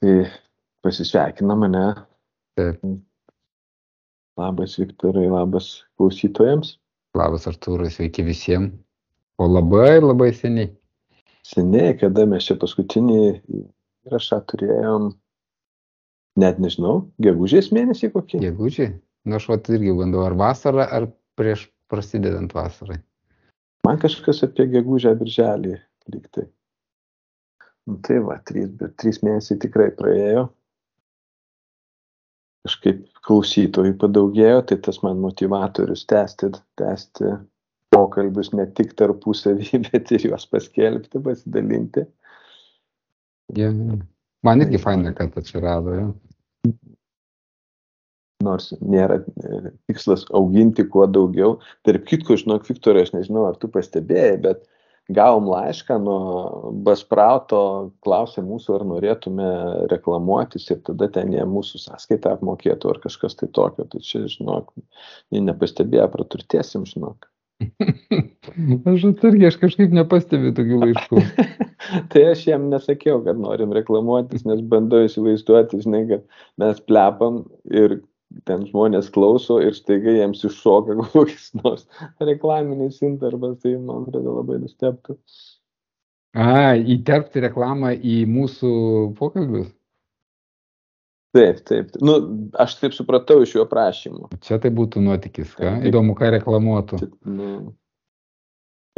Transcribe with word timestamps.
Tai 0.00 0.16
pasisveikina 0.84 1.56
mane. 1.56 1.86
Taip. 2.56 2.84
Labas 4.40 4.78
Viktorai, 4.80 5.26
labas 5.28 5.82
klausytojams. 6.00 6.78
Labas 7.18 7.48
Artūrai, 7.50 7.90
sveiki 7.92 8.24
visiems. 8.24 8.72
O 9.40 9.48
labai 9.48 10.00
labai 10.00 10.30
seniai. 10.36 10.70
Seniai, 11.44 11.96
kada 12.00 12.26
mes 12.28 12.44
čia 12.44 12.56
paskutinį 12.60 13.20
įrašą 14.06 14.40
turėjom, 14.52 15.10
net 16.40 16.60
nežinau, 16.60 17.06
gegužės 17.24 17.70
mėnesį 17.74 18.12
kokį. 18.14 18.42
Gegužė? 18.44 18.90
Nu, 19.24 19.36
aš 19.40 19.48
vat 19.52 19.68
irgi 19.72 19.94
bandau, 19.96 20.22
ar 20.28 20.36
vasarą, 20.36 20.84
ar 20.84 21.08
prieš 21.40 21.66
prasidedant 21.92 22.52
vasarai. 22.56 23.00
Man 23.84 24.00
kažkas 24.00 24.44
apie 24.44 24.68
gegužę 24.70 25.14
birželį 25.20 25.76
liktai. 26.12 26.46
Nu, 27.88 27.96
tai 28.06 28.18
va, 28.24 28.36
trys, 28.46 28.68
bet 28.80 28.96
trys 29.00 29.22
mėnesiai 29.24 29.60
tikrai 29.62 29.88
praėjo. 29.96 30.48
Kažkaip 32.68 33.06
klausytojų 33.24 33.94
padaugėjo, 34.02 34.60
tai 34.68 34.76
tas 34.84 35.00
man 35.04 35.22
motivatorius 35.22 36.04
tęsti, 36.10 36.50
tęsti 36.80 37.32
pokalbius 37.90 38.52
ne 38.54 38.66
tik 38.76 38.94
tarpusavį, 38.98 39.80
bet 39.88 40.12
ir 40.14 40.28
juos 40.30 40.46
paskelbti, 40.50 41.22
pasidalinti. 41.24 42.06
Ja. 43.56 43.70
Man 44.46 44.64
irgi 44.64 44.80
faina, 44.80 45.12
kad 45.16 45.34
atsirado. 45.36 45.96
Ja. 45.96 46.72
Nors 48.44 48.70
nėra 48.80 49.18
e, 49.20 49.72
tikslas 49.90 50.22
auginti 50.36 50.86
kuo 50.88 51.04
daugiau. 51.10 51.58
Tarp 51.84 52.06
kitko, 52.08 52.38
žinok, 52.40 52.64
Viktorai, 52.70 53.04
aš 53.04 53.12
nežinau, 53.12 53.44
ar 53.50 53.58
tu 53.60 53.68
pastebėjai, 53.72 54.38
bet 54.46 54.62
gavom 55.14 55.48
laišką 55.50 55.96
nuo 56.02 56.20
Basprauto, 56.86 57.62
klausė 58.04 58.44
mūsų, 58.46 58.76
ar 58.78 58.86
norėtume 58.92 59.48
reklamuotis 59.92 60.68
ir 60.70 60.80
tada 60.86 61.10
ten 61.12 61.34
jie 61.34 61.44
mūsų 61.48 61.82
sąskaitą 61.86 62.36
apmokėtų 62.38 62.94
ar 62.94 63.02
kažkas 63.02 63.38
tai 63.40 63.50
tokio. 63.56 63.86
Tai 63.90 64.02
čia, 64.06 64.24
žinok, 64.30 64.72
jie 65.34 65.44
nepastebėjo, 65.46 66.08
praturtėsim, 66.14 66.86
žinok. 66.88 67.28
aš 68.88 69.04
irgi, 69.04 69.46
aš 69.48 69.58
kažkaip 69.60 69.92
nepastebiu 69.94 70.52
tokių 70.56 70.78
laiškų. 70.84 71.24
tai 72.12 72.22
aš 72.30 72.46
jam 72.48 72.68
nesakiau, 72.72 73.20
kad 73.26 73.40
norim 73.40 73.74
reklamuotis, 73.76 74.46
nes 74.48 74.62
bandau 74.72 75.02
įsivaizduoti, 75.06 75.82
žinai, 75.84 76.04
kad 76.08 76.24
mes 76.60 76.80
plepam 76.88 77.42
ir 77.68 78.00
ten 78.48 78.66
žmonės 78.68 79.10
klauso 79.14 79.58
ir 79.62 79.74
staiga 79.76 80.14
jiems 80.14 80.44
iššoka 80.46 80.96
kokias 81.14 81.50
nors 81.60 81.86
reklaminis 82.22 83.00
intervas, 83.06 83.58
tai 83.64 83.76
man 83.78 84.06
atrodo 84.06 84.38
labai 84.40 84.60
nustebtų. 84.62 85.18
A, 86.38 86.76
įterpti 86.78 87.42
reklamą 87.42 87.96
į 87.96 88.22
mūsų 88.30 88.70
pokalbius? 89.18 89.72
Taip, 91.34 91.60
taip. 91.66 91.94
Nu, 92.02 92.16
aš 92.58 92.76
taip 92.80 92.94
supratau 92.94 93.38
iš 93.44 93.54
jo 93.54 93.64
prašymų. 93.70 94.32
Čia 94.42 94.58
tai 94.62 94.72
būtų 94.74 95.02
nuotykis, 95.04 95.52
ką? 95.58 95.76
Įdomu, 95.86 96.16
ką 96.18 96.32
reklamuotų. 96.34 96.98
Čia, 97.02 97.10
nu, 97.30 97.50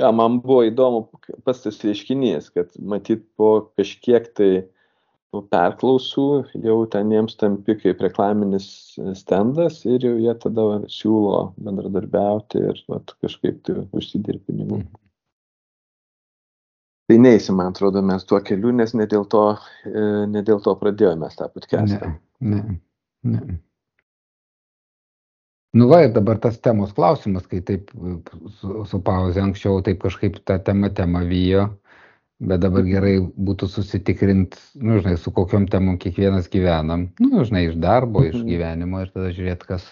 ja, 0.01 0.13
man 0.17 0.39
buvo 0.45 0.63
įdomu 0.69 1.05
pas 1.45 1.61
tas 1.61 1.81
reiškinys, 1.85 2.49
kad 2.57 2.73
matyt 2.81 3.27
po 3.37 3.73
kažkiek 3.77 4.31
tai 4.37 4.51
nu, 5.33 5.43
perklausų 5.53 6.27
jau 6.65 6.79
ten 6.93 7.13
jiems 7.13 7.39
tampi 7.41 7.77
kaip 7.81 8.03
reklaminis 8.05 8.67
stendas 9.19 9.81
ir 9.89 10.05
jau 10.05 10.17
jie 10.21 10.35
tada 10.45 10.67
siūlo 10.93 11.45
bendradarbiauti 11.57 12.67
ir 12.71 12.83
vat, 12.93 13.15
kažkaip 13.25 13.63
tai 13.67 13.87
užsidirbti 13.91 14.53
pinigų. 14.53 14.83
Mm. 14.83 15.03
Tai 17.11 17.19
neįsim, 17.19 17.59
man 17.59 17.73
atrodo, 17.73 18.01
mes 18.09 18.23
tuo 18.25 18.39
keliu, 18.41 18.71
nes 18.73 18.95
ne 18.97 19.05
dėl 19.11 19.27
to, 19.29 19.43
e, 19.85 20.05
ne 20.33 20.41
dėl 20.47 20.63
to 20.65 20.73
pradėjome 20.81 21.29
tą 21.35 21.49
podcastą. 21.53 22.15
Ne, 22.41 22.63
ne, 22.63 22.79
ne. 23.35 23.59
Nu 25.77 25.89
va, 25.89 26.03
ir 26.05 26.13
dabar 26.13 26.37
tas 26.41 26.59
temos 26.61 26.93
klausimas, 26.97 27.45
kai 27.49 27.63
taip 27.65 27.91
su, 28.61 28.85
su 28.89 29.01
pauze 29.05 29.41
anksčiau 29.41 29.81
taip 29.85 30.03
kažkaip 30.05 30.39
tą 30.49 30.59
temą 30.65 30.93
temą 30.97 31.25
vyjo, 31.29 31.67
bet 32.43 32.63
dabar 32.63 32.85
gerai 32.87 33.17
būtų 33.21 33.69
susitikrint, 33.71 34.57
nu, 34.83 34.99
žinai, 35.01 35.17
su 35.21 35.33
kokiam 35.35 35.69
temom 35.71 35.99
kiekvienas 36.03 36.49
gyvenam, 36.53 37.09
nu, 37.23 37.45
žinai, 37.47 37.69
iš 37.69 37.79
darbo, 37.83 38.25
iš 38.27 38.41
mhm. 38.41 38.49
gyvenimo 38.51 39.03
ir 39.05 39.13
tada 39.15 39.31
žiūrėt, 39.35 39.67
kas, 39.69 39.87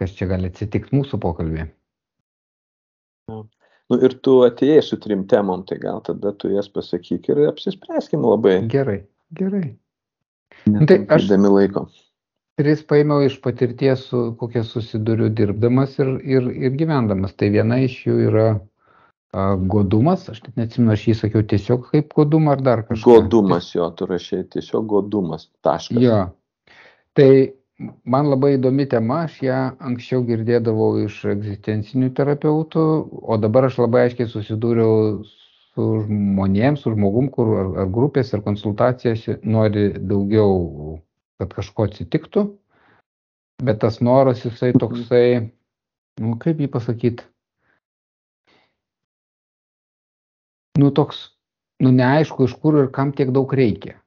kas 0.00 0.14
čia 0.16 0.30
gali 0.30 0.50
atsitikti 0.52 0.96
mūsų 0.96 1.20
pokalbėje. 1.22 1.68
Nu, 3.28 3.96
ir 4.04 4.16
tu 4.24 4.40
atėjai 4.44 4.82
su 4.84 4.98
trim 5.00 5.24
temom, 5.28 5.64
tai 5.68 5.78
gal 5.80 6.00
tada 6.04 6.32
tu 6.36 6.50
jas 6.52 6.68
pasakyk 6.72 7.30
ir 7.32 7.46
apsispręskim 7.48 8.24
labai. 8.24 8.58
Gerai, 8.72 9.00
gerai. 9.36 9.70
Nu, 10.68 10.84
tai 10.88 11.02
aš 11.12 11.28
dami 11.30 11.52
laiko. 11.52 11.86
Tris 12.58 12.80
paėmiau 12.82 13.22
iš 13.22 13.36
patirties, 13.44 14.08
su, 14.10 14.22
kokia 14.40 14.64
susiduriu 14.66 15.28
dirbdamas 15.30 15.94
ir, 16.02 16.16
ir, 16.26 16.48
ir 16.50 16.74
gyvendamas. 16.80 17.36
Tai 17.38 17.52
viena 17.54 17.78
iš 17.84 18.00
jų 18.08 18.16
yra 18.26 18.46
godumas, 19.32 20.28
aš 20.28 20.40
net 20.46 20.56
neatsimenu, 20.56 20.92
aš 20.94 21.04
jį 21.08 21.14
sakiau 21.18 21.44
tiesiog 21.44 21.90
kaip 21.90 22.14
godumą 22.16 22.54
ar 22.56 22.62
dar 22.64 22.82
kažką. 22.88 23.04
Godumas 23.04 23.74
jo, 23.74 23.90
tu 23.92 24.06
rašai 24.08 24.44
tiesiog 24.48 24.86
godumas, 24.88 25.50
taškas. 25.62 26.00
Jo. 26.00 26.20
Tai 27.12 27.30
man 28.08 28.30
labai 28.32 28.54
įdomi 28.56 28.88
tema, 28.88 29.24
aš 29.28 29.42
ją 29.44 29.58
anksčiau 29.84 30.24
girdėdavau 30.24 31.04
iš 31.04 31.20
egzistencinių 31.34 32.12
terapeutų, 32.16 32.86
o 33.22 33.36
dabar 33.36 33.68
aš 33.68 33.78
labai 33.84 34.06
aiškiai 34.06 34.30
susidūriau 34.32 35.20
su 35.26 35.90
žmonėms, 36.06 36.82
su 36.82 36.94
žmogum, 36.94 37.28
kur 37.34 37.52
ar, 37.60 37.72
ar 37.84 37.92
grupės, 37.92 38.32
ar 38.32 38.42
konsultacijas 38.46 39.28
nori 39.44 39.90
daugiau, 39.98 40.98
kad 41.38 41.52
kažko 41.54 41.90
atsitiktų, 41.90 42.48
bet 43.62 43.84
tas 43.84 44.00
noras 44.00 44.40
jisai 44.46 44.72
toksai, 44.72 45.50
nu 46.24 46.38
kaip 46.40 46.64
jį 46.64 46.72
pasakyti, 46.72 47.28
nu 50.78 50.90
toks, 50.94 51.24
nu 51.82 51.92
neaišku, 51.94 52.46
iš 52.48 52.54
kur 52.62 52.84
ir 52.84 52.92
kam 52.94 53.12
tiek 53.16 53.32
daug 53.34 53.52
reikia. 53.54 53.98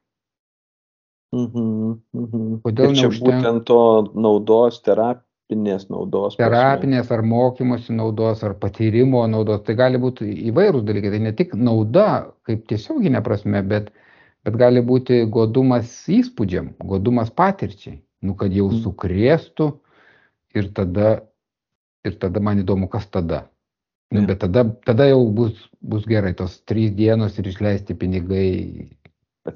Mhm, 1.31 1.99
mhm. 2.11 2.47
Kodėl 2.65 2.91
ir 2.91 2.97
čia 2.97 3.07
neužten... 3.07 3.27
būtent 3.27 3.65
to 3.69 3.81
naudos, 4.19 4.81
terapinės 4.83 5.87
naudos. 5.91 6.35
Terapinės 6.39 7.07
prasme. 7.07 7.17
ar 7.17 7.29
mokymosi 7.31 7.95
naudos, 7.95 8.43
ar 8.43 8.57
patyrimo 8.59 9.23
naudos. 9.31 9.63
Tai 9.67 9.77
gali 9.79 10.01
būti 10.01 10.27
įvairūs 10.51 10.83
dalykai. 10.87 11.13
Tai 11.15 11.21
ne 11.27 11.33
tik 11.35 11.55
nauda, 11.55 12.07
kaip 12.47 12.65
tiesioginė 12.67 13.23
prasme, 13.23 13.63
bet, 13.63 13.93
bet 14.43 14.59
gali 14.59 14.83
būti 14.83 15.23
godumas 15.31 15.93
įspūdžiam, 16.11 16.73
godumas 16.83 17.31
patirčiai. 17.31 18.01
Nu, 18.21 18.35
kad 18.37 18.53
jau 18.53 18.67
mhm. 18.67 18.83
sukrėstų 18.83 19.71
ir 20.59 20.67
tada, 20.75 21.15
ir 22.03 22.19
tada 22.19 22.43
man 22.43 22.59
įdomu, 22.61 22.91
kas 22.91 23.07
tada. 23.07 23.45
Nu, 24.11 24.25
bet 24.27 24.41
tada, 24.43 24.65
tada 24.85 25.07
jau 25.07 25.21
bus, 25.31 25.55
bus 25.79 26.03
gerai, 26.09 26.33
tos 26.35 26.57
trys 26.67 26.91
dienos 26.97 27.37
ir 27.39 27.47
išleisti 27.47 27.95
pinigai 27.95 28.49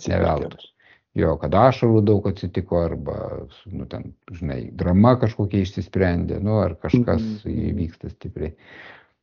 neveltui 0.08 0.72
jo, 1.16 1.36
kad 1.40 1.56
ašarų 1.56 2.02
daug 2.06 2.28
atsitiko, 2.30 2.82
arba, 2.90 3.16
nu, 3.72 3.88
ten, 3.92 4.12
žinai, 4.36 4.60
drama 4.76 5.16
kažkokia 5.22 5.64
išsisprendė, 5.64 6.42
nu, 6.44 6.60
ar 6.64 6.76
kažkas 6.82 7.24
mhm. 7.24 7.72
įvyksta 7.72 8.12
stipriai. 8.12 8.54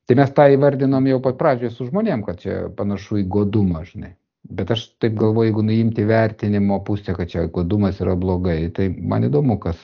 Tai 0.09 0.19
mes 0.19 0.33
tą 0.35 0.49
įvardinom 0.57 1.07
jau 1.07 1.21
pat 1.23 1.39
pradžioje 1.39 1.77
su 1.77 1.87
žmonėm, 1.87 2.25
kad 2.27 2.41
čia 2.43 2.59
panašu 2.77 3.21
į 3.23 3.29
godumą, 3.31 3.85
žinai. 3.87 4.17
Bet 4.43 4.73
aš 4.75 4.89
taip 5.01 5.15
galvoju, 5.21 5.53
jeigu 5.53 5.63
nuimti 5.63 6.05
vertinimo 6.09 6.81
pusę, 6.83 7.15
kad 7.15 7.31
čia 7.31 7.45
godumas 7.47 8.01
yra 8.03 8.17
blogai, 8.19 8.65
tai 8.75 8.89
man 8.91 9.29
įdomu, 9.29 9.61
kas 9.63 9.79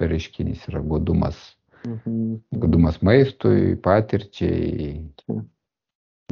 reiškinys 0.00 0.64
yra 0.70 0.80
godumas. 0.80 1.36
Mhm. 1.86 2.60
Godumas 2.60 3.00
maistui, 3.02 3.76
patirčiai, 3.76 5.00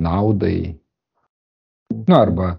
naudai. 0.01 0.77
Nu, 2.07 2.15
arba 2.15 2.59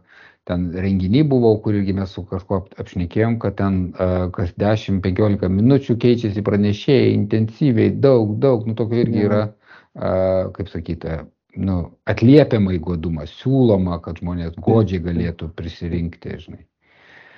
ten 0.50 0.72
renginy 0.74 1.22
buvau, 1.30 1.60
kur 1.62 1.76
irgi 1.78 1.94
mes 1.94 2.09
su 2.16 2.24
kažkuo 2.26 2.64
apšnekėjom, 2.82 3.36
kad 3.44 3.59
ten 3.59 3.82
uh, 3.91 4.30
kas 4.34 4.56
10-15 4.58 5.52
minučių 5.53 5.96
keičiasi 6.02 6.41
pranešėjai 6.46 7.12
intensyviai, 7.14 7.91
daug, 8.06 8.34
daug, 8.41 8.66
nu 8.66 8.74
tokio 8.80 9.03
irgi 9.03 9.28
yra, 9.28 9.44
uh, 9.52 10.50
kaip 10.56 10.72
sakyti, 10.74 11.20
nu, 11.62 11.78
atliepiamai 12.09 12.80
godumas, 12.82 13.35
siūloma, 13.44 14.00
kad 14.02 14.24
žmonės 14.24 14.58
godžiai 14.66 15.03
galėtų 15.06 15.52
prisirinkti, 15.59 16.34
žinai. 16.47 16.66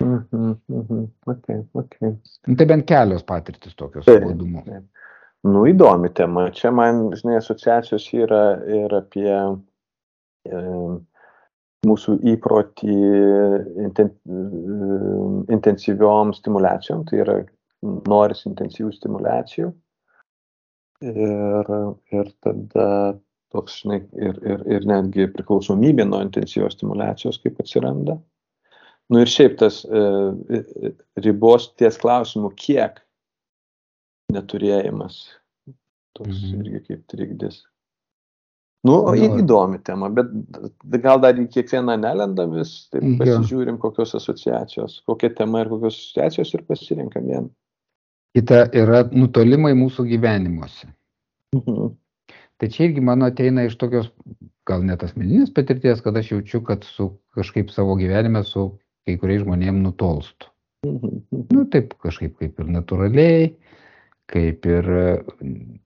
Mhm, 0.01 0.55
mhm, 0.71 1.03
okay, 1.29 1.59
okay. 1.77 2.15
Nu, 2.47 2.55
tai 2.57 2.65
bent 2.65 2.87
kelios 2.89 3.27
patirtis 3.27 3.75
tokios 3.77 4.07
su 4.07 4.17
godumu. 4.23 4.63
Nu, 5.41 5.63
įdomi 5.65 6.11
tema. 6.13 6.49
Čia 6.53 6.69
man, 6.75 7.07
žinai, 7.17 7.39
asociacijos 7.39 8.05
yra 8.13 8.43
ir 8.69 8.93
apie 8.93 9.31
e, 9.33 10.59
mūsų 11.89 12.17
įprotį 12.35 12.97
inten, 13.87 14.11
intensyviom 15.49 16.35
stimulacijom, 16.37 17.07
tai 17.09 17.23
yra 17.23 17.39
noris 17.81 18.45
intensyvių 18.45 18.93
stimulacijų. 18.93 19.71
Ir, 21.09 21.71
ir 22.13 22.27
tada 22.45 22.87
toks, 23.51 23.81
žinai, 23.81 24.03
ir, 24.13 24.37
ir, 24.45 24.65
ir 24.77 24.85
netgi 24.85 25.25
priklausomybė 25.33 26.05
nuo 26.05 26.21
intensyvios 26.21 26.77
stimulacijos 26.77 27.41
kaip 27.41 27.57
atsiranda. 27.63 28.19
Nu 29.11 29.23
ir 29.23 29.31
šiaip 29.31 29.57
tas 29.59 29.81
e, 29.89 30.03
ribos 31.25 31.71
ties 31.81 31.97
klausimu, 31.99 32.53
kiek 32.55 33.01
neturėjimas, 34.33 35.19
toks 36.17 36.37
mhm. 36.37 36.61
irgi 36.61 36.81
kaip 36.87 37.05
trikdis. 37.11 37.61
Nu, 38.81 38.95
no. 39.05 39.13
įdomi 39.13 39.77
tema, 39.85 40.07
bet 40.09 40.31
gal 41.03 41.19
dar 41.21 41.37
į 41.37 41.45
kiekvieną 41.53 41.99
nelenda 42.01 42.47
vis, 42.49 42.87
taip 42.89 43.19
pasižiūrim, 43.19 43.77
kokios 43.81 44.15
asociacijos, 44.17 45.03
kokia 45.05 45.29
tema 45.37 45.61
ir 45.61 45.69
kokios 45.69 45.99
asociacijos 45.99 46.53
ir 46.57 46.63
pasirinkam 46.65 47.27
vieną. 47.29 47.51
Kita 48.33 48.63
yra 48.73 49.03
nutolimai 49.11 49.75
mūsų 49.77 50.07
gyvenimuose. 50.09 50.89
Mhm. 51.53 51.91
Tai 52.61 52.69
čia 52.73 52.87
irgi 52.87 53.03
mano 53.05 53.27
ateina 53.29 53.67
iš 53.67 53.75
tokios, 53.81 54.09
gal 54.69 54.85
net 54.85 55.03
asmeninės 55.05 55.53
patirties, 55.53 56.01
kad 56.01 56.17
aš 56.17 56.31
jaučiu, 56.35 56.63
kad 56.65 56.85
su 56.87 57.11
kažkaip 57.37 57.69
savo 57.73 57.95
gyvenime 57.99 58.41
su 58.47 58.67
kai 59.05 59.17
kuriais 59.21 59.43
žmonėm 59.45 59.81
nutolstu. 59.85 60.49
Mhm. 60.87 61.21
Nu, 61.53 61.67
taip 61.69 61.93
kažkaip 62.01 62.39
kaip 62.41 62.57
ir 62.61 62.73
natūraliai, 62.79 63.51
kaip 64.31 64.65
ir 64.69 64.87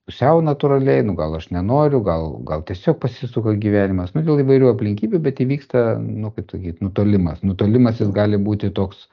pusiau 0.06 0.42
natūraliai, 0.46 1.04
nu 1.08 1.16
gal 1.18 1.36
aš 1.38 1.50
nenoriu, 1.56 2.02
gal, 2.06 2.28
gal 2.48 2.64
tiesiog 2.68 3.00
pasisuka 3.02 3.56
gyvenimas, 3.62 4.14
nu 4.16 4.24
dėl 4.26 4.44
įvairių 4.44 4.72
aplinkybių, 4.72 5.22
bet 5.26 5.42
įvyksta, 5.44 5.86
nu 6.00 6.32
kaip 6.36 6.54
sakyti, 6.54 6.84
nutolimas. 6.86 7.42
Nutolimas 7.46 8.02
jis 8.04 8.12
gali 8.16 8.40
būti 8.42 8.72
toks 8.76 9.08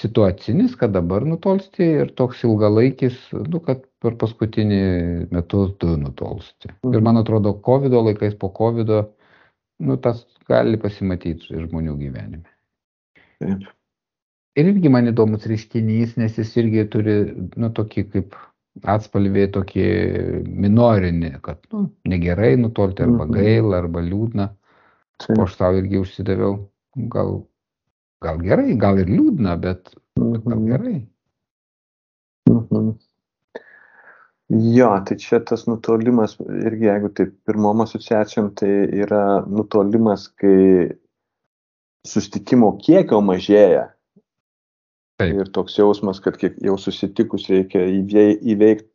situacinis, 0.00 0.76
kad 0.80 0.94
dabar 0.94 1.26
nutolsti 1.28 1.88
ir 2.04 2.14
toks 2.16 2.44
ilgalaikis, 2.48 3.18
nu 3.52 3.60
kad 3.64 3.84
per 4.02 4.16
paskutinį 4.20 4.80
metus 5.34 5.74
tu 5.82 5.96
nutolsti. 6.00 6.72
Ir 6.88 7.04
man 7.04 7.20
atrodo, 7.20 7.54
COVID 7.66 7.98
laikais 7.98 8.38
po 8.40 8.50
COVID, 8.56 8.94
nu 9.82 9.98
tas 10.00 10.24
gali 10.48 10.80
pasimatyti 10.80 11.60
žmonių 11.66 11.98
gyvenime. 12.00 12.48
Taip. 13.42 13.68
Ir 14.52 14.68
irgi 14.68 14.90
man 14.92 15.08
įdomus 15.08 15.46
reiškinys, 15.48 16.18
nes 16.20 16.34
jis 16.36 16.50
irgi 16.60 16.82
turi, 16.92 17.14
nu, 17.56 17.70
tokį 17.72 18.02
kaip 18.12 18.34
atspalviai 18.80 19.50
tokį 19.52 19.86
minorinį, 20.64 21.32
kad 21.44 21.60
nu, 21.74 21.86
negerai 22.08 22.54
nutolti 22.60 23.04
arba 23.04 23.26
mhm. 23.26 23.36
gaila, 23.36 23.78
arba 23.82 24.02
liūdna. 24.04 24.48
O 25.36 25.44
aš 25.44 25.54
tau 25.60 25.76
irgi 25.78 26.00
užsidaviau, 26.02 26.56
gal, 27.12 27.42
gal 28.24 28.40
gerai, 28.42 28.74
gal 28.80 28.98
ir 28.98 29.10
liūdna, 29.12 29.54
bet, 29.62 29.92
bet 30.18 30.44
gal 30.48 30.58
mhm. 30.58 30.68
gerai. 30.72 30.98
Mhm. 32.50 32.92
Jo, 34.52 34.90
tai 35.08 35.16
čia 35.16 35.38
tas 35.48 35.62
nutolimas, 35.64 36.34
irgi 36.40 36.90
jeigu 36.90 37.08
taip 37.16 37.30
pirmom 37.48 37.84
asociacijom, 37.86 38.50
tai 38.58 38.68
yra 39.00 39.22
nutolimas, 39.48 40.26
kai 40.36 40.90
sustikimo 42.04 42.74
kiekio 42.82 43.22
mažėja 43.24 43.91
Taip. 45.22 45.40
Ir 45.42 45.50
toks 45.54 45.76
jausmas, 45.78 46.20
kad 46.24 46.36
kiek 46.40 46.56
jau 46.64 46.76
susitikus 46.80 47.48
reikia 47.50 47.84
įveikti 47.86 48.90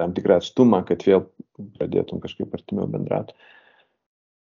tam 0.00 0.14
tikrą 0.16 0.38
atstumą, 0.40 0.82
kad 0.88 1.04
vėl 1.06 1.26
pradėtum 1.76 2.22
kažkaip 2.22 2.54
artimiau 2.56 2.88
bendrauti. 2.90 3.34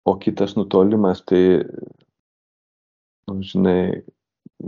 O 0.08 0.16
kitas 0.22 0.56
nutolimas, 0.56 1.24
tai, 1.28 1.64
nu, 3.28 3.40
žinai, 3.44 4.04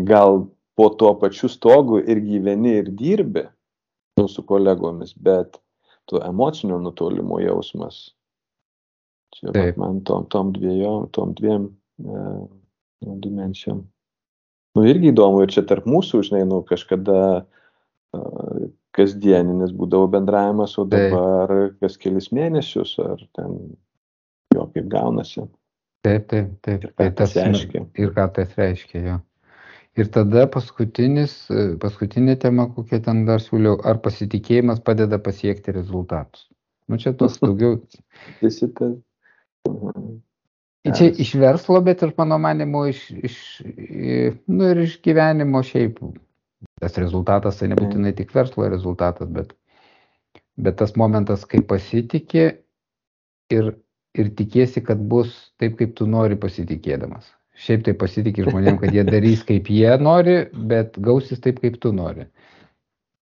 gal 0.07 0.45
po 0.79 0.89
tuo 0.99 1.13
pačiu 1.19 1.49
stogu 1.51 1.99
ir 1.99 2.21
gyveni 2.23 2.77
ir 2.81 2.91
dirbi 2.95 3.45
nu, 4.19 4.27
su 4.27 4.43
kolegomis, 4.47 5.13
bet 5.15 5.59
tu 6.09 6.19
emocinio 6.23 6.79
nutolimo 6.83 7.39
jausmas. 7.43 8.09
Čia 9.35 9.69
man 9.77 10.01
tom, 10.07 10.25
tom 10.31 10.51
dviejom, 10.55 11.11
tom 11.13 11.35
dviem 11.37 11.69
e, 12.01 12.23
dimensijom 13.23 13.83
nu 14.77 14.85
irgi 14.89 15.13
įdomu 15.13 15.43
ir 15.43 15.53
čia 15.53 15.63
tarp 15.67 15.87
mūsų, 15.89 16.21
žinai, 16.27 16.43
nu 16.49 16.61
kažkada 16.67 17.19
uh, 17.41 18.67
kasdieninis 18.95 19.73
būdavo 19.75 20.09
bendravimas, 20.15 20.75
o 20.81 20.85
dabar 20.89 21.51
taip. 21.51 21.79
kas 21.83 21.97
kelis 22.01 22.29
mėnesius 22.35 22.95
ar 23.03 23.21
ten 23.37 23.55
jo 24.55 24.67
kaip 24.73 24.89
gaunasi. 24.91 25.45
Taip, 26.05 26.29
taip, 26.31 26.53
taip. 26.65 26.85
Ir 26.85 26.93
ką 26.93 27.01
tai 27.01 27.09
tas 27.21 27.35
reiškia. 27.37 27.83
Ir 27.99 28.13
ką 28.15 28.27
tas 28.37 28.55
reiškia, 28.57 29.01
jo. 29.07 29.17
Ir 29.99 30.07
tada 30.15 30.45
paskutinis, 30.47 31.33
paskutinė 31.81 32.37
tema, 32.39 32.69
kokia 32.71 33.01
ten 33.03 33.25
dar 33.27 33.43
siūliau, 33.43 33.81
ar 33.83 33.99
pasitikėjimas 34.03 34.79
padeda 34.85 35.19
pasiekti 35.19 35.75
rezultatus. 35.75 36.47
Nu 36.89 36.97
čia 37.01 37.13
tos 37.17 37.37
daugiau. 37.43 37.81
Visi 38.41 38.71
tas. 38.77 38.95
Mhm. 39.67 39.98
Čia 40.87 41.09
iš 41.19 41.33
verslo, 41.35 41.81
bet 41.83 42.03
ir 42.05 42.13
mano 42.17 42.37
manimo 42.39 42.85
iš, 42.87 43.01
iš, 43.11 43.35
nu, 44.47 44.69
ir 44.71 44.85
iš 44.85 44.95
gyvenimo 45.03 45.59
šiaip. 45.65 45.99
Tas 46.79 46.95
rezultatas 46.99 47.59
tai 47.59 47.67
nebūtinai 47.73 48.13
tik 48.15 48.31
verslo 48.35 48.67
rezultatas, 48.71 49.27
bet, 49.31 49.51
bet 50.55 50.77
tas 50.79 50.95
momentas, 50.99 51.43
kai 51.47 51.59
pasitikė 51.67 52.45
ir, 53.55 53.73
ir 54.15 54.31
tikėsi, 54.39 54.83
kad 54.85 55.01
bus 55.11 55.33
taip, 55.59 55.75
kaip 55.81 55.97
tu 55.99 56.07
nori 56.07 56.39
pasitikėdamas. 56.39 57.27
Šiaip 57.59 57.83
tai 57.89 57.95
pasitikė 57.99 58.47
žmonėm, 58.47 58.79
kad 58.79 58.95
jie 58.95 59.03
darys, 59.03 59.43
kaip 59.47 59.67
jie 59.67 59.91
nori, 59.99 60.37
bet 60.71 60.95
gausis 61.03 61.43
taip, 61.43 61.59
kaip 61.59 61.75
tu 61.83 61.91
nori. 61.95 62.29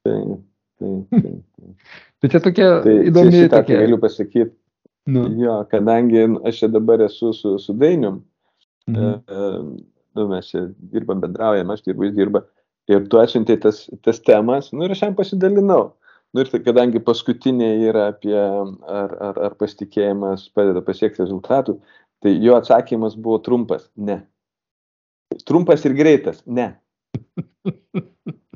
Taip, 0.05 0.45
taip, 0.77 1.17
taip. 1.17 1.73
tai 2.21 2.33
čia 2.35 2.43
tokia 2.45 2.69
tai, 2.85 2.97
įdomi. 3.09 3.33
Šitą 3.33 3.63
tokia... 3.63 3.81
galiu 3.81 3.97
pasakyti 4.01 4.53
Nu. 5.07 5.23
Jo, 5.39 5.61
kadangi 5.71 6.25
aš 6.45 6.63
čia 6.63 6.67
dabar 6.71 7.01
esu 7.05 7.31
su, 7.33 7.55
su 7.59 7.73
Dainium, 7.73 8.19
mhm. 8.89 9.03
e, 9.03 9.13
e, 9.27 9.51
nu, 10.17 10.27
mes 10.27 10.49
čia 10.51 10.65
dirbam, 10.91 11.21
bendraujam, 11.23 11.71
aš 11.71 11.85
dirbu, 11.85 12.09
jis 12.09 12.15
dirba, 12.17 12.41
ir 12.91 13.05
tu 13.11 13.21
atsiuntėjai 13.21 13.61
tas, 13.63 13.85
tas 14.03 14.19
temas, 14.23 14.73
nu 14.75 14.83
ir 14.83 14.95
aš 14.95 15.05
jam 15.05 15.15
pasidalinau. 15.15 15.93
Nu 16.35 16.43
ir 16.43 16.49
tai, 16.51 16.59
kadangi 16.59 16.99
paskutinė 16.99 17.69
yra 17.87 18.09
apie 18.11 18.35
ar, 18.35 19.13
ar, 19.29 19.39
ar 19.47 19.53
pasitikėjimas 19.59 20.49
padeda 20.55 20.83
pasiekti 20.83 21.23
rezultatų, 21.23 21.77
tai 22.23 22.33
jo 22.43 22.57
atsakymas 22.59 23.15
buvo 23.15 23.39
trumpas- 23.45 23.87
ne. 24.09 24.19
Trumpas 25.47 25.85
ir 25.87 25.95
greitas- 25.95 26.43
ne. 26.59 26.73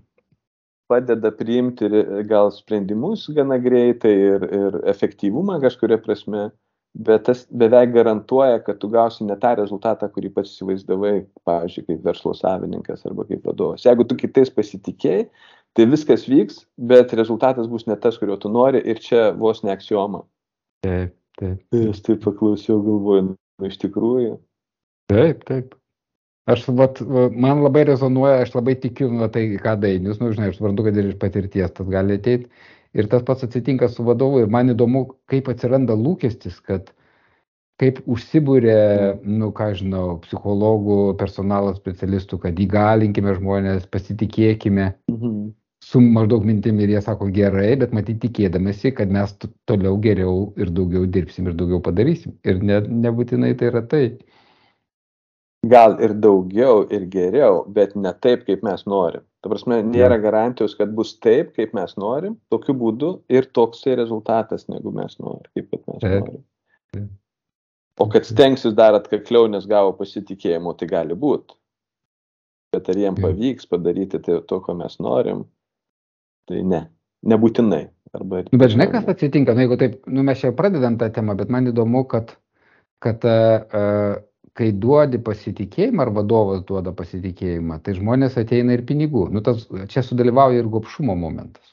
padeda 0.91 1.31
priimti 1.35 1.87
gal 2.29 2.51
sprendimus 2.53 3.29
gana 3.35 3.57
greitai 3.61 4.11
ir, 4.11 4.43
ir 4.59 4.81
efektyvumą 4.91 5.61
kažkuria 5.63 5.97
prasme, 6.03 6.49
bet 7.07 7.23
tas 7.29 7.45
beveik 7.63 7.93
garantuoja, 7.95 8.59
kad 8.65 8.81
tu 8.81 8.89
gausi 8.91 9.25
ne 9.27 9.37
tą 9.39 9.53
rezultatą, 9.61 10.09
kurį 10.11 10.33
pats 10.35 10.51
įsivaizdavai, 10.55 11.13
pavyzdžiui, 11.47 11.85
kaip 11.87 12.05
verslo 12.05 12.35
savininkas 12.35 13.05
arba 13.07 13.25
kaip 13.29 13.47
vadovas. 13.47 13.85
Jeigu 13.87 14.05
tu 14.07 14.17
kitais 14.19 14.51
pasitikėjai, 14.51 15.25
tai 15.77 15.87
viskas 15.87 16.27
vyks, 16.27 16.65
bet 16.91 17.15
rezultatas 17.17 17.69
bus 17.71 17.87
ne 17.87 17.95
tas, 17.95 18.19
kurio 18.19 18.37
tu 18.41 18.51
nori 18.51 18.83
ir 18.83 18.99
čia 18.99 19.29
vos 19.37 19.63
ne 19.63 19.71
aksioma. 19.75 20.25
Taip, 20.83 21.15
taip. 21.39 21.61
Aš 21.87 22.03
taip 22.07 22.23
paklausiau, 22.25 22.81
galvoju, 22.83 23.29
nu, 23.31 23.69
iš 23.69 23.79
tikrųjų. 23.85 24.35
Taip, 25.11 25.45
taip. 25.47 25.77
Aš, 26.49 26.63
vat, 26.73 27.01
man 27.37 27.61
labai 27.61 27.83
rezonuoja, 27.85 28.39
aš 28.41 28.55
labai 28.55 28.73
tikiu, 28.81 29.11
nu, 29.13 29.27
tai 29.29 29.43
ką 29.61 29.75
dainius, 29.81 30.17
nu, 30.21 30.31
žinai, 30.33 30.49
aš 30.49 30.57
suprantu, 30.57 30.87
kad 30.87 30.97
ir 30.97 31.11
iš 31.11 31.19
patirties 31.21 31.75
tas 31.77 31.89
gali 31.91 32.17
ateiti. 32.17 32.49
Ir 32.97 33.07
tas 33.11 33.21
pats 33.27 33.45
atsitinka 33.45 33.87
su 33.91 34.03
vadovu 34.03 34.41
ir 34.41 34.49
man 34.51 34.73
įdomu, 34.73 35.05
kaip 35.31 35.47
atsiranda 35.53 35.95
lūkestis, 35.95 36.57
kad 36.65 36.89
kaip 37.81 38.01
užsibūrė, 38.09 38.81
nu, 39.25 39.49
ką 39.57 39.71
žinau, 39.79 40.17
psichologų, 40.25 40.99
personalo 41.21 41.71
specialistų, 41.77 42.41
kad 42.43 42.59
įgalinkime 42.61 43.37
žmonės, 43.37 43.87
pasitikėkime 43.93 44.91
mhm. 45.13 45.39
su 45.85 46.01
maždaug 46.03 46.45
mintim 46.45 46.81
ir 46.81 46.97
jie 46.97 47.05
sako 47.05 47.29
gerai, 47.33 47.71
bet 47.81 47.95
matyti 47.97 48.27
tikėdamasi, 48.27 48.93
kad 48.97 49.13
mes 49.13 49.33
toliau 49.69 49.95
geriau 50.03 50.51
ir 50.61 50.73
daugiau 50.73 51.05
dirbsim 51.05 51.49
ir 51.49 51.57
daugiau 51.57 51.81
padarysim. 51.85 52.35
Ir 52.45 52.61
ne, 52.65 52.83
nebūtinai 53.07 53.55
tai 53.57 53.71
yra 53.71 53.85
tai 53.93 54.03
gal 55.67 55.97
ir 56.01 56.13
daugiau 56.17 56.85
ir 56.89 57.05
geriau, 57.13 57.61
bet 57.69 57.93
ne 57.95 58.13
taip, 58.23 58.45
kaip 58.47 58.63
mes 58.65 58.83
norim. 58.89 59.23
Ta 59.41 59.49
prasme, 59.49 59.79
nėra 59.85 60.17
garantijos, 60.21 60.73
kad 60.77 60.93
bus 60.97 61.13
taip, 61.21 61.53
kaip 61.57 61.73
mes 61.77 61.93
norim, 62.01 62.35
tokiu 62.53 62.75
būdu 62.77 63.11
ir 63.29 63.47
toksai 63.53 63.95
rezultatas, 63.97 64.67
negu 64.69 64.93
mes 64.93 65.17
norim, 65.21 65.45
kaip 65.57 65.81
mes 65.85 66.05
norim. 66.05 67.09
O 68.01 68.07
kad 68.09 68.25
stengsis 68.25 68.73
dar 68.73 68.97
atkakliau, 68.97 69.45
nes 69.51 69.67
gavo 69.69 69.93
pasitikėjimo, 69.97 70.73
tai 70.77 70.89
gali 70.89 71.17
būti. 71.17 71.53
Bet 72.73 72.87
ar 72.89 72.97
jiem 72.97 73.17
pavyks 73.19 73.67
padaryti 73.69 74.21
tai, 74.23 74.39
to, 74.47 74.61
ko 74.63 74.73
mes 74.79 74.95
norim, 75.03 75.43
tai 76.49 76.63
ne, 76.65 76.85
nebūtinai. 77.27 77.83
Arba 78.17 78.41
bet 78.49 78.73
žinai, 78.73 78.89
kas 78.91 79.05
atsitinka, 79.11 79.53
nu, 79.55 79.63
jeigu 79.63 79.77
taip, 79.79 79.99
nu, 80.09 80.23
mes 80.27 80.39
čia 80.41 80.49
pradedam 80.55 80.97
tą 80.99 81.11
temą, 81.13 81.35
bet 81.39 81.51
man 81.53 81.69
įdomu, 81.69 82.01
kad, 82.11 82.33
kad 83.03 83.23
uh, 83.27 84.17
kai 84.57 84.71
duodi 84.83 85.19
pasitikėjimą 85.23 86.05
ar 86.05 86.11
vadovas 86.15 86.63
duoda 86.67 86.93
pasitikėjimą, 86.95 87.79
tai 87.85 87.95
žmonės 87.97 88.37
ateina 88.41 88.75
ir 88.75 88.83
pinigų. 88.87 89.27
Nu, 89.31 89.43
tas, 89.45 89.63
čia 89.93 90.03
sudalyvauja 90.03 90.59
ir 90.59 90.71
gopšumo 90.71 91.15
momentas. 91.15 91.71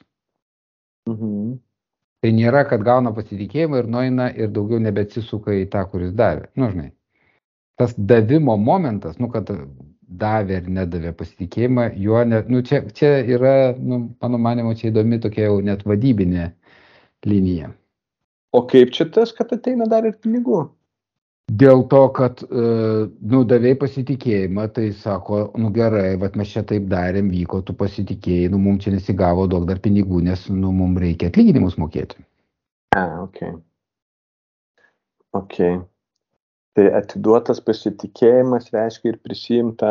Mhm. 1.10 1.56
Tai 2.22 2.30
nėra, 2.34 2.64
kad 2.66 2.82
gauna 2.86 3.12
pasitikėjimą 3.14 3.82
ir 3.82 3.90
nueina 3.94 4.30
ir 4.34 4.50
daugiau 4.54 4.80
nebeatsisuka 4.82 5.54
į 5.54 5.68
tą, 5.74 5.84
kuris 5.90 6.14
davė. 6.18 6.48
Nu, 6.58 6.70
žinai. 6.72 6.90
Tas 7.78 7.92
davimo 7.94 8.56
momentas, 8.58 9.20
nu, 9.22 9.28
kad 9.30 9.52
davė 10.08 10.56
ar 10.62 10.70
nedavė 10.78 11.12
pasitikėjimą, 11.18 11.92
juo 12.02 12.24
net, 12.26 12.48
nu, 12.50 12.62
čia, 12.66 12.80
čia 12.96 13.18
yra, 13.22 13.52
nu, 13.78 14.00
mano 14.22 14.40
manimo, 14.42 14.72
čia 14.74 14.88
įdomi 14.90 15.20
tokia 15.22 15.46
jau 15.46 15.60
net 15.62 15.84
vadybinė 15.86 16.48
linija. 17.28 17.70
O 18.56 18.64
kaip 18.66 18.90
čia 18.96 19.06
tas, 19.14 19.34
kad 19.36 19.52
ateina 19.54 19.86
dar 19.86 20.08
ir 20.08 20.16
pinigų? 20.18 20.64
Dėl 21.48 21.86
to, 21.88 22.02
kad, 22.12 22.42
e, 22.44 22.62
nu, 23.32 23.38
davėjai 23.48 23.78
pasitikėjimą, 23.80 24.66
tai 24.76 24.90
sako, 24.92 25.46
nu 25.56 25.70
gerai, 25.72 26.18
bet 26.20 26.36
mes 26.36 26.50
čia 26.52 26.60
taip 26.68 26.90
darėm, 26.90 27.30
vyko, 27.32 27.62
tu 27.64 27.72
pasitikėjai, 27.72 28.50
nu, 28.52 28.60
mums 28.60 28.84
čia 28.84 28.92
nesigavo 28.92 29.46
daug 29.48 29.64
dar 29.68 29.80
pinigų, 29.80 30.20
nes, 30.26 30.44
nu, 30.52 30.74
mums 30.76 31.00
reikia 31.00 31.30
atlyginimus 31.32 31.78
mokėti. 31.80 32.20
A, 32.92 33.24
ok. 33.24 33.40
Ok. 35.40 35.56
Tai 36.76 36.86
atiduotas 37.00 37.64
pasitikėjimas 37.64 38.68
reiškia 38.74 39.14
ir 39.14 39.20
prisimta 39.24 39.90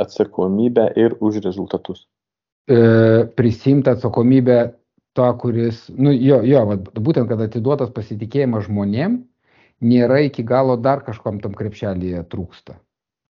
atsakomybę 0.00 0.88
ir 0.96 1.18
už 1.20 1.42
rezultatus. 1.44 2.06
E, 2.64 3.26
prisimta 3.36 3.98
atsakomybę 3.98 4.62
to, 5.12 5.28
kuris, 5.42 5.90
nu, 5.92 6.12
jo, 6.16 6.40
jo, 6.46 6.64
vat, 6.72 6.88
būtent, 6.96 7.28
kad 7.28 7.44
atiduotas 7.44 7.92
pasitikėjimas 7.92 8.64
žmonėm, 8.64 9.20
nėra 9.80 10.20
iki 10.26 10.44
galo 10.46 10.76
dar 10.76 11.04
kažkom 11.06 11.40
tam 11.44 11.56
krepšelėje 11.56 12.24
trūksta. 12.32 12.76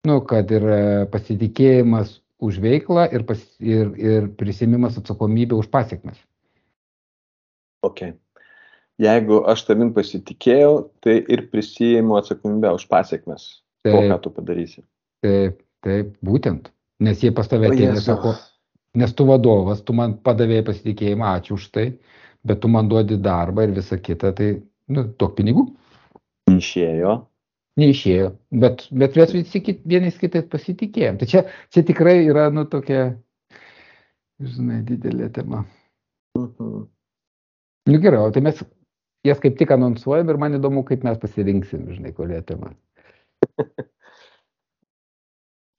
Nu, 0.07 0.21
kad 0.25 0.51
ir 0.55 0.63
e, 0.63 0.81
pasitikėjimas 1.11 2.19
už 2.39 2.61
veiklą 2.63 3.09
ir, 3.11 3.25
pas, 3.27 3.39
ir, 3.59 3.91
ir 3.99 4.29
prisimimas 4.39 4.97
atsakomybė 4.99 5.57
už 5.59 5.67
pasiekmes. 5.73 6.17
Ok. 7.85 8.13
Jeigu 8.99 9.41
aš 9.47 9.63
tavim 9.67 9.91
pasitikėjau, 9.95 10.89
tai 11.03 11.19
ir 11.31 11.45
prisijimu 11.51 12.17
atsakomybę 12.19 12.73
už 12.75 12.87
pasiekmes. 12.91 13.47
Taip, 13.83 13.95
to, 13.95 14.05
ką 14.11 14.17
tu 14.23 14.31
padarysi. 14.35 14.83
Taip, 15.23 15.61
taip, 15.85 16.15
būtent. 16.25 16.71
Nes 17.03 17.21
jie 17.23 17.31
pas 17.35 17.47
tave 17.47 17.71
ir 17.79 17.99
sako, 18.03 18.33
nes 18.99 19.13
tu 19.15 19.27
vadovas, 19.27 19.83
tu 19.87 19.95
man 19.95 20.17
padavėjai 20.23 20.65
pasitikėjimą, 20.67 21.35
ačiū 21.39 21.55
už 21.55 21.69
tai, 21.75 21.85
bet 22.43 22.59
tu 22.63 22.71
man 22.71 22.91
duodi 22.91 23.19
darbą 23.23 23.67
ir 23.67 23.75
visą 23.77 23.99
kitą, 24.03 24.33
tai, 24.35 24.49
nu, 24.91 25.05
duok 25.15 25.37
pinigų. 25.39 25.63
Neišėjo. 26.49 27.15
Neišėjo, 27.79 28.29
bet, 28.61 28.81
bet 29.01 29.15
mes 29.19 29.33
visi 29.35 29.61
kit, 29.63 29.81
vienais 29.87 30.17
kitais 30.19 30.47
pasitikėjom. 30.51 31.19
Tai 31.21 31.27
čia, 31.31 31.43
čia 31.71 31.83
tikrai 31.87 32.17
yra, 32.25 32.49
nu, 32.51 32.65
tokia, 32.67 33.03
žinai, 34.43 34.81
didelė 34.87 35.29
tema. 35.35 35.63
Mhm. 36.37 36.83
Nu 37.89 38.01
gerai, 38.03 38.19
o 38.25 38.33
tai 38.35 38.43
mes 38.45 38.59
jas 39.25 39.39
kaip 39.41 39.55
tik 39.59 39.71
anonsuojam 39.73 40.29
ir 40.29 40.39
man 40.41 40.57
įdomu, 40.59 40.83
kaip 40.87 41.05
mes 41.07 41.17
pasirinksim, 41.21 41.87
žinai, 41.95 42.11
kokia 42.17 42.41
tema. 42.45 42.73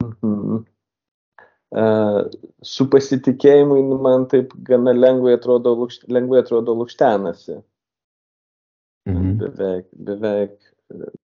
mhm. 0.07 0.65
Uh, 1.71 2.25
su 2.67 2.89
pasitikėjimu 2.91 3.77
man 4.03 4.25
taip 4.31 4.57
gana 4.67 4.91
lengvai 4.97 5.37
atrodo, 5.37 5.77
lukšt, 5.85 6.09
lengvai 6.11 6.41
atrodo 6.43 6.75
lukštenasi. 6.81 7.61
Mhm. 9.09 9.39
Beveik, 9.41 9.87
beveik, 9.93 10.57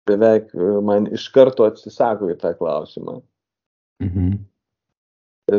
beveik 0.07 0.53
man 0.85 1.09
iš 1.15 1.29
karto 1.33 1.65
atsisako 1.69 2.31
į 2.33 2.39
tą 2.43 2.53
klausimą. 2.59 3.21
Mhm. 4.03 4.33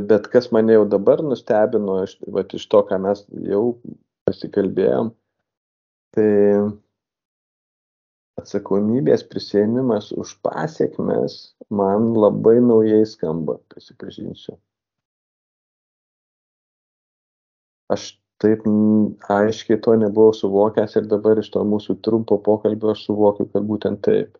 Bet 0.09 0.29
kas 0.31 0.51
mane 0.51 0.77
jau 0.77 0.85
dabar 0.89 1.21
nustebino, 1.25 1.99
iš, 2.05 2.15
vat, 2.33 2.53
iš 2.53 2.65
to, 2.71 2.81
ką 2.87 2.99
mes 3.03 3.25
jau 3.49 3.63
pasikalbėjom, 4.27 5.11
tai 6.15 6.29
atsakomybės 8.39 9.25
prisėmimas 9.29 10.11
už 10.17 10.37
pasiekmes 10.45 11.35
man 11.69 12.13
labai 12.17 12.57
naujai 12.63 13.03
skamba, 13.09 13.59
prisipažinsiu. 13.69 14.55
Aš 17.93 18.13
taip 18.43 18.65
aiškiai 19.31 19.79
to 19.83 19.95
nebuvau 19.99 20.35
suvokęs 20.35 20.97
ir 20.99 21.09
dabar 21.11 21.39
iš 21.39 21.49
to 21.53 21.63
mūsų 21.67 21.97
trumpo 22.05 22.37
pokalbio 22.43 22.91
aš 22.93 23.05
suvokiu, 23.07 23.47
kad 23.53 23.65
būtent 23.69 24.03
taip. 24.05 24.35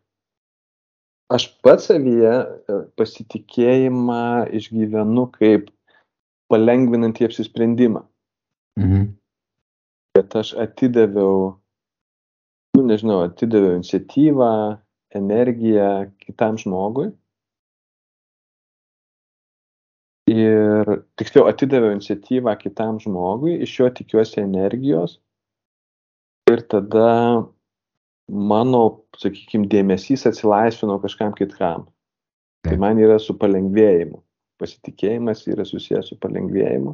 Aš 1.33 1.47
pats 1.65 1.87
savyje 1.89 2.33
e, 2.33 2.77
pasitikėjimą 2.99 4.51
išgyvenu 4.59 5.25
kaip 5.37 5.71
palengvinantį 6.51 7.29
apsisprendimą. 7.29 8.03
Mhm. 8.79 9.07
Bet 10.13 10.35
aš 10.37 10.53
atidaviau, 10.61 11.55
nu 12.77 12.85
nežinau, 12.85 13.23
atidaviau 13.29 13.79
iniciatyvą, 13.79 14.51
energiją 15.17 15.89
kitam 16.21 16.59
žmogui 16.61 17.09
ir 20.29 20.91
tiksliau 21.19 21.47
atidaviau 21.49 21.93
iniciatyvą 21.95 22.55
kitam 22.61 22.99
žmogui, 23.03 23.57
iš 23.65 23.79
jo 23.79 23.89
tikiuosi 23.99 24.41
energijos 24.43 25.17
ir 26.51 26.63
tada 26.71 27.09
mano, 28.27 28.83
sakykime, 29.19 29.67
dėmesys 29.71 30.27
atsilaisvino 30.29 30.99
kažkam 31.03 31.33
kitkam. 31.37 31.87
Tai 32.63 32.77
man 32.79 32.99
yra 33.01 33.17
su 33.19 33.35
palengvėjimu. 33.35 34.21
Pasitikėjimas 34.61 35.43
yra 35.51 35.65
susijęs 35.67 36.11
su 36.11 36.17
palengvėjimu, 36.23 36.93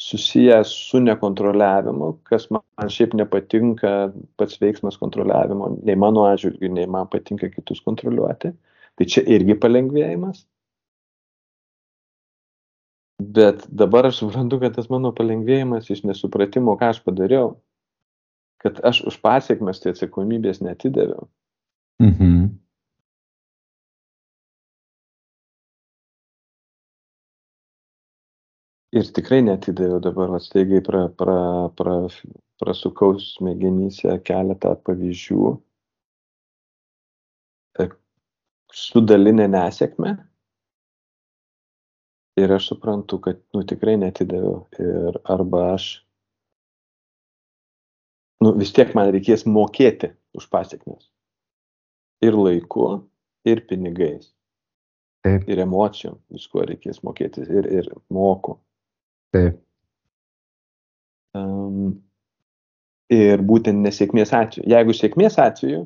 susijęs 0.00 0.72
su 0.88 0.98
nekontroliavimu, 1.04 2.08
kas 2.26 2.48
man 2.50 2.90
šiaip 2.90 3.14
nepatinka 3.20 3.92
pats 4.40 4.58
veiksmas 4.62 4.98
kontroliavimo, 4.98 5.76
nei 5.86 5.94
mano 6.00 6.24
atžvilgiu, 6.26 6.72
nei 6.74 6.88
man 6.90 7.06
patinka 7.12 7.52
kitus 7.52 7.82
kontroliuoti. 7.84 8.50
Tai 8.98 9.06
čia 9.06 9.22
irgi 9.30 9.54
palengvėjimas. 9.60 10.42
Bet 13.20 13.66
dabar 13.68 14.06
aš 14.08 14.22
suprantu, 14.22 14.60
kad 14.62 14.74
tas 14.78 14.88
mano 14.88 15.10
palengvėjimas 15.12 15.90
iš 15.92 16.04
nesupratimo, 16.08 16.76
ką 16.80 16.88
aš 16.94 17.02
padariau, 17.04 17.52
kad 18.64 18.80
aš 18.86 19.02
už 19.10 19.18
pasiekmes 19.20 19.82
tai 19.82 19.92
atsakomybės 19.92 20.62
netidaviau. 20.64 21.28
Mhm. 22.00 22.48
Ir 28.90 29.10
tikrai 29.14 29.42
netidaviau 29.46 30.00
dabar, 30.02 30.32
atstaigiai 30.38 30.82
pra, 30.82 31.04
pra, 31.14 31.36
pra, 31.78 31.98
prasukau 32.60 33.18
smegenyse 33.22 34.16
keletą 34.26 34.74
pavyzdžių 34.86 35.52
e, 37.80 37.86
su 38.82 39.02
dalinė 39.04 39.46
nesėkme 39.52 40.16
ir 42.38 42.52
aš 42.52 42.70
suprantu, 42.70 43.18
kad, 43.24 43.40
nu, 43.54 43.62
tikrai 43.66 43.96
netidaviau. 44.00 44.64
Ir 44.78 45.18
arba 45.24 45.64
aš, 45.74 45.88
nu, 48.44 48.54
vis 48.58 48.74
tiek 48.76 48.92
man 48.96 49.10
reikės 49.14 49.46
mokėti 49.48 50.12
už 50.38 50.46
pasiekmes. 50.52 51.08
Ir 52.24 52.36
laiku, 52.36 52.90
ir 53.48 53.64
pinigais. 53.68 54.30
Taip. 55.24 55.48
Ir 55.52 55.60
emocijom, 55.60 56.16
viskuo 56.32 56.64
reikės 56.64 57.02
mokėti. 57.04 57.44
Ir, 57.44 57.66
ir 57.80 57.90
moku. 58.12 58.56
Taip. 59.36 59.58
Um, 61.36 61.98
ir 63.12 63.42
būtent 63.46 63.84
nesėkmės 63.84 64.32
atveju. 64.36 64.64
Jeigu 64.70 64.96
sėkmės 64.96 65.36
atveju, 65.42 65.84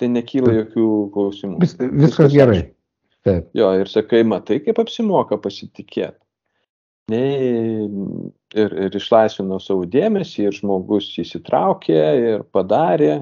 tai 0.00 0.08
nekyla 0.12 0.54
jokių 0.60 0.88
klausimų. 1.14 1.60
Vis, 1.62 1.76
viskas, 1.76 2.00
viskas 2.06 2.34
gerai. 2.34 2.58
Aš, 2.62 2.72
Taip. 3.26 3.48
Jo, 3.58 3.72
ir 3.74 3.90
sakai, 3.90 4.22
matai, 4.22 4.60
kaip 4.62 4.78
apsimoka 4.78 5.38
pasitikėti. 5.42 6.20
Nei, 7.10 7.86
ir, 8.58 8.72
ir 8.86 8.96
išlaisvino 8.98 9.58
savo 9.62 9.86
dėmesį, 9.90 10.48
ir 10.48 10.54
žmogus 10.54 11.12
įsitraukė, 11.22 11.98
ir 12.32 12.46
padarė. 12.54 13.20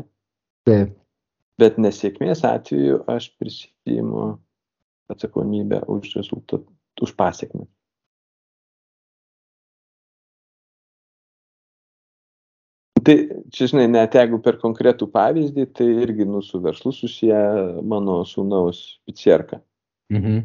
Taip. 0.68 0.94
Bet 1.61 1.76
nesėkmės 1.78 2.42
atveju 2.49 3.02
aš 3.12 3.28
prisijimu 3.38 4.34
atsakomybę 5.12 5.84
už 5.92 6.16
rezultatą, 6.16 6.64
už 7.04 7.12
pasiekmę. 7.16 7.68
Tai, 13.04 13.14
čia 13.52 13.68
žinai, 13.68 13.84
net 13.92 14.16
jeigu 14.16 14.40
per 14.40 14.56
konkretų 14.62 15.11
pavyzdį, 15.12 15.68
tai 15.76 15.90
irgi 16.06 16.25
nu, 16.25 16.40
su 16.42 16.56
verslu 16.64 16.92
susiję 16.96 17.37
mano 17.84 18.23
sūnaus 18.25 18.80
pizzerka. 19.04 19.61
Mhm. 20.12 20.44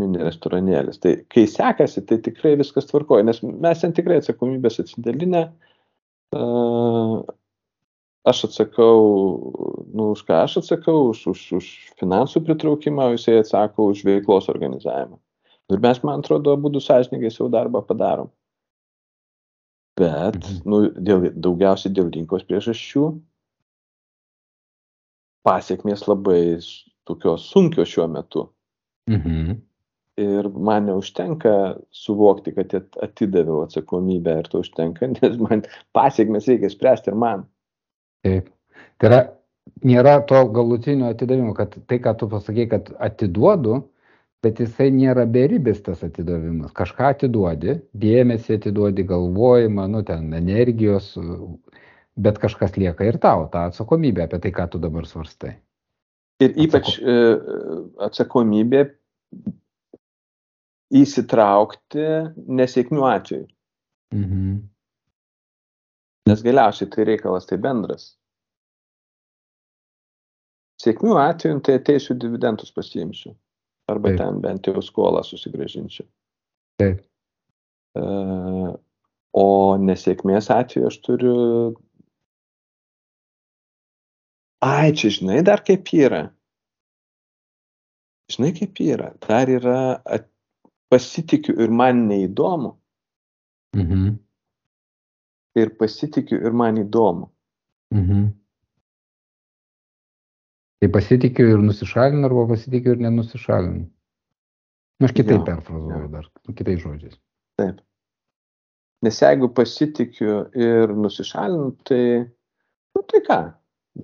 Mini 0.00 0.22
restoranėlis. 0.22 1.00
Tai 1.02 1.14
kai 1.32 1.44
sekasi, 1.50 2.04
tai 2.08 2.20
tikrai 2.24 2.54
viskas 2.60 2.88
tvarkoja, 2.88 3.26
nes 3.26 3.42
mes 3.42 3.82
ten 3.82 3.92
tikrai 3.96 4.20
atsakomybės 4.20 4.80
atsidalinę. 4.82 5.48
Uh, 6.36 7.20
aš 8.24 8.44
atsakau, 8.48 9.00
nu, 9.92 10.12
už 10.14 10.22
ką 10.28 10.42
aš 10.44 10.60
atsakau, 10.62 11.10
už, 11.10 11.24
už, 11.32 11.40
už 11.58 11.70
finansų 12.00 12.44
pritraukimą, 12.46 13.10
o 13.10 13.16
jisai 13.16 13.40
atsako 13.40 13.90
už 13.92 14.04
veiklos 14.06 14.48
organizavimą. 14.52 15.18
Ir 15.70 15.82
mes, 15.82 16.00
man 16.06 16.22
atrodo, 16.22 16.56
būdų 16.58 16.82
sąžininkai 16.82 17.30
savo 17.34 17.50
darbą 17.52 17.82
padarom. 17.86 18.30
Bet, 20.00 20.38
mhm. 20.38 20.62
nu, 20.70 20.80
dėl, 20.96 21.28
daugiausiai 21.34 21.92
dėl 21.92 22.08
rinkos 22.14 22.46
priežasčių, 22.48 23.10
pasiekmės 25.46 26.06
labai 26.08 26.40
tokios 27.08 27.48
sunkios 27.50 27.90
šiuo 27.90 28.06
metu. 28.12 28.46
Mhm. 29.10 29.58
ir 30.20 30.48
man 30.52 30.84
neužtenka 30.84 31.76
suvokti, 31.96 32.52
kad 32.52 32.74
atidaviau 33.02 33.62
atsakomybę 33.64 34.34
ir 34.42 34.48
to 34.52 34.60
užtenka, 34.60 35.08
nes 35.16 35.38
man 35.40 35.62
pasiekmes 35.96 36.48
reikia 36.50 36.70
spręsti 36.70 37.12
ir 37.12 37.16
man. 37.16 37.46
Taip. 38.26 38.50
Tai 39.00 39.08
yra, 39.08 39.20
nėra 39.86 40.18
to 40.28 40.42
galutinio 40.52 41.08
atidavimo, 41.14 41.54
kad 41.56 41.78
tai, 41.88 42.00
ką 42.04 42.12
tu 42.20 42.28
pasakai, 42.28 42.66
kad 42.68 42.92
atiduodu, 43.00 43.80
bet 44.44 44.60
jisai 44.60 44.90
nėra 44.92 45.24
beribis 45.28 45.80
tas 45.84 46.04
atidavimas. 46.04 46.72
Kažką 46.76 47.14
atiduodi, 47.14 47.78
dėmesį 48.04 48.58
atiduodi, 48.60 49.06
galvojimą, 49.08 49.88
nu 49.92 50.04
ten 50.06 50.32
energijos, 50.36 51.12
bet 52.20 52.40
kažkas 52.42 52.76
lieka 52.80 53.08
ir 53.08 53.20
tau, 53.22 53.48
tą 53.52 53.68
atsakomybę 53.70 54.26
apie 54.26 54.40
tai, 54.44 54.52
ką 54.56 54.68
tu 54.72 54.80
dabar 54.82 55.08
svarstai. 55.08 55.56
Ir 56.40 56.56
ypač 56.56 56.94
Atsako... 56.96 57.04
E, 57.04 57.80
atsakomybė 58.06 58.84
įsitraukti 60.90 62.06
nesėkmių 62.60 63.04
atveju. 63.06 63.46
Mhm. 64.14 64.56
Nes 66.30 66.42
galiausiai 66.46 66.90
tai 66.90 67.06
reikalas 67.08 67.46
tai 67.48 67.58
bendras. 67.62 68.10
Sėkmių 70.80 71.16
atveju 71.20 71.60
tai 71.66 71.76
ateisiu 71.80 72.16
dividendus 72.16 72.72
pasiimsiu. 72.72 73.34
Arba 73.90 74.12
Taip. 74.12 74.20
ten 74.20 74.40
bent 74.40 74.66
jau 74.68 74.82
skolą 74.84 75.22
susigražinsiu. 75.26 76.06
Taip. 76.80 77.02
Uh, 77.98 78.76
o 79.34 79.76
nesėkmės 79.82 80.50
atveju 80.54 80.90
aš 80.90 80.98
turiu. 81.04 81.36
Ai, 84.64 84.92
čia 84.94 85.10
žinai 85.16 85.40
dar 85.46 85.64
kaip 85.66 85.90
yra. 85.96 86.28
Žinai 88.30 88.52
kaip 88.54 88.80
yra. 88.84 89.12
Dar 89.26 89.50
yra 89.50 89.78
at, 90.06 90.28
pasitikiu 90.90 91.56
ir 91.62 91.70
man 91.70 92.06
neįdomu. 92.08 92.74
Mhm. 93.76 94.18
Ir 95.58 95.70
pasitikiu 95.78 96.38
ir 96.46 96.54
man 96.54 96.78
įdomu. 96.84 97.30
Mhm. 97.94 98.28
Tai 100.80 100.88
pasitikiu 100.88 101.48
ir 101.54 101.62
nusišalinu, 101.62 102.24
arba 102.26 102.46
pasitikiu 102.54 102.94
ir 102.94 103.02
nenusišalinu. 103.04 103.86
Na, 105.00 105.08
aš 105.08 105.14
kitaip 105.16 105.42
perfrazuoju 105.44 106.08
dar, 106.12 106.28
kitais 106.56 106.80
žodžiais. 106.82 107.18
Taip. 107.60 107.80
Nes 109.04 109.18
jeigu 109.20 109.48
pasitikiu 109.56 110.38
ir 110.56 110.94
nusišalinu, 110.96 111.74
tai, 111.88 112.02
nu 112.96 113.04
tai 113.12 113.20
ką, 113.26 113.38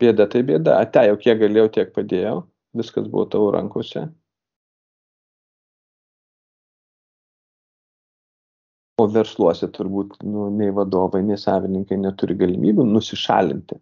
bėda 0.03 0.29
tai 0.33 0.43
bėda. 0.49 0.79
Ate 0.83 1.07
jau 1.09 1.17
kiek 1.21 1.41
galėjau, 1.41 1.71
tiek 1.79 1.93
padėjau, 1.97 2.39
viskas 2.77 3.09
buvo 3.11 3.27
tavo 3.33 3.51
rankose. 3.57 4.07
o 8.97 9.07
versluose 9.13 9.69
turbūt 9.73 10.17
nu, 10.25 10.49
nei 10.57 10.73
vadovai, 10.75 11.23
nei 11.27 11.39
savininkai 11.41 11.99
neturi 12.01 12.37
galimybių 12.39 12.87
nusišalinti. 12.89 13.79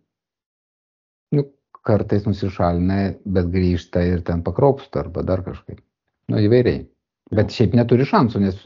Nu, 1.39 1.47
kartais 1.87 2.27
nusišalina, 2.27 2.99
bet 3.37 3.53
grįžta 3.55 4.03
ir 4.09 4.25
ten 4.27 4.43
pakropsta 4.47 5.05
arba 5.05 5.25
dar 5.27 5.45
kažkaip. 5.47 5.81
Nu, 6.33 6.41
įvairiai. 6.43 6.85
Bet 7.35 7.55
šiaip 7.55 7.77
neturi 7.79 8.07
šansų, 8.09 8.43
nes 8.43 8.59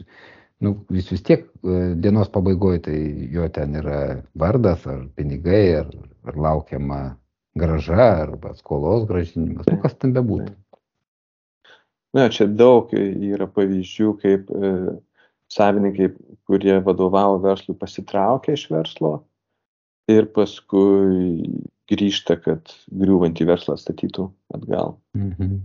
nu, 0.65 0.73
vis 0.91 1.07
vis 1.13 1.23
tiek 1.25 1.45
e, 1.45 1.77
dienos 2.01 2.31
pabaigoje 2.33 2.81
tai 2.89 2.97
jo 3.31 3.45
ten 3.53 3.77
yra 3.79 3.99
vardas 4.39 4.83
ar 4.89 5.05
pinigai, 5.15 5.63
ar, 5.83 5.93
ar 6.27 6.39
laukiama 6.47 6.99
graža, 7.57 8.09
arba 8.25 8.53
skolos 8.57 9.05
gražinimas, 9.09 9.67
nu, 9.69 9.79
kas 9.83 9.95
ten 9.99 10.13
bebūtų. 10.15 10.53
Na, 12.17 12.25
čia 12.33 12.47
daug 12.49 12.89
yra 12.93 13.45
pavyzdžių, 13.53 14.11
kaip 14.21 14.49
e, 14.49 14.71
savininkai, 15.53 16.11
kurie 16.49 16.79
vadovavo 16.85 17.37
verslui, 17.43 17.77
pasitraukia 17.77 18.55
iš 18.57 18.65
verslo 18.73 19.19
ir 20.09 20.29
paskui 20.33 21.45
grįžta, 21.89 22.39
kad 22.41 22.73
griūvantį 22.89 23.45
verslą 23.49 23.77
statytų 23.77 24.29
atgal. 24.57 24.97
Mhm. 25.17 25.59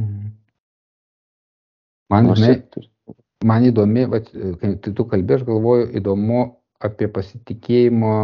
mhm. 0.00 0.28
Man, 2.10 2.26
žinai, 2.34 2.56
man 3.46 3.66
įdomi, 3.68 4.06
va, 4.10 4.18
kai 4.58 4.72
tu 4.82 5.04
kalbė, 5.06 5.36
aš 5.38 5.44
galvoju, 5.46 5.90
įdomu 6.00 6.40
apie 6.82 7.06
pasitikėjimo 7.12 8.14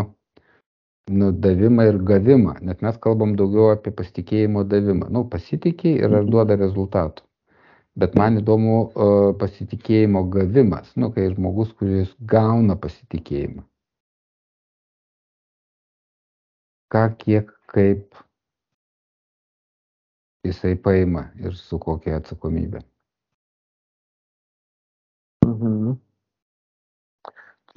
nudavimą 1.10 1.86
ir 1.90 2.00
gavimą, 2.10 2.56
net 2.66 2.82
mes 2.82 2.98
kalbam 3.02 3.36
daugiau 3.38 3.70
apie 3.76 3.92
pasitikėjimo 3.94 4.64
davimą. 4.66 5.08
Nu, 5.12 5.24
pasitikė 5.30 5.96
ir 6.00 6.10
ar 6.10 6.22
mhm. 6.22 6.30
duoda 6.34 6.58
rezultatų 6.58 7.26
bet 7.96 8.16
man 8.18 8.40
įdomu 8.40 8.76
pasitikėjimo 9.40 10.22
gavimas, 10.32 10.92
nu, 11.00 11.10
kai 11.14 11.30
žmogus, 11.32 11.72
kuris 11.78 12.12
gauna 12.32 12.76
pasitikėjimą. 12.80 13.64
Ką, 16.92 17.06
kiek, 17.18 17.48
kaip 17.72 18.20
jisai 20.46 20.76
paima 20.78 21.30
ir 21.42 21.56
su 21.58 21.80
kokia 21.82 22.20
atsakomybė. 22.20 22.84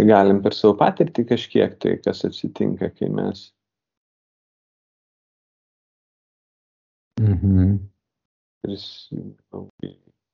Galim 0.08 0.42
per 0.44 0.56
savo 0.56 0.76
patirtį 0.80 1.26
kažkiek 1.34 1.76
tai, 1.82 1.98
kas 2.04 2.24
atsitinka, 2.28 2.92
kai 2.96 3.10
mes. 3.12 3.50
Mhm. 7.20 7.80
Pris, 8.64 8.86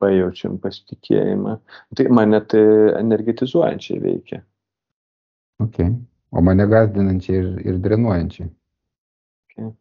pajaučiam 0.01 0.57
pasitikėjimą. 0.61 1.55
Tai 1.97 2.05
mane 2.13 2.41
tai 2.51 2.65
energetizuojančiai 2.99 4.01
veikia. 4.03 4.41
Okay. 5.63 5.93
O 6.35 6.43
mane 6.43 6.67
gazdinančiai 6.67 7.39
ir, 7.39 7.49
ir 7.63 7.79
drenuojančiai. 7.83 8.49
Okay. 9.47 9.71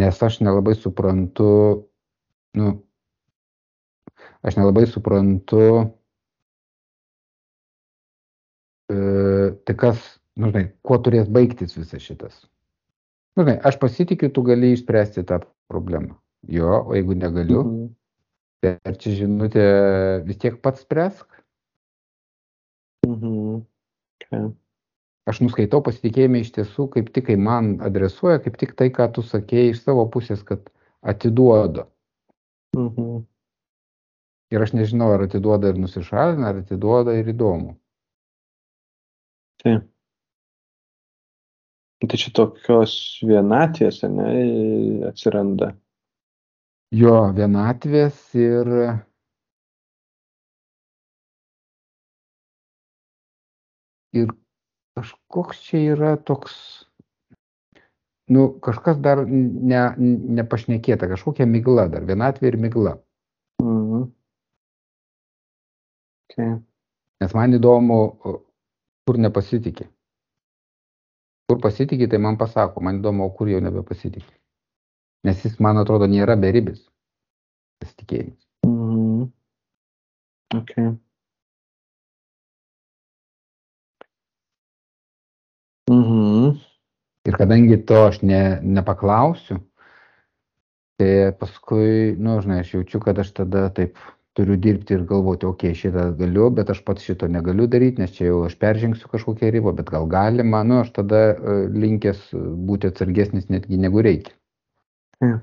Nes 0.00 0.22
aš 0.26 0.40
nelabai 0.42 0.74
suprantu, 0.78 1.50
nu, 2.58 2.70
aš 4.42 4.56
nelabai 4.58 4.86
suprantu, 4.90 5.60
tai 8.88 9.74
kas, 9.80 10.02
nu, 10.36 10.50
žinai, 10.50 10.68
kuo 10.84 10.98
turės 11.00 11.30
baigtis 11.32 11.76
visas 11.78 12.02
šitas. 12.04 12.44
Nu, 13.34 13.44
žinai, 13.44 13.58
aš 13.64 13.80
pasitikiu, 13.82 14.30
tu 14.30 14.44
gali 14.46 14.74
išspręsti 14.74 15.24
tą 15.28 15.40
problemą. 15.72 16.18
Jo, 16.52 16.82
o 16.84 16.94
jeigu 16.94 17.14
negaliu, 17.16 17.62
-hmm. 17.62 17.92
Tai 18.64 18.78
ar 18.88 18.94
čia 18.96 19.10
žinutė 19.12 19.62
vis 20.24 20.38
tiek 20.40 20.54
pats 20.64 20.80
spręsk? 20.86 21.26
Mhm. 23.04 23.58
Okay. 24.24 24.46
Aš 25.28 25.42
nuskaitau 25.44 25.82
pasitikėjimą 25.84 26.40
iš 26.40 26.52
tiesų, 26.56 26.86
kaip 26.94 27.10
tik 27.12 27.26
kai 27.28 27.36
man 27.40 27.74
adresuoja, 27.84 28.40
kaip 28.44 28.56
tik 28.60 28.72
tai, 28.78 28.88
ką 28.88 29.10
tu 29.12 29.24
sakėjai 29.24 29.74
iš 29.74 29.82
savo 29.84 30.06
pusės, 30.08 30.40
kad 30.48 30.64
atiduoda. 31.04 31.84
Mhm. 32.76 33.26
Ir 34.56 34.64
aš 34.64 34.72
nežinau, 34.78 35.10
ar 35.12 35.26
atiduoda 35.26 35.72
ir 35.72 35.80
nusišalina, 35.84 36.48
ar 36.48 36.62
atiduoda 36.64 37.18
ir 37.20 37.28
įdomu. 37.34 37.76
Taip. 39.64 39.88
Tai 42.04 42.18
čia 42.20 42.30
tokios 42.36 42.94
vienatvės, 43.24 44.02
ne, 44.12 44.28
atsiranda 45.08 45.70
jo 46.94 47.14
vienatvės 47.34 48.18
ir 48.38 48.68
ir 54.14 54.30
kažkoks 54.94 55.62
čia 55.66 55.80
yra 55.94 56.12
toks, 56.30 56.54
nu, 58.30 58.46
kažkas 58.62 59.00
dar 59.02 59.24
ne, 59.26 59.82
nepašnekėta, 60.38 61.08
kažkokia 61.10 61.48
migla 61.50 61.88
dar, 61.90 62.06
vienatvė 62.06 62.52
ir 62.52 62.60
migla. 62.66 62.94
Mhm. 63.62 64.06
Okay. 66.30 66.54
Nes 67.22 67.34
man 67.34 67.58
įdomu, 67.58 67.98
kur 69.06 69.20
nepasitikė. 69.20 69.86
Kur 71.48 71.60
pasitikė, 71.60 72.08
tai 72.08 72.20
man 72.24 72.38
pasako, 72.40 72.80
man 72.84 73.00
įdomu, 73.02 73.28
kur 73.36 73.50
jau 73.52 73.60
nebepasitikė. 73.64 74.32
Nes 75.24 75.44
jis, 75.44 75.58
man 75.60 75.80
atrodo, 75.80 76.08
nėra 76.08 76.36
beribis 76.40 76.82
pasitikėjimas. 77.80 78.40
Mm. 78.66 79.28
Okay. 80.54 80.94
Mhm. 85.90 86.56
Ir 87.28 87.36
kadangi 87.40 87.78
to 87.88 88.00
aš 88.06 88.20
ne, 88.22 88.40
nepaklausiu, 88.62 89.58
tai 91.00 91.32
paskui, 91.40 92.14
nu, 92.20 92.36
žinai, 92.44 92.60
aš 92.64 92.74
jaučiu, 92.76 93.00
kad 93.04 93.18
aš 93.20 93.32
tada 93.40 93.66
taip 93.76 93.96
turiu 94.34 94.58
dirbti 94.58 94.96
ir 94.96 95.06
galvoti, 95.08 95.46
okei, 95.46 95.72
okay, 95.72 95.78
šitą 95.78 96.08
galiu, 96.18 96.48
bet 96.54 96.70
aš 96.74 96.82
pats 96.86 97.06
šito 97.06 97.28
negaliu 97.30 97.68
daryti, 97.70 98.02
nes 98.02 98.14
čia 98.16 98.28
jau 98.32 98.42
aš 98.48 98.58
peržengsiu 98.58 99.10
kažkokią 99.12 99.52
ribą, 99.54 99.74
bet 99.78 99.92
gal 99.94 100.08
galima, 100.10 100.64
nu, 100.66 100.80
aš 100.82 100.90
tada 100.98 101.24
uh, 101.34 101.64
linkęs 101.70 102.30
būti 102.68 102.90
atsargesnis 102.90 103.50
netgi 103.52 103.78
negu 103.80 104.02
reikia. 104.04 104.34
Ja. 105.22 105.38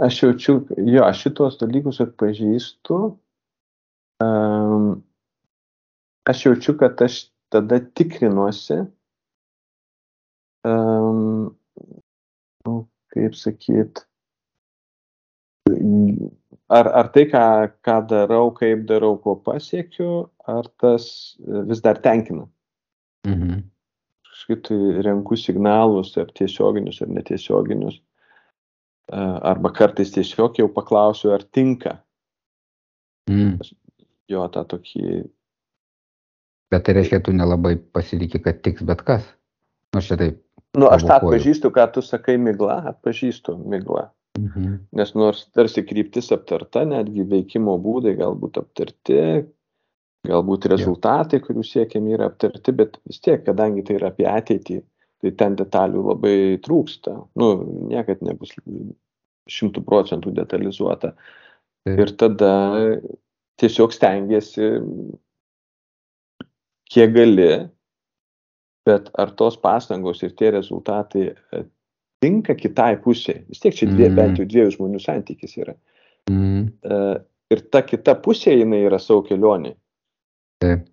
aš 0.00 0.22
jaučiu, 0.22 0.54
jo, 0.76 1.04
aš 1.04 1.24
šitos 1.26 1.58
dalykus 1.60 2.00
atpažįstu. 2.00 2.98
Um, 4.24 5.02
aš 6.28 6.46
jaučiu, 6.46 6.76
kad 6.80 7.00
aš 7.04 7.22
tada 7.52 7.80
tikrinuosi, 7.80 8.80
um, 10.64 11.50
kaip 13.12 13.36
sakyt, 13.36 14.04
ar, 16.70 16.86
ar 16.86 17.10
tai, 17.14 17.26
ką, 17.30 17.42
ką 17.86 17.96
darau, 18.10 18.52
kaip 18.56 18.86
darau, 18.88 19.16
ko 19.22 19.36
pasiekiu, 19.44 20.28
ar 20.48 20.68
tas 20.80 21.36
vis 21.68 21.82
dar 21.84 22.00
tenkina. 22.02 22.46
Mhm. 23.26 23.64
Kažkaip 24.30 24.62
tai 24.68 25.02
renku 25.04 25.36
signalus, 25.36 26.14
ar 26.18 26.30
tiesioginius, 26.34 27.02
ar 27.02 27.10
netiesioginius. 27.16 28.00
Arba 29.10 29.72
kartais 29.74 30.12
tiesiog 30.14 30.60
jau 30.60 30.68
paklausiu, 30.70 31.34
ar 31.34 31.42
tinka. 31.42 31.98
Mhm. 33.28 33.58
Jo, 34.30 34.46
tą 34.48 34.64
tokį. 34.64 35.26
Bet 36.70 36.84
tai 36.86 36.94
reiškia, 36.94 37.18
tu 37.26 37.34
nelabai 37.34 37.74
pasitikė, 37.76 38.44
kad 38.44 38.62
tiks 38.62 38.86
bet 38.86 39.02
kas. 39.02 39.26
Nu, 39.90 40.00
taip. 40.00 40.38
Nu, 40.78 40.86
aš 40.86 41.02
tą 41.02 41.16
atpažįstu, 41.18 41.72
ką 41.74 41.88
tu 41.96 42.02
sakai 42.06 42.36
migla, 42.38 42.78
atpažįstu 42.92 43.56
migla. 43.58 44.12
Mhm. 44.40 44.76
Nes 44.96 45.14
nors 45.18 45.44
tarsi 45.54 45.84
kryptis 45.86 46.30
aptarta, 46.34 46.84
netgi 46.88 47.26
veikimo 47.28 47.76
būdai 47.82 48.14
galbūt 48.18 48.60
aptarti, 48.62 49.20
galbūt 50.28 50.68
rezultatai, 50.72 51.40
kurių 51.44 51.64
siekiam 51.66 52.08
yra 52.12 52.28
aptarti, 52.30 52.74
bet 52.76 52.98
vis 53.08 53.20
tiek, 53.24 53.42
kadangi 53.46 53.84
tai 53.86 53.98
yra 53.98 54.10
apie 54.12 54.28
ateitį, 54.28 54.80
tai 55.20 55.32
ten 55.42 55.56
detalių 55.58 56.04
labai 56.10 56.36
trūksta. 56.64 57.16
Nu, 57.40 57.50
niekad 57.92 58.22
nebus 58.24 58.54
šimtų 59.50 59.82
procentų 59.86 60.32
detalizuota. 60.36 61.14
Taip. 61.84 61.98
Ir 62.04 62.12
tada 62.20 62.54
tiesiog 63.60 63.92
stengiasi, 63.96 64.68
kiek 66.90 67.12
gali, 67.14 67.50
bet 68.88 69.10
ar 69.20 69.32
tos 69.38 69.56
pastangos 69.60 70.22
ir 70.24 70.34
tie 70.36 70.50
rezultatai 70.56 71.30
tinka 72.20 72.54
kitai 72.54 72.96
pusiai. 73.02 73.44
Vis 73.48 73.60
tiek 73.62 73.74
čia 73.74 73.88
dvie, 73.88 74.08
Mm. 74.10 74.16
bent 74.16 74.38
jau 74.38 74.46
dviejų 74.46 74.76
žmonių 74.76 75.00
santykis 75.00 75.56
yra. 75.58 75.74
Mhm. 76.30 76.68
E, 76.84 77.24
Ir 77.50 77.64
ta 77.66 77.82
kita 77.82 78.14
pusė 78.22 78.52
jinai 78.54 78.84
yra 78.86 78.98
savo 79.02 79.24
kelionė. 79.26 79.74
Taip. 80.62 80.84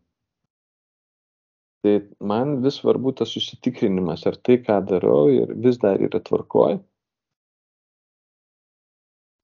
Tai 1.86 1.94
man 2.32 2.56
vis 2.63 2.80
svarbu 2.82 3.13
tas 3.20 3.30
susitikrinimas, 3.30 4.26
ar 4.26 4.40
tai, 4.42 4.58
ką 4.66 4.80
darau, 4.90 5.28
ir 5.30 5.54
vis 5.54 5.78
dar 5.78 6.02
yra 6.02 6.18
tvarkoj. 6.18 6.80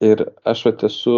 Ir 0.04 0.26
aš 0.50 0.66
vat 0.66 0.82
esu 0.90 1.14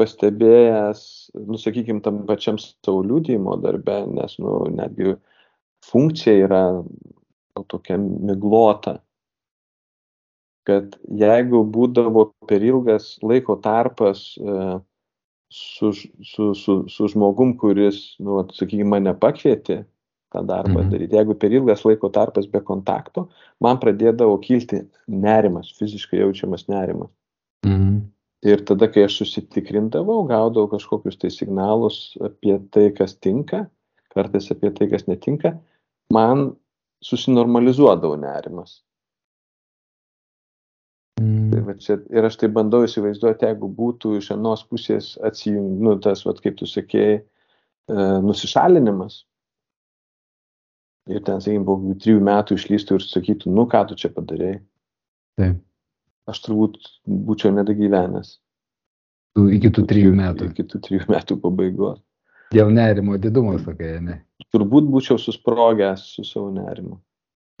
pastebėjęs, 0.00 1.04
nu, 1.46 1.60
sakykime, 1.60 2.02
tam 2.02 2.24
pačiam 2.26 2.58
savo 2.58 3.04
liūdėjimo 3.06 3.54
darbe, 3.62 4.00
nes, 4.10 4.34
nu, 4.42 4.58
netgi 4.74 5.14
funkcija 5.86 6.48
yra 6.48 6.64
nu, 6.82 7.64
tokia 7.70 8.00
miglota, 8.02 8.98
kad 10.68 10.96
jeigu 11.08 11.64
būdavo 11.74 12.28
per 12.48 12.62
ilgas 12.62 13.16
laiko 13.22 13.56
tarpas 13.62 14.36
e, 14.38 14.78
su, 15.52 15.92
su, 15.92 16.52
su, 16.54 16.76
su 16.88 17.08
žmogum, 17.12 17.56
kuris, 17.58 18.14
nu, 18.22 18.42
sakykime, 18.54 18.88
mane 18.94 19.14
pakvietė 19.14 19.82
tą 20.32 20.40
darbą 20.48 20.80
Mhm. 20.80 20.90
daryti, 20.90 21.16
jeigu 21.18 21.34
per 21.38 21.52
ilgas 21.52 21.84
laiko 21.84 22.08
tarpas 22.08 22.46
be 22.46 22.60
kontakto, 22.60 23.28
man 23.60 23.76
pradėdavo 23.82 24.38
kilti 24.40 24.86
nerimas, 25.08 25.74
fiziškai 25.78 26.22
jaučiamas 26.22 26.68
nerimas. 26.68 27.10
Mhm. 27.66 27.98
Ir 28.42 28.64
tada, 28.66 28.88
kai 28.90 29.04
aš 29.06 29.20
susitikrindavau, 29.20 30.24
gaudavau 30.26 30.66
kažkokius 30.72 31.18
tai 31.18 31.30
signalus 31.30 32.16
apie 32.20 32.58
tai, 32.74 32.90
kas 32.90 33.14
tinka, 33.14 33.68
kartais 34.14 34.50
apie 34.50 34.70
tai, 34.74 34.88
kas 34.90 35.06
netinka, 35.06 35.58
man 36.10 36.56
susinormalizuodavo 37.04 38.16
nerimas. 38.18 38.80
Tai 41.16 41.24
Mhm. 41.26 41.64
va 41.66 41.74
čia, 41.74 41.98
ir 42.10 42.24
aš 42.24 42.36
tai 42.40 42.48
bandau 42.48 42.82
įsivaizduoti, 42.86 43.44
jeigu 43.46 43.68
būtų 43.68 44.16
iš 44.18 44.30
vienos 44.32 44.64
pusės 44.64 45.18
atsijung, 45.22 45.80
nu, 45.80 45.98
tas, 46.00 46.24
va, 46.24 46.32
kaip 46.32 46.56
tu 46.56 46.66
sakėjai, 46.66 47.20
e, 47.88 47.94
nusišalinimas. 48.24 49.24
Ir 51.10 51.20
ten, 51.26 51.40
sakykime, 51.42 51.64
po 51.66 51.76
trijų 51.98 52.20
metų 52.22 52.56
išlystų 52.56 52.94
ir 52.94 53.04
sakytų, 53.04 53.52
nu, 53.52 53.66
ką 53.66 53.88
tu 53.88 53.94
čia 53.98 54.08
padarėjai. 54.08 54.62
Taip. 55.36 55.60
Aš 56.30 56.40
turbūt 56.46 56.78
būčiau 57.08 57.50
nedagyvenęs. 57.52 58.38
Tu 59.34 59.48
Iki 59.56 59.70
tų 59.74 59.86
trijų 59.90 60.12
metų. 60.14 60.50
Iki 60.52 60.64
tų 60.70 60.80
trijų 60.86 61.06
metų 61.10 61.40
pabaigos. 61.42 62.00
Dėl 62.52 62.70
nerimo 62.70 63.16
didumo, 63.18 63.58
sakai, 63.58 63.98
ne? 64.00 64.20
Turbūt 64.52 64.84
būčiau 64.92 65.18
susprogęs 65.18 66.04
su 66.14 66.24
savo 66.24 66.50
nerimu. 66.52 67.00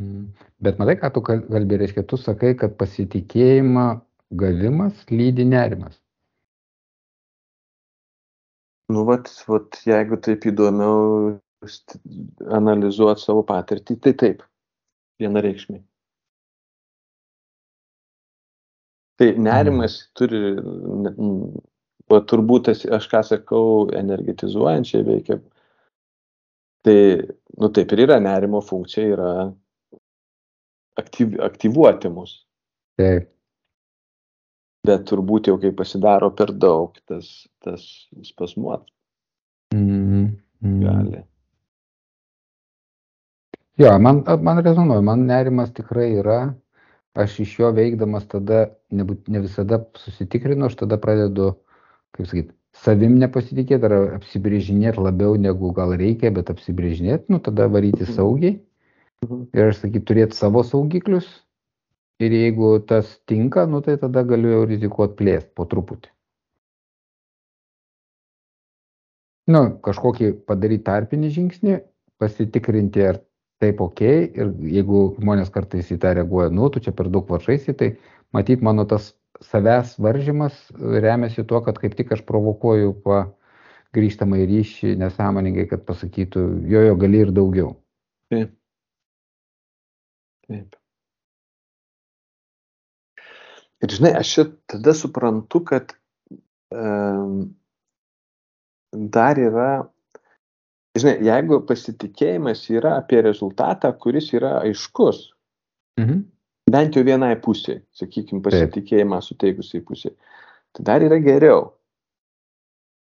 Mhm. 0.00 0.32
Bet 0.60 0.78
matai, 0.78 0.96
ką 1.00 1.12
tu 1.14 1.20
kal- 1.20 1.46
kalbi, 1.48 1.76
reiškia, 1.82 2.06
tu 2.08 2.16
sakai, 2.16 2.54
kad 2.58 2.76
pasitikėjimą 2.78 3.86
gavimas 4.42 5.04
lydi 5.10 5.44
nerimas. 5.44 5.98
Nu, 8.92 9.04
vat, 9.08 9.28
vat, 9.48 9.78
jeigu 9.86 10.18
taip 10.26 10.44
įdomiau 10.50 11.38
analizuoti 12.58 13.22
savo 13.24 13.42
patirtį, 13.48 13.96
tai 14.04 14.12
taip, 14.22 14.42
vienareikšmiai. 15.22 15.82
Tai 19.20 19.28
nerimas 19.46 20.10
turi, 20.18 20.40
ne- 21.04 21.14
m, 21.18 21.32
o 22.10 22.20
turbūt 22.32 22.72
aš 22.72 23.06
ką 23.12 23.22
sakau, 23.24 23.64
energetizuojančiai 24.02 25.04
veikia. 25.06 25.38
Tai, 26.82 26.98
nu 27.62 27.68
taip 27.70 27.92
ir 27.94 28.04
yra, 28.08 28.18
nerimo 28.20 28.60
funkcija 28.60 29.12
yra 29.14 29.32
aktyv, 30.98 31.36
aktyvuoti 31.40 32.08
mus. 32.12 32.44
Taip. 33.00 33.28
Bet 34.86 35.04
turbūt 35.06 35.46
jau 35.46 35.58
kai 35.62 35.70
pasidaro 35.78 36.30
per 36.34 36.50
daug, 36.52 36.96
tas, 37.06 37.46
tas 37.62 37.84
spasmuot 38.26 38.88
Mhm. 39.72 40.24
Mhm. 40.62 40.80
gali. 40.82 41.22
Jo, 43.78 43.98
man, 43.98 44.22
man 44.42 44.58
rezonuoja, 44.64 45.00
man 45.02 45.22
nerimas 45.26 45.70
tikrai 45.72 46.10
yra, 46.20 46.40
aš 47.16 47.38
iš 47.40 47.54
jo 47.58 47.70
veikdamas 47.72 48.26
tada 48.28 48.66
nebūt, 48.92 49.28
ne 49.32 49.40
visada 49.40 49.78
susitikrinu, 49.96 50.66
aš 50.68 50.76
tada 50.82 50.98
pradedu, 51.00 51.54
kaip 52.12 52.28
sakyt, 52.28 52.50
savim 52.76 53.16
nepasitikėti 53.20 53.88
ar 53.88 53.94
apsibrėžinėti 54.18 55.00
labiau 55.00 55.38
negu 55.40 55.72
gal 55.76 55.94
reikia, 55.96 56.30
bet 56.34 56.52
apsibrėžinėti, 56.52 57.30
nu 57.32 57.38
tada 57.40 57.68
varyti 57.68 58.04
Mhm. 58.04 58.12
saugiai. 58.18 58.60
Ir 59.28 59.68
aš 59.68 59.82
sakyt, 59.82 60.04
turėti 60.08 60.38
savo 60.38 60.62
saugiklius 60.66 61.28
ir 62.22 62.34
jeigu 62.34 62.74
tas 62.86 63.16
tinka, 63.26 63.66
nu 63.66 63.82
tai 63.84 63.96
tada 64.00 64.22
galiu 64.26 64.52
jau 64.52 64.64
rizikuoti 64.70 65.18
plėsti 65.18 65.50
po 65.56 65.66
truputį. 65.68 66.12
Nu, 69.50 69.62
kažkokį 69.82 70.28
padaryti 70.46 70.86
tarpinį 70.86 71.30
žingsnį, 71.34 71.80
pasitikrinti, 72.22 73.02
ar 73.02 73.18
taip 73.62 73.82
ok, 73.82 74.02
ir 74.38 74.52
jeigu 74.70 75.02
žmonės 75.18 75.50
kartais 75.54 75.90
į 75.90 75.98
tą 76.02 76.14
reaguoja, 76.18 76.52
nu, 76.54 76.68
tu 76.70 76.82
čia 76.82 76.94
per 76.94 77.10
daug 77.10 77.26
varžaisi, 77.30 77.74
tai 77.74 77.96
matyt, 78.34 78.62
mano 78.62 78.86
tas 78.86 79.12
savęs 79.42 79.96
varžymas 79.98 80.54
remiasi 80.78 81.42
tuo, 81.42 81.62
kad 81.66 81.78
kaip 81.82 81.98
tik 81.98 82.14
aš 82.14 82.22
provokuoju 82.28 82.94
pa 83.02 83.24
grįžtamą 83.96 84.38
į 84.44 84.48
ryšį 84.52 84.96
nesąmoningai, 85.02 85.66
kad 85.70 85.82
pasakytų, 85.90 86.46
jo, 86.70 86.86
jo, 86.86 86.98
gali 87.02 87.26
ir 87.26 87.34
daugiau. 87.34 87.74
Taip. 88.30 88.54
Taip. 90.48 90.76
Ir 93.82 93.90
žinai, 93.90 94.12
aš 94.18 94.36
tada 94.70 94.94
suprantu, 94.94 95.60
kad 95.66 95.94
um, 96.70 97.50
dar 98.92 99.38
yra, 99.42 99.70
žinai, 100.98 101.16
jeigu 101.26 101.58
pasitikėjimas 101.66 102.62
yra 102.70 102.96
apie 103.00 103.22
rezultatą, 103.26 103.90
kuris 103.98 104.30
yra 104.36 104.60
aiškus, 104.62 105.28
Mhm. 106.00 106.22
bent 106.70 106.94
jau 106.96 107.02
vienai 107.04 107.34
pusiai, 107.42 107.82
sakykime, 107.98 108.40
pasitikėjimą 108.46 109.18
suteikusiai 109.26 109.82
pusiai, 109.84 110.14
tai 110.72 110.84
dar 110.88 111.02
yra 111.04 111.18
geriau. 111.20 111.72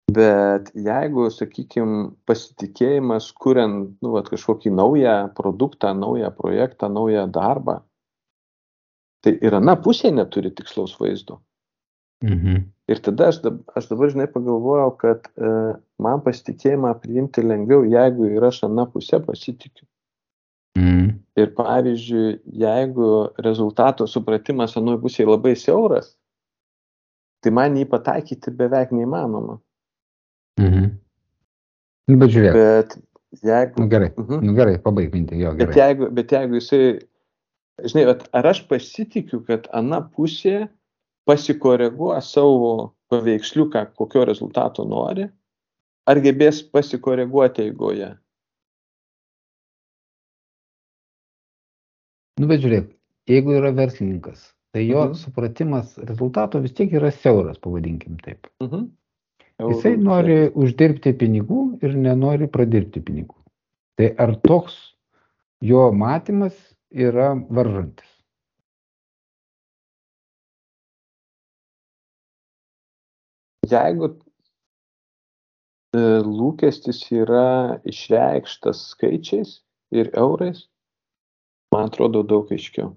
Bet 0.06 0.68
jeigu, 0.78 1.26
sakykime, 1.34 2.12
pasitikėjimas, 2.30 3.32
kuriant 3.42 3.96
nu, 4.04 4.12
vat, 4.14 4.28
kažkokį 4.30 4.70
naują 4.70 5.16
produktą, 5.34 5.90
naują 5.98 6.30
projektą, 6.30 6.88
naują 6.94 7.24
darbą, 7.34 7.80
tai 9.26 9.34
ir 9.42 9.58
ana 9.58 9.74
pusė 9.82 10.12
neturi 10.14 10.52
tikslaus 10.54 10.94
vaizdo. 11.00 11.40
Mhm. 12.22 12.62
Ir 12.86 13.02
tada 13.02 13.32
aš, 13.32 13.40
dab, 13.42 13.58
aš 13.74 13.88
dabar, 13.90 14.12
žinai, 14.14 14.28
pagalvojau, 14.30 14.92
kad 15.00 15.26
e, 15.26 15.50
man 15.98 16.22
pasitikėjimą 16.22 16.92
priimti 17.02 17.42
lengviau, 17.42 17.82
jeigu 17.82 18.30
ir 18.30 18.46
aš 18.46 18.62
ana 18.68 18.86
pusė 18.86 19.18
pasitikiu. 19.26 19.88
Mhm. 20.78 21.16
Ir 21.36 21.50
pavyzdžiui, 21.58 22.38
jeigu 22.62 23.10
rezultato 23.42 24.06
supratimas 24.06 24.78
anoje 24.78 25.02
pusėje 25.02 25.26
labai 25.28 25.56
siauras, 25.58 26.14
tai 27.42 27.50
man 27.50 27.74
jį 27.76 27.90
pataikyti 27.90 28.54
beveik 28.54 28.94
neįmanoma. 28.94 29.58
Mhm. 30.60 30.86
Nu, 32.08 32.16
bet 32.20 32.30
žiūrėk. 32.32 32.54
Bet 32.56 32.96
jeigu... 33.42 33.80
Nu 33.82 33.88
gerai, 33.92 34.10
Mhm. 34.16 34.40
nu 34.46 34.54
gerai, 34.56 34.78
pabaig 34.82 35.12
mintį, 35.12 35.38
jo, 35.42 35.52
Bet 35.56 35.72
gerai. 35.74 35.76
jeigu, 35.82 36.10
bet 36.14 36.30
jeigu 36.32 36.60
jisai, 36.60 36.82
žinai, 37.84 38.04
vat 38.12 38.28
ar 38.32 38.46
aš 38.52 38.62
pasitikiu, 38.70 39.42
kad 39.46 39.66
ana 39.74 40.00
pusė 40.00 40.68
pasikoreguoja 41.26 42.22
savo 42.22 42.94
paveiksliuką, 43.10 43.82
kokio 43.98 44.24
rezultato 44.24 44.84
nori, 44.86 45.28
ar 46.06 46.16
gebės 46.22 46.62
pasikoreguoti 46.70 47.66
eigoje? 47.66 48.12
Nu, 52.40 52.46
bet 52.50 52.60
žiūrėk, 52.60 52.90
jeigu 53.32 53.54
yra 53.56 53.70
verslininkas, 53.76 54.52
tai 54.72 54.82
jo 54.86 55.06
Mhm. 55.08 55.14
supratimas 55.16 55.96
rezultato 55.98 56.60
vis 56.60 56.72
tiek 56.72 56.92
yra 56.92 57.10
siauras, 57.10 57.58
pavadinkim 57.58 58.18
taip. 58.22 58.46
Mhm. 58.60 58.90
Jisai 59.56 59.94
nori 59.96 60.50
uždirbti 60.52 61.14
pinigų 61.16 61.60
ir 61.86 61.94
nenori 61.96 62.48
pradirbti 62.52 63.00
pinigų. 63.00 63.38
Tai 63.96 64.10
ar 64.20 64.34
toks 64.44 64.76
jo 65.64 65.86
matymas 65.96 66.58
yra 66.92 67.30
varžantis? 67.48 68.10
Jeigu 73.66 74.10
e, 74.12 76.02
lūkestis 76.22 77.00
yra 77.16 77.80
išreikštas 77.88 78.84
skaičiais 78.92 79.56
ir 79.96 80.12
eurais, 80.12 80.66
man 81.72 81.88
atrodo 81.88 82.22
daug 82.22 82.52
aiškiau. 82.52 82.92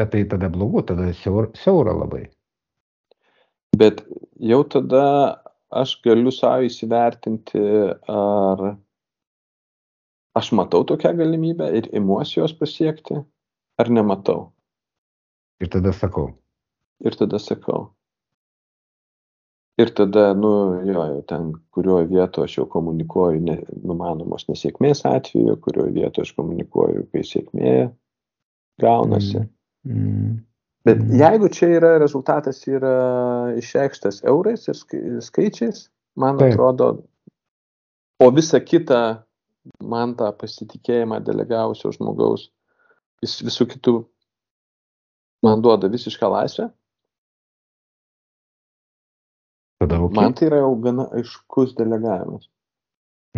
Bet 0.00 0.14
tai 0.16 0.24
tada 0.24 0.48
blogu, 0.48 0.80
tada 0.88 1.12
siaura 1.12 1.92
labai. 1.92 2.24
Bet 3.76 4.00
jau 4.40 4.64
tada 4.64 5.41
aš 5.72 5.96
galiu 6.04 6.32
savo 6.34 6.66
įsivertinti, 6.68 7.62
ar 8.12 8.64
aš 10.38 10.52
matau 10.56 10.84
tokią 10.88 11.14
galimybę 11.18 11.70
ir 11.78 11.88
imuosi 11.96 12.40
jos 12.40 12.54
pasiekti, 12.56 13.18
ar 13.80 13.90
nematau. 13.92 14.50
Ir 15.62 15.70
tada 15.70 15.92
sakau, 15.94 16.32
Ir 17.02 17.16
tada 17.18 17.38
sakau. 17.42 17.90
Ir 19.80 19.90
tada, 19.96 20.28
nu, 20.36 20.50
jo, 20.86 21.02
jau 21.08 21.22
ten, 21.26 21.48
kurioje 21.74 22.06
vietoje 22.10 22.46
aš 22.46 22.56
jau 22.58 22.66
komunikuoju 22.70 23.40
ne, 23.42 23.56
numanomos 23.82 24.44
nesėkmės 24.50 25.00
atveju, 25.08 25.56
kurioje 25.64 25.94
vietoje 25.96 26.28
aš 26.28 26.34
komunikuoju, 26.36 27.06
kai 27.10 27.24
sėkmė 27.26 27.72
gaunasi. 28.84 29.40
mm, 29.40 29.96
mm, 29.96 30.36
Bet 30.84 31.02
jeigu 31.14 31.48
čia 31.52 31.68
yra 31.76 31.92
rezultatas 32.02 32.64
yra 32.66 32.94
išreikštas 33.58 34.22
eurais 34.26 34.66
ir 34.66 34.74
skai- 34.74 35.20
skaičiais, 35.22 35.84
man 36.18 36.40
Taip. 36.40 36.54
atrodo, 36.56 36.88
o 38.18 38.30
visa 38.34 38.58
kita 38.58 39.22
man 39.78 40.16
tą 40.18 40.32
pasitikėjimą 40.34 41.20
delegavusio 41.22 41.92
žmogaus, 41.94 42.48
jis 43.22 43.36
visų 43.46 43.68
kitų 43.76 43.96
man 45.46 45.62
duoda 45.62 45.90
visišką 45.90 46.30
laisvę, 46.34 46.66
tada 49.82 50.02
okay. 50.02 50.18
man 50.18 50.34
tai 50.34 50.50
yra 50.50 50.62
jau 50.64 50.74
gana 50.82 51.06
aiškus 51.14 51.76
delegavimas. 51.78 52.50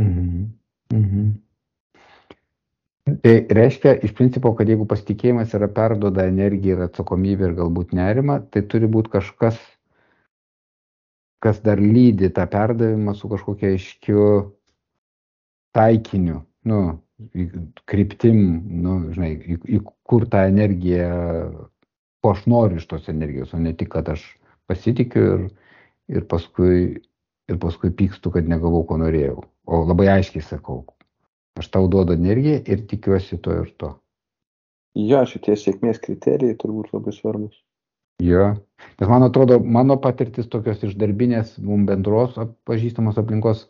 Mhm. 0.00 0.48
Mhm. 0.92 1.43
Tai 3.22 3.34
reiškia, 3.50 3.98
iš 4.06 4.14
principo, 4.16 4.54
kad 4.56 4.68
jeigu 4.70 4.86
pasitikėjimas 4.88 5.52
yra 5.56 5.68
perduoda 5.72 6.24
energiją 6.30 6.78
ir 6.78 6.84
atsakomybę 6.86 7.50
ir 7.50 7.56
galbūt 7.58 7.92
nerimą, 7.96 8.40
tai 8.50 8.64
turi 8.70 8.88
būti 8.90 9.12
kažkas, 9.12 9.58
kas 11.44 11.60
dar 11.64 11.82
lydi 11.82 12.30
tą 12.32 12.46
perdavimą 12.50 13.14
su 13.18 13.28
kažkokia 13.28 13.74
aiškiu 13.74 14.24
taikiniu, 15.76 16.40
nu, 16.70 16.80
kryptim, 17.90 18.38
nu, 18.84 18.96
žinai, 19.14 19.34
į, 19.36 19.58
į 19.76 19.82
kur 20.08 20.26
tą 20.30 20.46
energiją, 20.48 21.10
ko 22.24 22.32
aš 22.32 22.46
noriu 22.50 22.80
iš 22.80 22.88
tos 22.90 23.10
energijos, 23.12 23.52
o 23.54 23.60
ne 23.60 23.74
tik, 23.76 23.92
kad 23.94 24.08
aš 24.14 24.24
pasitikiu 24.70 25.24
ir, 25.26 25.44
ir, 26.08 26.24
paskui, 26.30 27.02
ir 27.50 27.60
paskui 27.60 27.92
pykstu, 27.94 28.32
kad 28.34 28.48
negavau, 28.48 28.84
ko 28.88 28.98
norėjau. 29.02 29.44
O 29.64 29.84
labai 29.88 30.08
aiškiai 30.16 30.44
sakau, 30.44 30.82
aš 31.60 31.68
tau 31.76 31.88
duodu 31.90 32.16
energiją 32.16 32.62
ir 32.66 32.86
tikiuosi 32.90 33.38
to 33.42 33.54
ir 33.62 33.70
to. 33.78 33.94
Jo, 34.94 35.24
šitie 35.26 35.56
sėkmės 35.58 35.98
kriterijai 36.02 36.56
turbūt 36.58 36.92
labai 36.94 37.14
svarbus. 37.14 37.56
Jo. 38.22 38.52
Nes 39.00 39.10
man 39.10 39.26
atrodo, 39.26 39.58
mano 39.58 39.96
patirtis 39.98 40.46
tokios 40.50 40.84
iš 40.86 40.94
darbinės, 41.00 41.56
mums 41.58 41.88
bendros 41.88 42.36
pažįstamos 42.68 43.18
aplinkos, 43.18 43.64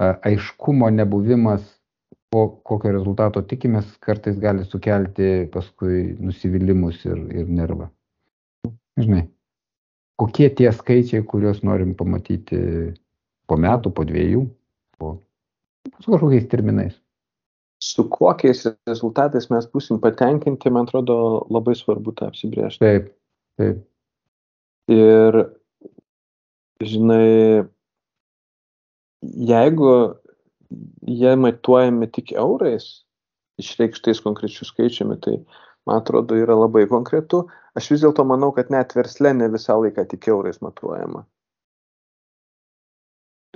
aiškumo 0.00 0.88
nebuvimas, 0.94 1.66
ko, 2.32 2.46
kokio 2.64 2.94
rezultato 2.94 3.42
tikimės, 3.44 3.90
kartais 4.00 4.38
gali 4.40 4.64
sukelti 4.64 5.50
paskui 5.52 6.14
nusivylimus 6.20 7.04
ir, 7.04 7.20
ir 7.42 7.52
nervą. 7.52 7.90
Žinai, 9.00 9.26
kokie 10.20 10.48
tie 10.56 10.72
skaičiai, 10.72 11.24
kuriuos 11.28 11.60
norim 11.66 11.92
pamatyti 11.98 12.62
po 13.48 13.60
metų, 13.60 13.92
po 13.92 14.08
dviejų, 14.08 14.46
po 14.96 15.18
su 16.00 16.12
kažkokiais 16.12 16.48
terminais. 16.48 16.96
Su 17.82 18.04
kokiais 18.06 18.62
rezultatais 18.86 19.48
mes 19.50 19.66
būsim 19.72 19.98
patenkinti, 20.02 20.70
man 20.70 20.86
atrodo, 20.86 21.16
labai 21.50 21.74
svarbu 21.74 22.14
tą 22.18 22.28
apsibriežti. 22.30 22.78
Taip, 22.84 23.08
taip. 23.58 23.80
Ir, 24.92 25.38
žinai, 26.92 27.64
jeigu 29.50 29.90
jie 31.06 31.34
matuojami 31.36 32.08
tik 32.14 32.32
eurais, 32.38 32.86
išreikštais 33.62 34.22
konkrečių 34.24 34.66
skaičiumi, 34.68 35.18
tai 35.22 35.36
man 35.88 36.00
atrodo 36.00 36.38
yra 36.38 36.56
labai 36.58 36.86
konkretu. 36.90 37.44
Aš 37.78 37.92
vis 37.94 38.04
dėlto 38.04 38.24
manau, 38.28 38.52
kad 38.56 38.70
net 38.72 38.94
versle 38.96 39.34
ne 39.36 39.48
visą 39.52 39.78
laiką 39.80 40.06
tik 40.10 40.28
eurais 40.32 40.62
matuojama. 40.64 41.24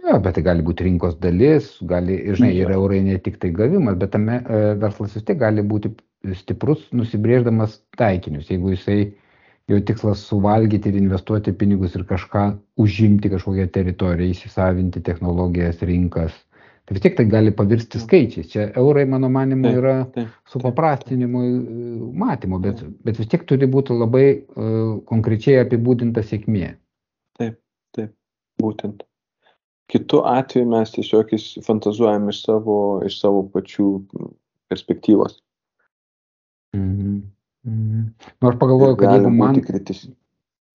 Jo, 0.07 0.21
bet 0.23 0.37
tai 0.39 0.43
gali 0.47 0.63
būti 0.63 0.85
rinkos 0.87 1.17
dalis, 1.19 1.73
gali, 1.91 2.21
žinai, 2.39 2.53
ir 2.55 2.71
eurai 2.71 3.01
ne 3.03 3.17
tik 3.23 3.41
tai 3.43 3.51
gavimas, 3.55 3.97
bet 3.99 4.13
tame 4.15 4.39
e, 4.39 4.59
verslas 4.79 5.17
vis 5.17 5.25
tiek 5.27 5.39
gali 5.41 5.65
būti 5.67 5.91
stiprus, 6.39 6.85
nusibrėždamas 6.95 7.81
taikinius. 7.99 8.53
Jeigu 8.53 8.71
jisai 8.75 9.01
jo 9.67 9.81
tikslas 9.83 10.23
suvalgyti 10.29 10.93
ir 10.93 10.99
investuoti 11.01 11.55
pinigus 11.59 11.97
ir 11.99 12.05
kažką 12.07 12.45
užimti 12.83 13.33
kažkokią 13.33 13.67
teritoriją, 13.75 14.35
įsisavinti 14.35 15.03
technologijas, 15.09 15.83
rinkas, 15.91 16.37
tai 16.87 16.95
vis 16.95 17.03
tiek 17.03 17.19
tai 17.19 17.27
gali 17.31 17.55
pavirsti 17.59 17.99
skaičiais. 18.03 18.53
Čia 18.53 18.69
eurai, 18.79 19.09
mano 19.11 19.31
manimu, 19.33 19.75
yra 19.81 19.97
taip, 20.15 20.31
supaprastinimo 20.55 21.43
matymo, 22.23 22.63
bet, 22.63 22.85
bet 23.03 23.19
vis 23.19 23.33
tiek 23.35 23.43
turi 23.51 23.67
būti 23.71 23.99
labai 23.99 24.27
uh, 24.37 25.03
konkrečiai 25.11 25.65
apibūdinta 25.65 26.23
sėkmė. 26.23 26.77
Taip, 27.43 27.59
taip, 27.99 28.15
būtent. 28.63 29.03
Kitu 29.87 30.23
atveju 30.27 30.67
mes 30.67 30.91
tiesiog 30.91 31.31
fantazuojam 31.67 32.29
iš 32.33 32.41
savo, 32.43 32.77
iš 33.07 33.21
savo 33.21 33.45
pačių 33.55 33.87
perspektyvos. 34.71 35.39
Mhm. 36.75 37.21
Mhm. 37.67 38.01
Nu, 38.41 38.49
aš 38.49 38.59
pagalvoju, 38.59 38.97
kad 38.97 39.15
jeigu 39.15 39.31
man 39.31 39.61
kritis. 39.63 40.07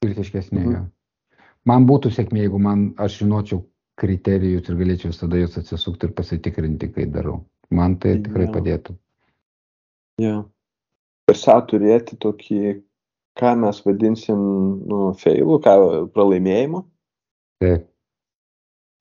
kritiškesnė, 0.03 0.59
Mhm. 0.63 0.85
man 1.65 1.85
būtų 1.87 2.11
sėkmė, 2.11 2.45
jeigu 2.47 2.59
man 2.59 2.93
aš 2.97 3.19
žinočiau 3.21 3.63
kriterijus 3.99 4.69
ir 4.69 4.75
galėčiau 4.75 5.11
visada 5.11 5.37
juos 5.37 5.57
atsisukti 5.57 6.07
ir 6.07 6.13
pasitikrinti, 6.13 6.89
kai 6.93 7.05
darau. 7.05 7.43
Man 7.69 7.97
tai 7.97 8.17
tikrai 8.17 8.47
Jo. 8.47 8.53
padėtų. 8.53 8.95
Ja. 10.19 10.45
Ir 11.29 11.35
savo 11.35 11.67
turėti 11.67 12.17
tokį, 12.17 12.81
ką 13.39 13.55
mes 13.59 13.81
vadinsim, 13.85 14.37
nu, 14.87 15.13
failų, 15.13 15.61
ką 15.63 15.75
pralaimėjimu 16.13 16.83
Taip. 17.61 17.87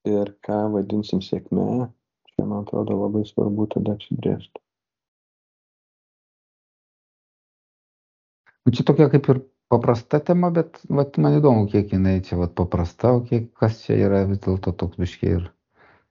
Ir 0.09 0.33
ką 0.47 0.61
vadinsim 0.75 1.21
sėkme. 1.25 1.91
Čia, 2.31 2.45
man 2.47 2.65
atrodo, 2.65 2.97
labai 3.03 3.25
svarbu 3.29 3.67
tada 3.75 3.97
apsibrėžti. 3.99 4.63
Nu, 8.65 8.75
Čia 8.77 8.85
tokia 8.87 9.09
kaip 9.13 9.29
ir 9.33 9.41
paprasta 9.73 10.21
tema, 10.25 10.51
bet 10.55 10.83
vat, 10.89 11.17
man 11.23 11.39
įdomu, 11.39 11.69
kiek 11.71 11.93
jinai 11.95 12.19
čia 12.27 12.39
vat, 12.41 12.53
paprasta, 12.59 13.15
o 13.17 13.23
kiek 13.25 13.49
kas 13.57 13.81
čia 13.85 13.97
yra 14.07 14.25
vis 14.29 14.43
dėlto 14.45 14.75
toks 14.77 15.01
biškiai 15.01 15.39
ir 15.39 15.49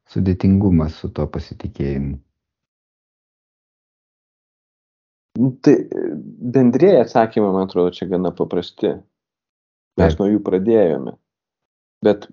sudėtingumas 0.09 0.97
su 1.01 1.11
to 1.13 1.27
pasitikėjimu. 1.29 2.17
Nu, 5.39 5.53
Tai 5.63 5.75
bendrėjai 6.57 7.03
atsakymai, 7.05 7.51
man 7.53 7.69
atrodo, 7.69 7.93
čia 7.95 8.09
gana 8.11 8.31
paprasti. 8.35 8.95
Mes 9.99 10.15
Taip. 10.15 10.19
nuo 10.21 10.27
jų 10.31 10.41
pradėjome. 10.43 11.13
Bet 12.03 12.25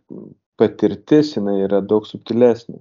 patirtis 0.60 1.34
jinai 1.36 1.60
yra 1.68 1.82
daug 1.84 2.06
subtilesnė. 2.08 2.80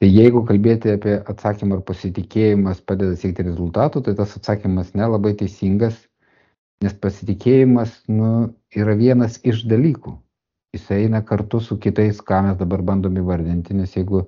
Tai 0.00 0.08
jeigu 0.08 0.40
kalbėti 0.48 0.94
apie 0.94 1.18
atsakymą 1.28 1.76
ar 1.76 1.80
pasitikėjimas 1.84 2.78
padeda 2.88 3.18
siekti 3.20 3.44
rezultatų, 3.44 4.00
tai 4.06 4.14
tas 4.16 4.32
atsakymas 4.38 4.94
nelabai 4.96 5.34
teisingas, 5.36 5.98
nes 6.80 6.94
pasitikėjimas, 7.02 7.98
nu, 8.08 8.30
yra 8.72 8.94
vienas 8.96 9.36
iš 9.44 9.66
dalykų. 9.68 10.14
Jis 10.72 10.86
eina 10.96 11.20
kartu 11.28 11.60
su 11.60 11.76
kitais, 11.76 12.22
ką 12.24 12.40
mes 12.46 12.56
dabar 12.56 12.80
bandom 12.80 13.18
įvardinti, 13.20 13.76
nes 13.76 13.92
jeigu 13.92 14.22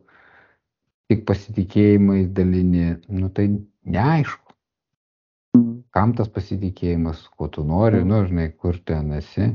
tik 1.08 1.24
pasitikėjimais 1.30 2.28
dalini, 2.36 2.98
nu 3.08 3.32
tai 3.32 3.48
neaišku. 3.96 4.52
Kam 5.96 6.12
tas 6.18 6.28
pasitikėjimas, 6.36 7.24
ko 7.32 7.48
tu 7.48 7.64
nori, 7.64 8.02
mm. 8.02 8.12
nu, 8.12 8.20
žinai, 8.28 8.50
kur 8.52 8.76
ten 8.84 9.16
esi. 9.16 9.54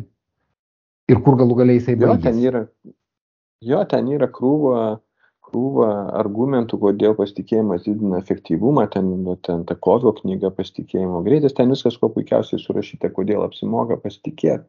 Ir 1.07 1.21
kur 1.23 1.37
galų 1.39 1.61
galiai 1.61 1.79
jisai. 1.79 1.95
Jo, 2.01 2.15
ten 2.21 2.39
yra, 2.43 2.63
jo, 3.63 3.83
ten 3.91 4.09
yra 4.11 4.27
krūva 4.31 4.99
krūvą 5.47 5.87
argumentų, 6.19 6.79
kodėl 6.81 7.15
pasitikėjimas 7.17 7.85
didina 7.85 8.19
efektyvumą, 8.21 8.87
ten, 8.91 9.09
nu, 9.23 9.37
ten 9.47 9.63
ta 9.67 9.77
kovo 9.79 10.11
knyga 10.19 10.51
pasitikėjimo 10.55 11.23
greitis, 11.27 11.55
ten 11.57 11.71
viskas 11.71 11.97
kuo 12.01 12.09
puikiausiai 12.13 12.59
surašyta, 12.61 13.13
kodėl 13.15 13.45
apsimoga 13.45 13.99
pasitikėti. 14.01 14.67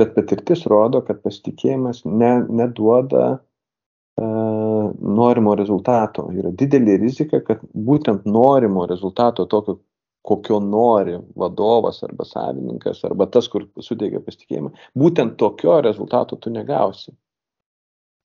Bet 0.00 0.14
patirtis 0.16 0.64
rodo, 0.70 1.02
kad 1.04 1.20
pasitikėjimas 1.24 2.04
ne, 2.06 2.30
neduoda 2.60 3.24
uh, 3.36 4.84
norimo 5.20 5.56
rezultato. 5.58 6.28
Yra 6.32 6.54
didelė 6.56 6.96
rizika, 7.02 7.42
kad 7.44 7.60
būtent 7.74 8.24
norimo 8.24 8.86
rezultato 8.88 9.44
tokio, 9.50 9.80
kokio 10.26 10.60
nori 10.60 11.16
vadovas 11.36 12.02
arba 12.04 12.26
savininkas 12.28 13.04
arba 13.08 13.26
tas, 13.26 13.48
kur 13.48 13.64
suteikia 13.80 14.20
pasitikėjimą, 14.24 14.72
būtent 14.98 15.38
tokio 15.40 15.80
rezultato 15.84 16.36
tu 16.36 16.52
negausi. 16.52 17.14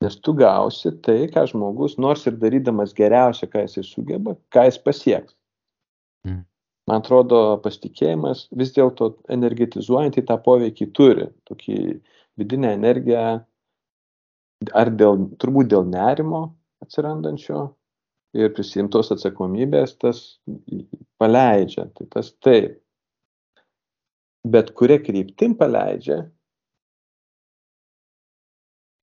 Nes 0.04 0.18
tu 0.20 0.34
gausi 0.36 0.92
tai, 1.06 1.22
ką 1.32 1.46
žmogus, 1.48 1.96
nors 2.02 2.26
ir 2.28 2.36
darydamas 2.42 2.92
geriausia, 2.98 3.48
ką 3.48 3.64
jisai 3.64 3.86
sugeba, 3.88 4.36
ką 4.52 4.66
jis 4.68 4.82
pasieks. 4.84 5.38
Mm. 6.28 6.44
Man 6.86 7.02
atrodo, 7.02 7.40
pasitikėjimas 7.64 8.44
vis 8.60 8.76
dėlto 8.76 9.16
energetizuojantį 9.34 10.26
tą 10.28 10.36
poveikį 10.46 10.90
turi, 10.94 11.30
tokį 11.50 11.78
vidinę 12.38 12.76
energiją, 12.76 13.24
ar 14.76 14.92
dėl, 15.00 15.26
turbūt 15.42 15.72
dėl 15.72 15.88
nerimo 15.90 16.44
atsirandančio 16.84 17.64
ir 18.36 18.52
prisimtos 18.56 19.12
atsakomybės, 19.16 19.96
tas 20.02 20.22
paleidžia, 21.22 21.88
tai 21.96 22.08
tas 22.12 22.34
taip. 22.44 22.82
Bet 24.46 24.74
kuria 24.78 25.00
kryptim 25.02 25.56
paleidžia, 25.58 26.20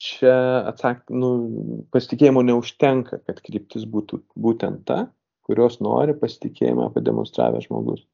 čia 0.02 0.36
atsak, 0.70 1.02
nu, 1.10 1.32
pasitikėjimo 1.94 2.44
neužtenka, 2.46 3.22
kad 3.26 3.42
kryptis 3.42 3.86
būtų 3.90 4.20
būtent 4.38 4.84
ta, 4.90 5.04
kurios 5.46 5.80
nori 5.82 6.14
pasitikėjimą 6.18 6.92
pademonstravęs 6.94 7.66
žmogus. 7.68 8.04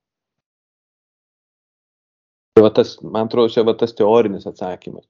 Tai 2.57 2.65
va 2.65 2.73
tas, 2.75 2.97
man 3.05 3.29
atrodo, 3.29 3.53
čia 3.55 3.63
va 3.69 3.77
tas 3.79 3.93
teorinis 3.97 4.49
atsakymas. 4.49 5.07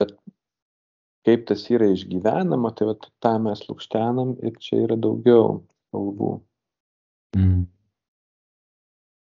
Bet 0.00 0.14
kaip 1.26 1.44
tas 1.50 1.66
yra 1.72 1.90
išgyvenama, 1.92 2.72
tai 2.76 2.90
va 2.90 2.96
tą 3.00 3.34
mes 3.44 3.60
lūkštenam 3.68 4.36
ir 4.46 4.56
čia 4.62 4.84
yra 4.86 4.96
daugiau 4.96 5.60
kalbų. 5.92 6.32
Mm. 7.36 7.66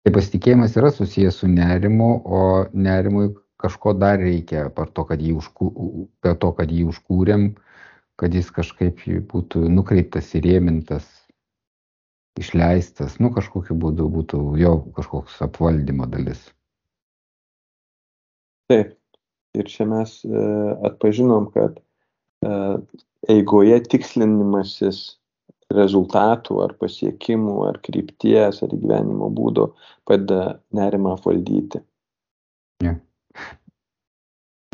Tai 0.05 0.13
pasitikėjimas 0.15 0.77
yra 0.79 0.91
susijęs 0.95 1.41
su 1.41 1.49
nerimu, 1.51 2.09
o 2.23 2.41
nerimui 2.71 3.31
kažko 3.59 3.93
dar 3.97 4.21
reikia, 4.21 4.69
per 4.73 4.91
to, 4.93 5.03
kad 5.09 5.21
jį, 5.23 5.33
užkū, 5.41 5.71
per 6.23 6.37
to, 6.39 6.53
kad 6.55 6.71
jį 6.71 6.85
užkūrėm, 6.93 7.49
kad 8.21 8.35
jis 8.37 8.51
kažkaip 8.53 9.01
būtų 9.31 9.65
nukreiptas 9.73 10.29
įrėmintas, 10.37 11.07
išleistas, 12.39 13.17
nu 13.19 13.33
kažkokiu 13.33 13.75
būdu 13.81 14.07
būtų 14.13 14.43
jo 14.61 14.73
kažkoks 14.95 15.41
apvaldymo 15.45 16.07
dalis. 16.09 16.39
Taip, 18.69 18.95
ir 19.57 19.69
čia 19.71 19.87
mes 19.89 20.19
e, 20.27 20.45
atpažinom, 20.89 21.49
kad 21.53 21.79
eigoje 22.43 23.79
tikslinimasis 23.91 25.17
rezultatų 25.73 26.61
ar 26.63 26.75
pasiekimų 26.79 27.57
ar 27.67 27.79
krypties 27.83 28.61
ar 28.63 28.71
gyvenimo 28.71 29.29
būdo 29.33 29.71
padeda 30.07 30.59
nerimą 30.75 31.17
valdyti. 31.25 31.81
Yeah. 32.83 33.01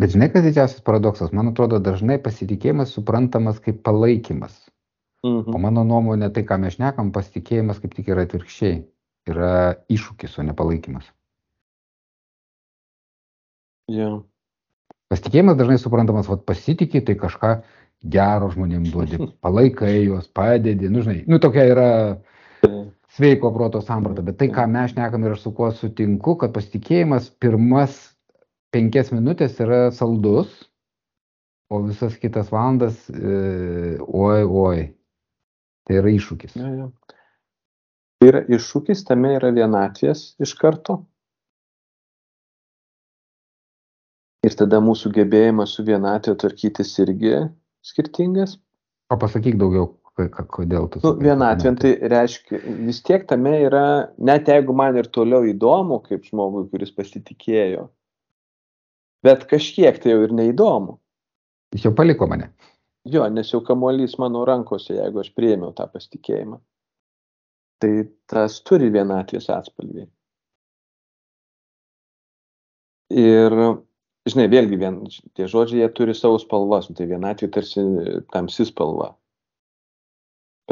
Bet 0.02 0.14
žinai, 0.14 0.30
kas 0.34 0.46
didžiausias 0.46 0.84
paradoksas? 0.86 1.32
Man 1.34 1.54
atrodo, 1.54 1.80
dažnai 1.82 2.20
pasitikėjimas 2.22 2.94
suprantamas 2.94 3.62
kaip 3.64 3.82
palaikymas. 3.86 4.54
Mhm. 5.24 5.56
O 5.56 5.62
mano 5.64 5.86
nuomonė, 5.88 6.30
tai 6.36 6.44
ką 6.46 6.60
mes 6.62 6.76
šnekam, 6.78 7.14
pasitikėjimas 7.16 7.80
kaip 7.82 7.96
tik 7.96 8.12
yra 8.12 8.28
atvirkščiai. 8.28 8.82
Yra 9.32 9.52
iššūkis, 9.94 10.36
o 10.38 10.44
ne 10.44 10.54
palaikymas. 10.58 11.08
Yeah. 13.92 14.20
Pasitikėjimas 15.14 15.58
dažnai 15.60 15.78
suprantamas, 15.78 16.26
vad 16.32 16.42
pasitikė, 16.50 17.04
tai 17.06 17.14
kažką 17.22 17.54
gero 18.16 18.50
žmonėms 18.50 18.90
duodi, 18.94 19.20
palaikai 19.46 20.00
juos, 20.08 20.26
padedi, 20.34 20.90
nu 20.90 21.04
žinai, 21.06 21.20
nu 21.30 21.38
tokia 21.44 21.68
yra 21.70 21.90
sveiko 23.14 23.52
proto 23.54 23.84
samprata, 23.86 24.24
bet 24.26 24.40
tai, 24.42 24.50
ką 24.54 24.66
mes 24.74 24.96
šnekam 24.96 25.28
ir 25.28 25.36
aš 25.36 25.46
su 25.46 25.54
kuo 25.54 25.70
sutinku, 25.76 26.34
kad 26.42 26.56
pasitikėjimas 26.56 27.30
pirmas 27.44 28.00
penkias 28.74 29.14
minutės 29.14 29.60
yra 29.62 29.86
saldus, 29.94 30.50
o 31.70 31.84
visas 31.86 32.18
kitas 32.22 32.50
valandas, 32.54 32.98
e, 33.14 33.98
oi, 34.02 34.42
oi. 34.44 34.84
Tai 35.86 36.00
yra 36.00 36.14
iššūkis. 36.16 36.58
Ja, 36.58 36.72
ja. 36.74 36.90
Tai 38.18 38.30
yra 38.32 38.42
iššūkis, 38.58 39.06
tame 39.06 39.36
yra 39.38 39.52
vienatvės 39.54 40.32
iš 40.42 40.56
karto. 40.58 41.04
Ir 44.44 44.56
tada 44.60 44.82
mūsų 44.84 45.14
gebėjimas 45.16 45.78
su 45.78 45.86
vienatvė 45.88 46.36
tvarkytis 46.42 46.92
irgi 47.00 47.36
skirtingas. 47.86 48.58
O 49.14 49.18
pasakyk 49.20 49.56
daugiau, 49.62 49.94
kodėl 50.52 50.90
tu. 50.92 51.00
Nu, 51.06 51.14
vienatvė, 51.24 51.74
tai 51.80 51.94
reiškia, 52.12 52.60
vis 52.84 53.00
tiek 53.08 53.24
tame 53.30 53.56
yra, 53.70 53.86
net 54.20 54.52
jeigu 54.52 54.76
man 54.76 55.00
ir 55.00 55.08
toliau 55.16 55.48
įdomu, 55.48 56.02
kaip 56.08 56.28
žmogui, 56.28 56.66
kuris 56.74 56.92
pasitikėjo, 56.96 57.88
Bet 59.24 59.46
kažkiek 59.48 59.98
tai 60.04 60.12
jau 60.12 60.26
ir 60.26 60.36
neįdomu. 60.36 60.98
Jis 61.74 61.88
jau 61.88 61.94
paliko 61.96 62.28
mane. 62.28 62.50
Jo, 63.08 63.24
nes 63.32 63.50
jau 63.52 63.62
kamuolys 63.64 64.18
mano 64.20 64.44
rankose, 64.48 64.98
jeigu 64.98 65.22
aš 65.24 65.30
prieimiau 65.36 65.72
tą 65.76 65.88
pasitikėjimą. 65.92 66.60
Tai 67.84 67.94
tas 68.32 68.60
turi 68.68 68.90
vienatvės 68.92 69.48
atspalvį. 69.52 70.06
Ir, 73.24 73.56
žinai, 74.30 74.48
vėlgi, 74.52 74.80
vien, 74.80 75.02
tie 75.36 75.48
žodžiai, 75.52 75.84
jie 75.84 75.92
turi 75.98 76.16
savo 76.16 76.40
spalvas, 76.42 76.90
nu, 76.90 76.98
tai 76.98 77.10
vienatvė 77.10 77.50
tarsi 77.54 77.84
tamsi 78.34 78.68
spalva. 78.70 79.14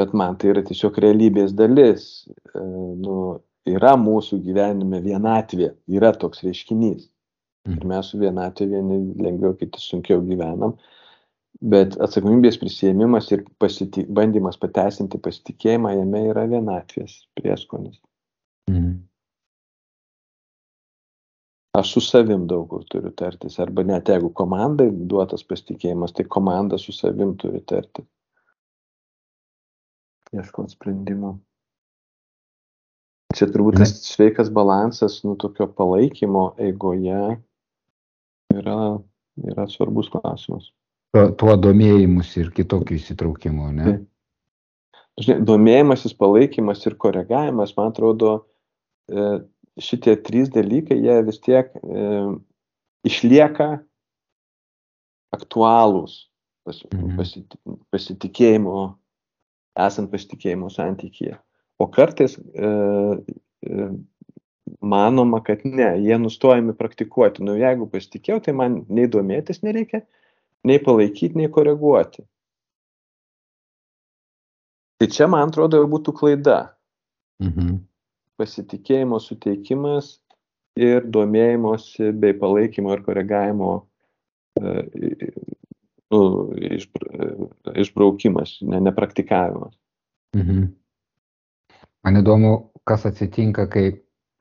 Bet 0.00 0.14
man 0.16 0.38
tai 0.40 0.54
yra 0.54 0.62
tiesiog 0.64 0.96
realybės 1.04 1.52
dalis. 1.56 2.06
E, 2.54 2.62
nu, 2.62 3.16
yra 3.68 3.92
mūsų 4.00 4.40
gyvenime 4.46 5.02
vienatvė, 5.04 5.74
yra 5.92 6.14
toks 6.16 6.42
reiškinys. 6.46 7.10
Ir 7.68 7.76
mhm. 7.76 7.92
mes 7.92 8.08
su 8.10 8.18
vienatvė 8.18 8.66
vieni 8.72 8.98
lengviau, 9.22 9.54
kiti 9.58 9.78
sunkiau 9.82 10.24
gyvenam. 10.26 10.74
Bet 11.62 11.94
atsakomybės 12.02 12.56
prisėmimas 12.58 13.28
ir 13.30 13.44
pasitik, 13.62 14.08
bandymas 14.10 14.56
pateisinti 14.58 15.20
pasitikėjimą 15.22 15.92
jame 15.94 16.24
yra 16.32 16.48
vienatvės 16.50 17.20
prieskonis. 17.38 18.00
Mhm. 18.70 18.96
Aš 21.72 21.92
su 21.94 22.00
savim 22.04 22.44
daug 22.46 22.66
kur 22.68 22.82
turiu 22.84 23.10
tartis. 23.16 23.56
Arba 23.62 23.84
net 23.88 24.10
jeigu 24.12 24.28
komandai 24.36 24.90
duotas 24.92 25.44
pasitikėjimas, 25.48 26.12
tai 26.12 26.26
komanda 26.28 26.76
su 26.78 26.92
savim 26.92 27.32
turi 27.40 27.62
tartis. 27.64 28.04
Ieškoti 30.32 30.76
sprendimų. 30.76 31.32
Čia 33.32 33.48
turbūt 33.48 33.78
tas 33.80 33.94
sveikas 34.04 34.50
balansas, 34.52 35.18
nu, 35.24 35.32
tokio 35.40 35.66
palaikymo 35.72 36.50
eigoje 36.60 37.38
yra, 38.52 38.78
yra 39.40 39.66
svarbus 39.72 40.10
klausimas. 40.12 40.68
Tuo, 41.12 41.56
domėjimus 41.60 42.34
ir 42.40 42.52
kitokiu 42.56 42.96
įsitraukimu, 42.98 43.70
ne? 43.76 43.94
Žinai, 45.20 45.44
domėjimasis, 45.48 46.14
palaikymas 46.16 46.84
ir 46.88 46.96
koregavimas, 47.00 47.74
man 47.76 47.92
atrodo, 47.92 48.32
e, 49.12 49.26
šitie 49.80 50.16
trys 50.24 50.50
dalykai, 50.52 50.98
jie 51.00 51.18
vis 51.26 51.40
tiek 51.44 51.70
e, 51.80 52.08
išlieka 53.08 53.68
aktualūs 55.32 56.18
pas, 56.66 56.78
mhm. 56.92 57.16
pasit, 57.18 57.56
pasitikėjimo, 57.94 58.76
esant 59.86 60.12
pasitikėjimo 60.12 60.70
santykyje. 60.72 61.38
O 61.80 61.88
kartais 61.90 62.36
e, 62.38 62.72
e, 63.66 63.86
manoma, 64.82 65.40
kad 65.44 65.64
ne, 65.66 65.88
jie 66.04 66.18
nustojami 66.20 66.76
praktikuoti. 66.78 67.42
Nu, 67.46 67.56
jeigu 67.58 67.88
pasitikėjau, 67.90 68.42
tai 68.44 68.54
man 68.58 68.82
nei 68.92 69.08
domėtis 69.10 69.62
nereikia, 69.66 70.04
nei 70.68 70.78
palaikyti, 70.82 71.38
nei 71.40 71.50
koreguoti. 71.50 72.22
Tai 75.02 75.08
čia, 75.10 75.26
man 75.26 75.50
atrodo, 75.50 75.80
jau 75.80 75.88
būtų 75.90 76.14
klaida. 76.14 76.60
Mhm. 77.42 77.80
Pasitikėjimo 78.42 79.20
suteikimas 79.22 80.16
ir 80.80 81.06
domėjimosi 81.14 82.10
bei 82.18 82.34
palaikymo 82.34 82.96
ir 82.96 83.02
koregavimo 83.06 83.72
e, 84.58 85.30
nu, 86.12 86.22
išbra, 86.76 87.28
išbraukimas, 87.84 88.58
ne, 88.66 88.80
nepraktikavimas. 88.88 89.74
Mhm. 90.36 90.70
Man 92.02 92.18
įdomu, 92.18 92.52
kas 92.88 93.06
atsitinka, 93.06 93.68
kai 93.70 93.86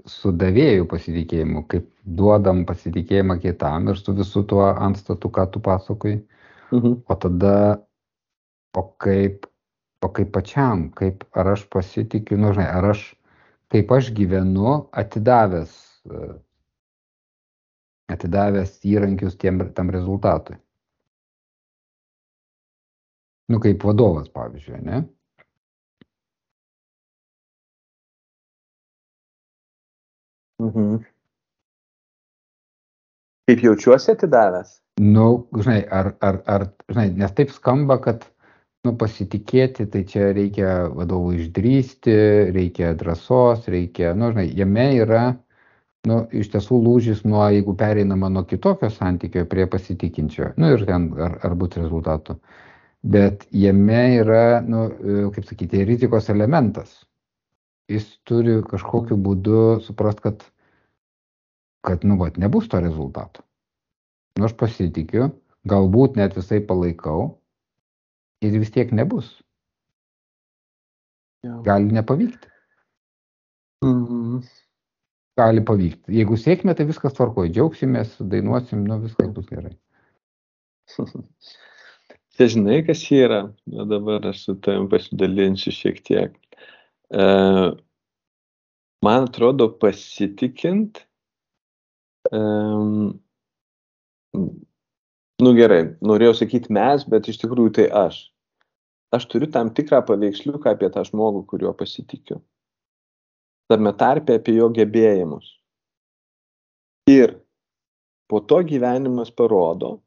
su 0.10 0.32
davėjų 0.34 0.88
pasitikėjimu, 0.90 1.66
kaip 1.70 1.88
duodam 2.02 2.64
pasitikėjimą 2.66 3.38
kitam 3.44 3.92
ir 3.92 4.00
su 4.02 4.16
visu 4.18 4.44
tuo 4.50 4.66
antstatu, 4.72 5.30
ką 5.30 5.46
tu 5.54 5.62
pasakoji. 5.64 6.22
Mhm. 6.72 7.02
O 7.06 7.18
tada, 7.22 7.56
o 8.78 8.84
kaip, 9.04 9.46
o 10.02 10.10
kaip 10.10 10.32
pačiam, 10.34 10.90
kaip 10.98 11.26
ar 11.38 11.54
aš 11.54 11.68
pasitikiu, 11.70 12.40
nu, 12.40 12.54
žinai, 12.56 12.70
ar 12.72 12.92
aš, 12.96 13.04
kaip 13.72 13.92
aš 13.96 14.12
gyvenu, 14.16 14.74
atidavęs, 15.02 15.72
atidavęs 18.12 18.76
įrankius 18.92 19.38
tiem, 19.40 19.62
tam 19.78 19.94
rezultatui. 19.96 20.58
Nu, 23.52 23.60
kaip 23.64 23.84
vadovas, 23.84 24.30
pavyzdžiui, 24.32 24.80
ne? 24.88 25.02
Mhm. 30.62 31.02
Kaip 33.50 33.64
jaučiuosi 33.66 34.12
atidavęs? 34.14 34.78
Nu, 35.02 35.26
žinai, 35.58 35.82
ar, 36.00 36.14
ar, 36.22 36.38
ar, 36.46 36.68
žinai, 36.92 37.10
nes 37.24 37.34
taip 37.36 37.52
skamba, 37.56 37.98
kad, 38.04 38.28
nu, 38.88 38.96
pasitikėti, 38.98 39.86
tai 39.94 40.02
čia 40.10 40.32
reikia 40.36 40.72
vadovų 40.96 41.36
išdrysti, 41.40 42.16
reikia 42.56 42.94
drąsos, 42.98 43.68
reikia, 43.72 44.16
nu, 44.18 44.32
žinai, 44.34 44.48
jame 44.58 44.88
yra, 45.02 45.26
nu, 46.10 46.24
iš 46.34 46.50
tiesų 46.56 46.82
lūžis 46.88 47.22
nuo, 47.28 47.44
jeigu 47.54 47.76
pereinama 47.78 48.32
nuo 48.34 48.44
kitokio 48.50 48.90
santykio 48.94 49.46
prie 49.50 49.68
pasitikinčio, 49.70 50.56
nu, 50.58 50.74
ir 50.76 50.88
ten 50.90 51.12
ar, 51.22 51.38
ar 51.46 51.56
būtų 51.62 51.86
rezultatų. 51.86 52.40
Bet 53.02 53.48
jame 53.54 54.02
yra, 54.20 54.44
nu, 54.66 54.88
kaip 55.34 55.48
sakyti, 55.50 55.86
rizikos 55.86 56.30
elementas 56.34 57.00
jis 57.92 58.08
turi 58.28 58.60
kažkokiu 58.68 59.18
būdu 59.20 59.82
suprast, 59.86 60.22
kad, 60.24 60.44
kad 61.86 62.06
nu, 62.08 62.18
vat, 62.22 62.40
nebus 62.42 62.70
to 62.72 62.82
rezultato. 62.84 63.44
Nu, 64.40 64.48
aš 64.48 64.56
pasitikiu, 64.60 65.32
galbūt 65.68 66.18
net 66.20 66.38
visai 66.38 66.62
palaikau 66.64 67.41
ir 68.42 68.58
vis 68.60 68.74
tiek 68.74 68.92
nebus. 68.96 69.30
Gali 71.66 71.94
nepavykti. 71.94 72.50
Mhm. 73.86 74.42
Gali 75.40 75.64
pavykti. 75.66 76.14
Jeigu 76.20 76.38
sėkmė, 76.38 76.76
tai 76.78 76.86
viskas 76.90 77.16
tvarkoja. 77.18 77.50
Džiaugsimės, 77.56 78.18
dainuosim, 78.34 78.84
nu 78.86 79.00
viskas 79.02 79.32
bus 79.34 79.48
gerai. 79.50 79.74
Čia 82.36 82.48
žinai, 82.56 82.82
kas 82.86 83.04
yra. 83.16 83.42
Na 83.70 83.86
dabar 83.90 84.28
aš 84.32 84.44
su 84.46 84.58
tavim 84.64 84.90
pasidalinsiu 84.92 85.74
šiek 85.76 86.02
tiek. 86.06 86.36
E, 87.12 87.26
man 89.06 89.28
atrodo, 89.28 89.72
pasitikint, 89.82 91.02
um, 92.32 93.12
nu 95.44 95.54
gerai, 95.58 95.84
norėjau 96.06 96.36
sakyti 96.42 96.74
mes, 96.74 97.06
bet 97.10 97.30
iš 97.32 97.42
tikrųjų 97.44 97.74
tai 97.80 97.88
aš. 98.06 98.24
Aš 99.12 99.28
turiu 99.32 99.50
tam 99.52 99.74
tikrą 99.76 100.00
paveiksliuką 100.08 100.72
apie 100.72 100.88
tą 100.94 101.04
žmogų, 101.08 101.44
kuriuo 101.50 101.74
pasitikiu. 101.78 102.40
Tame 103.72 103.92
tarpe 104.00 104.38
apie 104.40 104.56
jo 104.56 104.70
gebėjimus. 104.72 105.50
Ir 107.12 107.36
po 108.32 108.40
to 108.48 108.62
gyvenimas 108.68 109.32
parodo, 109.36 109.98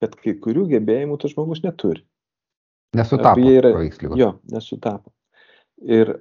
kad 0.00 0.16
kai 0.20 0.36
kurių 0.40 0.66
gebėjimų 0.74 1.18
tas 1.20 1.34
žmogus 1.34 1.62
neturi. 1.64 2.04
Nesutapo. 2.96 3.42
Yra, 3.42 3.72
jo, 4.16 4.30
nesutapo. 4.52 5.12
Ir, 5.84 6.14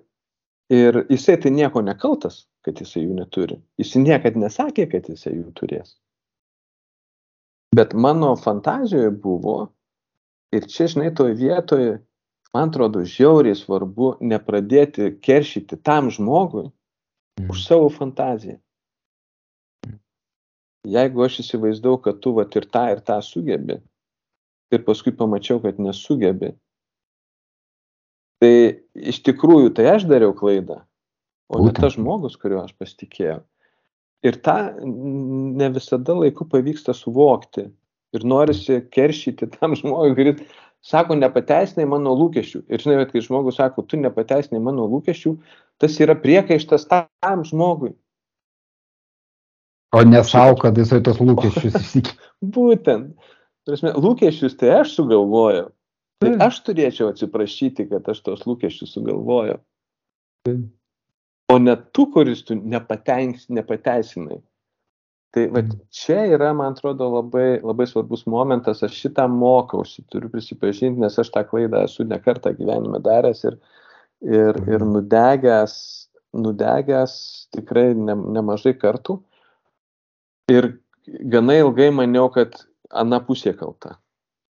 ir 0.73 1.05
jisai 1.11 1.37
tai 1.43 1.53
nieko 1.55 1.83
nekaltas, 1.85 2.41
kad 2.65 2.79
jisai 2.81 3.05
jų 3.05 3.19
neturi. 3.21 3.59
Jis 3.79 3.95
niekad 4.01 4.35
nesakė, 4.39 4.89
kad 4.91 5.07
jisai 5.11 5.37
jų 5.37 5.53
turės. 5.55 5.95
Bet 7.75 7.93
mano 7.93 8.33
fantazijoje 8.39 9.11
buvo, 9.23 9.55
ir 10.55 10.67
čia, 10.71 10.87
žinai, 10.91 11.09
toje 11.15 11.35
vietoje, 11.39 11.95
man 12.55 12.71
atrodo, 12.71 13.03
žiauriai 13.03 13.57
svarbu 13.57 14.15
nepradėti 14.23 15.11
keršyti 15.25 15.81
tam 15.83 16.11
žmogui 16.13 16.69
mm. 16.69 17.49
už 17.51 17.65
savo 17.65 17.89
fantaziją. 17.91 18.59
Jeigu 20.85 21.25
aš 21.25 21.41
įsivaizdau, 21.41 21.97
kad 21.99 22.21
tu 22.21 22.35
vat 22.37 22.53
ir 22.55 22.69
tą 22.69 22.85
ir 22.93 23.01
tą 23.03 23.17
sugebi, 23.25 23.79
ir 24.71 24.85
paskui 24.85 25.11
pamačiau, 25.17 25.57
kad 25.63 25.81
nesugebi, 25.81 26.53
Tai 28.43 28.51
iš 28.93 29.21
tikrųjų 29.25 29.71
tai 29.77 29.87
aš 29.95 30.05
dariau 30.09 30.35
klaidą, 30.35 30.81
o 31.49 31.59
Būtent. 31.59 31.65
ne 31.65 31.81
tas 31.81 31.95
žmogus, 31.95 32.35
kuriuo 32.39 32.63
aš 32.65 32.75
pasitikėjau. 32.77 33.39
Ir 34.25 34.39
tą 34.41 34.57
ne 34.83 35.69
visada 35.75 36.15
laiku 36.17 36.47
pavyksta 36.49 36.95
suvokti. 36.97 37.67
Ir 38.15 38.23
norisi 38.25 38.79
keršyti 38.95 39.51
tam 39.57 39.75
žmogui, 39.77 40.15
kuris 40.17 40.55
sako, 40.85 41.17
nepateisinai 41.19 41.87
mano 41.89 42.13
lūkesčių. 42.17 42.63
Ir 42.69 42.81
žinai, 42.81 42.97
kad 43.03 43.13
kai 43.13 43.23
žmogus 43.25 43.59
sako, 43.59 43.83
tu 43.89 43.99
nepateisinai 44.01 44.61
mano 44.63 44.87
lūkesčių, 44.89 45.35
tas 45.83 45.99
yra 46.01 46.15
priekaištas 46.17 46.87
tam 46.89 47.45
žmogui. 47.47 47.93
O 49.95 50.03
ne 50.03 50.23
savo, 50.27 50.57
kad 50.59 50.77
jisai 50.77 51.01
tos 51.05 51.21
lūkesčius 51.23 51.77
įsikė. 51.81 52.15
Būtent. 52.55 53.13
Prasme, 53.65 53.95
lūkesčius 53.97 54.57
tai 54.59 54.73
aš 54.81 54.93
sugalvojau. 54.99 55.69
Tai 56.21 56.31
aš 56.45 56.61
turėčiau 56.67 57.09
atsiprašyti, 57.11 57.87
kad 57.89 58.07
aš 58.11 58.21
tos 58.25 58.45
lūkesčius 58.47 58.93
sugalvojau. 58.95 59.59
O 61.53 61.57
ne 61.61 61.75
tu, 61.93 62.07
kuris 62.13 62.43
tu 62.45 62.57
nepateisinai. 62.57 64.39
Tai 65.35 65.43
va, 65.51 65.61
mm. 65.61 65.81
čia 65.91 66.21
yra, 66.31 66.53
man 66.55 66.73
atrodo, 66.73 67.09
labai, 67.11 67.59
labai 67.59 67.85
svarbus 67.89 68.23
momentas, 68.31 68.81
aš 68.87 68.95
šitą 69.03 69.27
mokausi, 69.29 70.05
turiu 70.11 70.31
prisipažinti, 70.31 71.01
nes 71.03 71.19
aš 71.19 71.33
tą 71.33 71.43
klaidą 71.49 71.83
esu 71.85 72.05
nekartą 72.07 72.53
gyvenime 72.55 73.01
daręs 73.03 73.43
ir, 73.49 73.59
ir, 74.23 74.55
ir 74.63 74.79
mm. 74.79 74.93
nudegęs, 74.95 75.75
nudegęs 76.39 77.17
tikrai 77.55 77.91
ne, 77.99 78.15
nemažai 78.37 78.73
kartų. 78.79 79.19
Ir 80.55 80.71
gana 81.35 81.59
ilgai 81.59 81.91
maniau, 81.93 82.31
kad 82.33 82.55
ana 82.95 83.19
pusė 83.21 83.53
kalta 83.59 83.97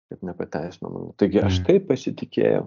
kad 0.10 0.24
nepateisino 0.26 0.90
manau. 0.90 1.14
Taigi 1.18 1.42
aš 1.42 1.60
mm. 1.60 1.66
taip 1.68 1.88
pasitikėjau. 1.90 2.66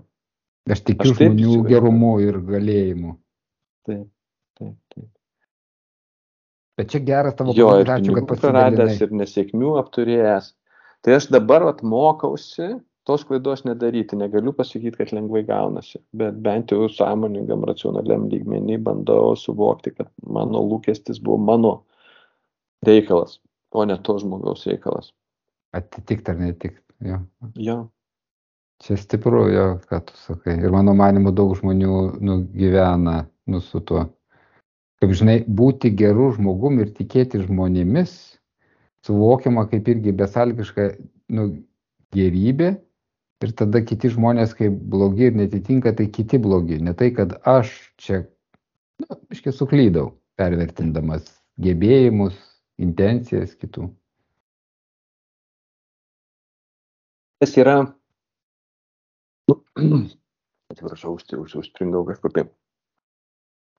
Aš 0.70 0.84
tikiu 0.86 1.10
aš 1.10 1.18
žmonių 1.18 1.56
gerumu 1.66 2.12
ir 2.22 2.38
galėjimu. 2.46 3.16
Taip, 3.88 4.06
taip, 4.58 4.76
taip. 4.94 5.10
Bet 6.78 6.92
čia 6.92 7.02
geras 7.04 7.36
tavo 7.36 7.52
jo, 7.56 7.68
ir 7.82 7.90
ačiū, 7.92 8.14
kad 8.16 8.40
praradęs 8.40 9.00
ir 9.04 9.12
nesėkmių 9.14 9.76
apturėjęs. 9.82 10.52
Tai 11.02 11.16
aš 11.18 11.28
dabar 11.34 11.66
atmokausi 11.68 12.70
tos 13.08 13.24
klaidos 13.28 13.64
nedaryti. 13.66 14.16
Negaliu 14.16 14.54
pasakyti, 14.56 14.96
kad 15.00 15.12
lengvai 15.12 15.42
gaunasi, 15.46 16.00
bet 16.16 16.38
bent 16.44 16.72
jau 16.72 16.86
sąmoningam, 16.90 17.64
racionaliam 17.68 18.28
lygmenį 18.30 18.78
bandau 18.86 19.34
suvokti, 19.38 19.94
kad 19.96 20.10
mano 20.22 20.62
lūkestis 20.70 21.20
buvo 21.22 21.40
mano 21.42 21.72
reikalas, 22.86 23.40
o 23.74 23.84
ne 23.88 23.98
to 23.98 24.16
žmogaus 24.22 24.64
reikalas. 24.70 25.10
Atitikti 25.76 26.32
ar 26.32 26.40
netikti. 26.40 26.80
Jo. 27.02 27.18
jo. 27.58 27.78
Čia 28.82 28.96
stipru, 28.98 29.44
jo, 29.50 29.66
ką 29.90 30.00
tu 30.06 30.16
sakai. 30.18 30.56
Ir 30.62 30.72
mano 30.74 30.94
manimu 30.98 31.30
daug 31.34 31.54
žmonių 31.58 31.98
nu, 32.22 32.38
gyvena 32.54 33.22
nu, 33.53 33.61
su 33.64 33.80
tuo. 33.88 34.07
Kaip 35.03 35.14
žinai, 35.18 35.40
būti 35.61 35.90
gerų 35.98 36.32
žmogum 36.38 36.80
ir 36.82 36.92
tikėti 36.94 37.42
žmonėmis 37.42 38.14
suvokiama 39.07 39.66
kaip 39.70 39.88
irgi 39.90 40.14
besalgiška 40.16 40.88
nu, 41.34 41.48
gerybė. 42.14 42.74
Ir 43.42 43.55
tada 43.59 43.80
kiti 43.82 44.12
žmonės, 44.12 44.53
kai 44.55 44.68
blogi 44.70 45.26
ir 45.26 45.34
netitinka, 45.34 45.90
tai 45.98 46.07
kiti 46.14 46.38
blogi. 46.38 46.78
Ne 46.78 46.94
tai, 46.94 47.11
kad 47.16 47.34
aš 47.42 47.72
čia, 47.98 48.20
na, 49.03 49.16
nu, 49.16 49.18
iškiai 49.34 49.57
suklydau, 49.57 50.12
pervertindamas 50.38 51.26
gebėjimus, 51.62 52.38
intencijas 52.78 53.57
kitų. 53.59 53.88
kas 57.42 57.57
yra, 57.59 57.74
nu, 59.50 59.55
atsiprašau, 60.70 61.16
užspringau 61.59 62.05
kažkur 62.07 62.30
taip. 62.36 62.53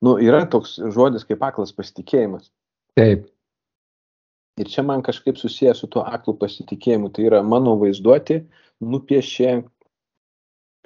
Nu, 0.03 0.17
yra 0.19 0.43
toks 0.51 0.75
žodis 0.91 1.23
kaip 1.27 1.43
aklas 1.45 1.71
pasitikėjimas. 1.75 2.49
Taip. 2.99 3.29
Ir 4.59 4.69
čia 4.69 4.83
man 4.85 5.01
kažkaip 5.05 5.39
susijęs 5.39 5.79
su 5.81 5.89
tuo 5.89 6.03
aklų 6.05 6.35
pasitikėjimu. 6.41 7.09
Tai 7.15 7.23
yra 7.25 7.39
mano 7.45 7.73
vaizduoti 7.81 8.43
nupiešė 8.83 9.53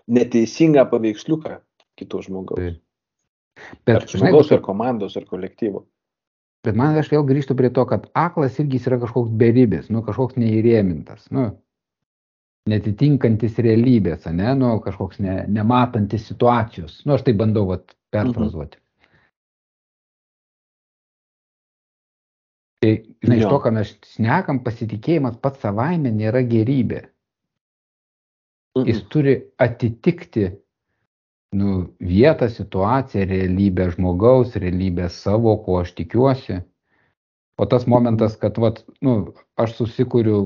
neteisingą 0.08 0.86
paveiksliuką 0.92 1.58
kito 2.00 2.22
žmogaus. 2.24 2.62
Taip. 2.62 2.84
Bet, 3.90 4.04
ar 4.04 4.08
žmogaus, 4.12 4.52
ar 4.54 4.62
komandos, 4.64 5.18
ar 5.18 5.26
kolektyvo. 5.28 5.88
Bet 6.68 6.78
man 6.78 6.98
aš 7.00 7.10
vėl 7.14 7.26
grįžtu 7.26 7.56
prie 7.58 7.72
to, 7.74 7.84
kad 7.90 8.06
aklas 8.18 8.58
irgi 8.62 8.80
yra 8.86 9.00
kažkoks 9.02 9.34
beribis, 9.40 9.88
nu, 9.94 10.04
kažkoks 10.06 10.38
neįrėmintas, 10.38 11.30
nu, 11.34 11.50
netitinkantis 12.70 13.58
realybės, 13.64 14.28
ne, 14.36 14.52
nu, 14.60 14.74
kažkoks 14.84 15.22
ne, 15.24 15.40
nematantis 15.54 16.28
situacijos. 16.30 17.00
Nu, 17.06 17.16
aš 17.16 17.26
tai 17.28 17.34
bandau 17.40 17.66
vat, 17.72 17.96
perfrazuoti. 18.14 18.78
Mhm. 18.78 18.87
Tai, 22.84 22.92
žinai, 23.26 23.40
iš 23.42 23.50
to, 23.50 23.58
ką 23.64 23.74
mes 23.74 23.92
šnekam, 24.14 24.62
pasitikėjimas 24.66 25.40
pats 25.42 25.64
savaime 25.66 26.12
nėra 26.14 26.44
gerybė. 26.46 27.08
Jis 28.86 29.02
turi 29.10 29.34
atitikti 29.58 30.52
nu, 31.58 31.88
vietą, 31.98 32.50
situaciją, 32.54 33.26
realybę 33.26 33.90
žmogaus, 33.96 34.56
realybę 34.62 35.10
savo, 35.10 35.56
ko 35.66 35.80
aš 35.82 35.96
tikiuosi. 35.98 36.60
O 37.58 37.66
tas 37.66 37.88
momentas, 37.90 38.36
kad 38.38 38.60
vat, 38.62 38.84
nu, 39.02 39.34
aš 39.58 39.74
susikūriu 39.80 40.38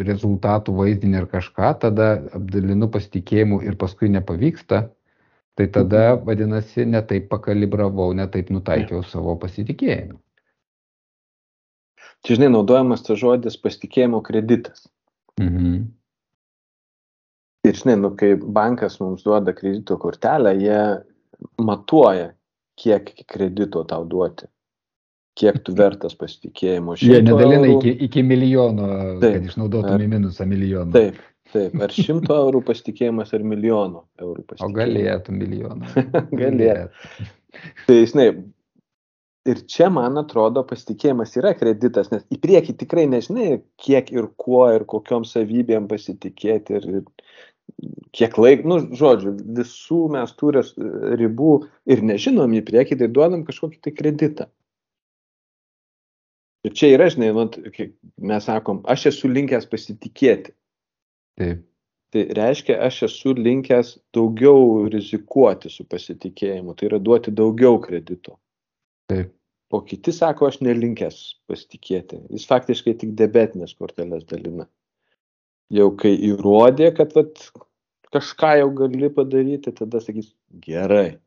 rezultatų 0.00 0.72
vaizdinį 0.78 1.18
ir 1.20 1.26
kažką, 1.28 1.74
tada 1.82 2.06
apdalinu 2.38 2.88
pasitikėjimu 2.88 3.60
ir 3.68 3.76
paskui 3.76 4.08
nepavyksta, 4.14 4.86
tai 5.60 5.66
tada, 5.72 6.14
vadinasi, 6.16 6.86
netaip 6.88 7.28
pakalibravau, 7.28 8.14
netaip 8.16 8.48
nutaikiau 8.54 9.04
savo 9.04 9.36
pasitikėjimą. 9.42 10.16
Čia, 12.26 12.40
žinai, 12.40 12.48
naudojamas 12.50 13.04
tas 13.06 13.20
žodis 13.20 13.54
pasitikėjimo 13.62 14.18
kreditas. 14.26 14.88
Mhm. 15.38 15.76
Ir 17.66 17.78
žinai, 17.78 17.94
nu, 18.02 18.10
kai 18.18 18.32
bankas 18.34 18.98
mums 19.02 19.22
duoda 19.26 19.54
kredito 19.54 19.94
kortelę, 20.02 20.52
jie 20.58 20.80
matuoja, 21.62 22.32
kiek 22.78 23.12
kredito 23.30 23.84
tau 23.86 24.06
duoti. 24.10 24.50
Kiek 25.36 25.58
tu 25.62 25.74
vertas 25.76 26.16
pasitikėjimo. 26.16 26.96
Jie 26.98 27.20
nedalina 27.22 27.68
iki, 27.74 27.92
iki 28.06 28.22
milijono, 28.24 28.88
taip, 29.20 29.36
kad 29.36 29.48
išnaudotum 29.50 30.02
į 30.02 30.10
minusą 30.14 30.46
milijoną. 30.48 30.94
Taip, 30.96 31.18
taip. 31.52 31.74
Ar 31.84 31.92
šimto 31.92 32.38
eurų 32.46 32.62
pasitikėjimas, 32.70 33.34
ar 33.36 33.44
milijono 33.46 34.06
eurų 34.18 34.46
pasitikėjimas. 34.48 34.72
O 34.72 34.78
galėtų 34.80 35.36
milijoną. 35.36 36.06
galėtų. 36.42 37.28
tai, 37.84 37.98
žinai, 38.08 38.30
ir 39.46 39.62
čia, 39.70 39.88
man 39.92 40.18
atrodo, 40.20 40.62
pasitikėjimas 40.66 41.36
yra 41.38 41.52
kreditas, 41.58 42.10
nes 42.12 42.24
į 42.32 42.38
priekį 42.42 42.76
tikrai 42.82 43.06
nežinai, 43.10 43.60
kiek 43.82 44.10
ir 44.14 44.28
kuo 44.40 44.66
ir 44.74 44.86
kokiom 44.88 45.26
savybėm 45.28 45.88
pasitikėti 45.90 46.78
ir, 46.78 46.88
ir 47.00 47.06
kiek 48.16 48.36
laiko, 48.40 48.68
nu, 48.70 48.78
žodžiu, 48.96 49.34
visų 49.58 50.00
mes 50.14 50.34
turės 50.40 50.72
ribų 51.20 51.54
ir 51.92 52.02
nežinom 52.06 52.54
į 52.58 52.62
priekį, 52.68 53.00
tai 53.02 53.10
duodam 53.12 53.44
kažkokį 53.46 53.80
tai 53.84 53.94
kreditą. 53.96 54.48
Ir 56.66 56.74
čia 56.74 56.90
yra, 56.96 57.06
žinai, 57.12 57.30
nu, 57.36 57.46
mes 58.26 58.46
sakom, 58.48 58.82
aš 58.90 59.10
esu 59.12 59.30
linkęs 59.30 59.68
pasitikėti. 59.70 60.54
Taip. 61.38 61.62
Tai 62.14 62.22
reiškia, 62.38 62.78
aš 62.86 63.02
esu 63.08 63.34
linkęs 63.36 63.96
daugiau 64.14 64.86
rizikuoti 64.90 65.70
su 65.70 65.84
pasitikėjimu, 65.90 66.74
tai 66.78 66.88
yra 66.88 67.00
duoti 67.02 67.34
daugiau 67.34 67.80
kredito. 67.82 68.38
Taip. 69.10 69.35
O 69.70 69.80
kiti 69.82 70.12
sako, 70.14 70.46
aš 70.50 70.60
nelinkęs 70.62 71.20
pasitikėti. 71.50 72.20
Jis 72.30 72.46
faktiškai 72.46 72.94
tik 73.00 73.14
debetinės 73.18 73.74
kortelės 73.74 74.26
dalina. 74.30 74.68
Jau 75.74 75.88
kai 75.98 76.12
įrodė, 76.28 76.92
kad 76.94 77.14
vat, 77.16 77.48
kažką 78.14 78.52
jau 78.60 78.68
gali 78.78 79.10
padaryti, 79.10 79.74
tada 79.74 79.98
sakys, 80.02 80.30
gerai. 80.62 81.18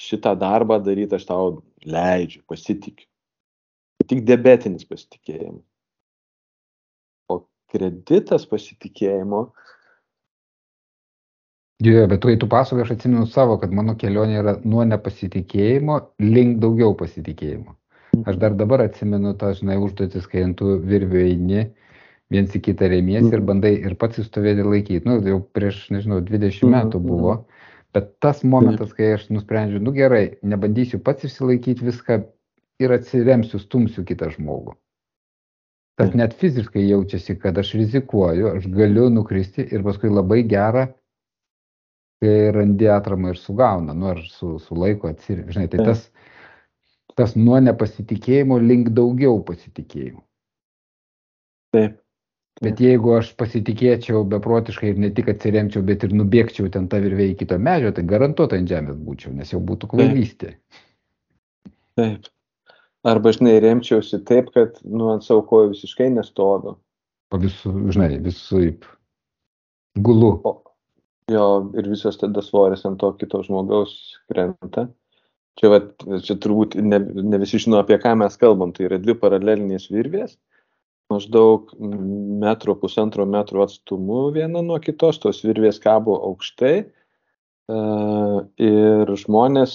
Šitą 0.00 0.32
darbą 0.40 0.80
daryti 0.82 1.18
aš 1.18 1.28
tau 1.28 1.50
leidžiu, 1.84 2.40
pasitikiu. 2.48 3.06
Tik 4.08 4.24
debetinis 4.26 4.88
pasitikėjimas. 4.88 5.66
O 7.28 7.42
kreditas 7.70 8.48
pasitikėjimo 8.48 9.44
Jo, 11.80 12.06
bet 12.06 12.20
tu, 12.20 12.32
tu 12.36 12.48
pasakoji, 12.48 12.84
aš 12.84 12.90
atsimenu 12.96 13.26
savo, 13.26 13.56
kad 13.60 13.72
mano 13.72 13.94
kelionė 13.96 14.40
yra 14.42 14.52
nuo 14.68 14.84
nepasitikėjimo 14.84 15.94
link 16.20 16.58
daugiau 16.60 16.92
pasitikėjimo. 16.98 17.72
Aš 18.28 18.36
dar 18.42 18.56
dabar 18.58 18.82
atsimenu 18.84 19.32
tą, 19.40 19.54
žinai, 19.56 19.78
užduotis, 19.80 20.26
kai 20.28 20.42
ant 20.44 20.58
tų 20.58 20.74
virvių 20.90 21.22
eini, 21.22 21.62
viens 22.30 22.52
į 22.52 22.60
kitą 22.66 22.90
remiesi 22.92 23.32
ir 23.32 23.44
bandai 23.46 23.72
ir 23.78 23.96
pats 24.00 24.20
įstovėti 24.20 24.66
laikyti. 24.66 25.08
Nu, 25.08 25.16
jau 25.24 25.40
prieš, 25.56 25.86
nežinau, 25.94 26.20
20 26.26 26.68
metų 26.74 27.00
buvo. 27.06 27.38
Bet 27.96 28.12
tas 28.22 28.44
momentas, 28.44 28.92
kai 28.94 29.14
aš 29.16 29.30
nusprendžiu, 29.32 29.80
nu 29.82 29.96
gerai, 29.96 30.36
nebandysiu 30.46 31.00
pats 31.02 31.26
išsilaikyti 31.26 31.88
viską 31.88 32.20
ir 32.82 32.94
atsiremsiu, 32.94 33.58
stumsiu 33.62 34.04
kitą 34.06 34.28
žmogų. 34.36 34.76
Tas 35.98 36.12
net 36.16 36.36
fiziškai 36.38 36.84
jaučiasi, 36.86 37.34
kad 37.40 37.58
aš 37.60 37.74
rizikuoju, 37.76 38.54
aš 38.54 38.68
galiu 38.72 39.08
nukristi 39.12 39.64
ir 39.64 39.82
paskui 39.84 40.12
labai 40.12 40.44
gerą 40.48 40.86
kai 42.20 42.50
randi 42.54 42.88
atramą 42.92 43.32
ir 43.32 43.40
sugauna, 43.40 43.94
nu 43.96 44.10
ar 44.12 44.20
su, 44.28 44.58
su 44.60 44.76
laiko 44.76 45.08
atsirinkti. 45.08 45.54
Žinai, 45.56 45.70
tai 45.72 45.86
tas, 45.88 46.04
tas 47.16 47.34
nuo 47.38 47.58
nepasitikėjimo 47.64 48.60
link 48.60 48.92
daugiau 48.96 49.40
pasitikėjimo. 49.46 50.22
Taip. 51.76 51.98
Bet 52.60 52.80
jeigu 52.82 53.14
aš 53.16 53.30
pasitikėčiau 53.40 54.20
beprotiškai 54.28 54.90
ir 54.92 54.98
ne 55.00 55.08
tik 55.16 55.30
atsiremčiau, 55.32 55.80
bet 55.86 56.02
ir 56.04 56.12
nubėgčiau 56.12 56.68
ten 56.72 56.90
tą 56.92 56.98
virvę 57.00 57.30
į 57.30 57.38
kito 57.40 57.56
medžio, 57.56 57.94
tai 57.96 58.04
garantuotai 58.10 58.58
ant 58.60 58.68
žemės 58.68 58.98
būčiau, 59.00 59.32
nes 59.32 59.54
jau 59.54 59.62
būtų 59.64 59.88
kvailystė. 59.94 60.52
Taip. 61.96 62.28
Arba, 63.08 63.32
žinai, 63.32 63.54
remčiausi 63.64 64.20
taip, 64.28 64.50
kad 64.52 64.76
nu, 64.84 65.08
ant 65.14 65.24
savo 65.24 65.40
kojų 65.48 65.70
visiškai 65.72 66.10
nestoviu. 66.12 66.74
O 67.32 67.40
visų, 67.40 67.72
žinai, 67.94 68.10
visų 68.20 68.60
gulu. 70.04 70.34
O, 70.44 70.52
jo 71.30 71.46
ir 71.78 71.88
visas 71.90 72.18
tada 72.20 72.42
svoris 72.44 72.84
ant 72.88 73.00
to 73.00 73.12
kito 73.20 73.42
žmogaus 73.46 73.94
krenta. 74.30 74.88
Čia, 75.58 75.68
va, 75.72 75.80
čia 76.24 76.36
turbūt 76.40 76.76
ne, 76.80 77.00
ne 77.00 77.40
visi 77.42 77.58
žino, 77.60 77.80
apie 77.80 77.98
ką 78.00 78.14
mes 78.20 78.38
kalbam. 78.40 78.72
Tai 78.76 78.86
yra 78.86 79.00
dvi 79.02 79.16
paralelinės 79.18 79.90
virvės, 79.92 80.36
maždaug 81.12 81.74
metro, 82.40 82.76
pusantro 82.78 83.26
metro 83.28 83.64
atstumu 83.66 84.28
viena 84.36 84.62
nuo 84.64 84.78
kitos, 84.82 85.18
tos 85.20 85.42
virvės 85.44 85.82
kabo 85.82 86.16
aukštai. 86.30 86.78
Uh, 87.70 88.40
ir 88.58 89.10
žmonės 89.20 89.72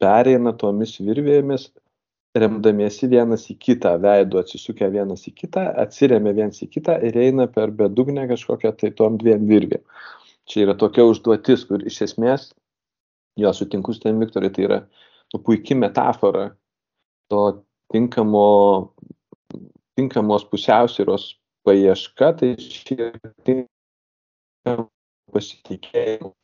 pereina 0.00 0.54
tomis 0.56 0.94
virvėmis, 1.04 1.66
remdamiesi 2.38 3.10
vienas 3.10 3.44
į 3.50 3.58
kitą, 3.60 3.96
veidu 4.00 4.38
atsisukę 4.40 4.88
vienas 4.94 5.26
į 5.28 5.34
kitą, 5.42 5.66
atsiriamia 5.82 6.32
vienas 6.36 6.62
į 6.64 6.70
kitą 6.76 6.96
ir 7.04 7.18
eina 7.18 7.48
per 7.50 7.74
bedugnę 7.76 8.28
kažkokią 8.30 8.72
tai 8.78 8.92
tom 8.96 9.18
dviem 9.20 9.44
virvėm 9.50 9.82
čia 10.50 10.64
yra 10.66 10.74
tokia 10.78 11.06
užduotis, 11.06 11.64
kur 11.68 11.82
iš 11.86 12.00
esmės, 12.08 12.50
jo 13.38 13.52
sutinku 13.54 13.94
su 13.94 14.02
tam 14.02 14.20
Viktorai, 14.22 14.50
tai 14.54 14.66
yra 14.66 14.80
nu, 15.32 15.42
puikia 15.46 15.78
metafora 15.78 16.50
to 17.30 17.42
tinkamo, 17.92 18.46
tinkamos 19.98 20.46
pusiausvyros 20.50 21.30
paieška, 21.66 22.32
tai 22.40 22.52
čia 22.58 23.12
tinkamo 23.46 24.88
pasitikėjimo 25.30 26.34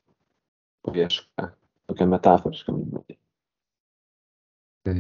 paieška, 0.87 1.51
tokia 1.91 2.11
metaforiška. 2.15 2.75
Tai. 4.87 4.99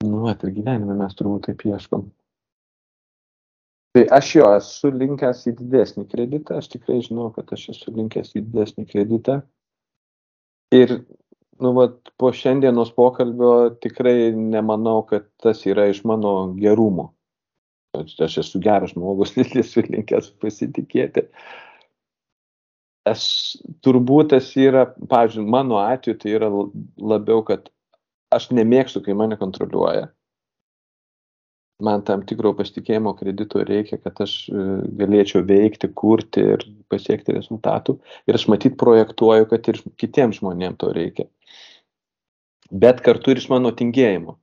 Nu, 0.00 0.24
at 0.26 0.42
ir 0.42 0.54
gyvenime 0.56 0.96
mes 0.98 1.14
turbūt 1.14 1.46
taip 1.46 1.62
ieškom. 1.68 2.08
Tai 3.90 4.04
aš 4.14 4.34
jo 4.36 4.48
esu 4.54 4.90
linkęs 4.94 5.46
į 5.50 5.52
didesnį 5.58 6.04
kreditą, 6.12 6.60
aš 6.60 6.68
tikrai 6.76 7.00
žinau, 7.02 7.30
kad 7.34 7.48
aš 7.56 7.72
esu 7.72 7.90
linkęs 7.96 8.36
į 8.38 8.44
didesnį 8.44 8.84
kreditą. 8.92 9.40
Ir, 10.76 10.92
nu, 11.58 11.72
vat, 11.74 11.96
po 12.20 12.30
šiandienos 12.30 12.92
pokalbio 12.94 13.72
tikrai 13.82 14.30
nemanau, 14.36 15.00
kad 15.08 15.26
tas 15.42 15.64
yra 15.66 15.88
iš 15.90 16.04
mano 16.06 16.52
gerumo. 16.60 17.08
Aš 17.98 18.38
esu 18.44 18.60
geras 18.62 18.94
žmogus, 18.94 19.34
esu 19.64 19.82
linkęs 19.88 20.30
pasitikėti. 20.38 21.26
Aš 23.10 23.26
turbūt 23.82 24.30
tas 24.36 24.52
yra, 24.54 24.86
pavyzdžiui, 25.10 25.50
mano 25.50 25.82
atveju 25.82 26.20
tai 26.22 26.38
yra 26.38 26.52
labiau, 26.54 27.42
kad 27.42 27.66
aš 28.30 28.52
nemėgstu, 28.54 29.02
kai 29.02 29.18
mane 29.18 29.40
kontroliuoja 29.40 30.12
man 31.84 32.04
tam 32.06 32.22
tikro 32.26 32.52
pasitikėjimo 32.58 33.12
kredito 33.18 33.62
reikia, 33.66 33.98
kad 34.02 34.20
aš 34.24 34.34
e, 34.50 34.66
galėčiau 35.00 35.42
veikti, 35.46 35.90
kurti 35.96 36.44
ir 36.54 36.64
pasiekti 36.92 37.34
rezultatų. 37.36 37.96
Ir 38.28 38.38
aš 38.38 38.46
matyt 38.52 38.76
projektuoju, 38.80 39.48
kad 39.50 39.72
ir 39.72 39.80
kitiems 40.00 40.40
žmonėms 40.40 40.80
to 40.80 40.92
reikia. 40.96 41.26
Bet 42.70 43.02
kartu 43.06 43.34
ir 43.34 43.42
iš 43.42 43.48
mano 43.50 43.72
tingėjimo. 43.74 44.36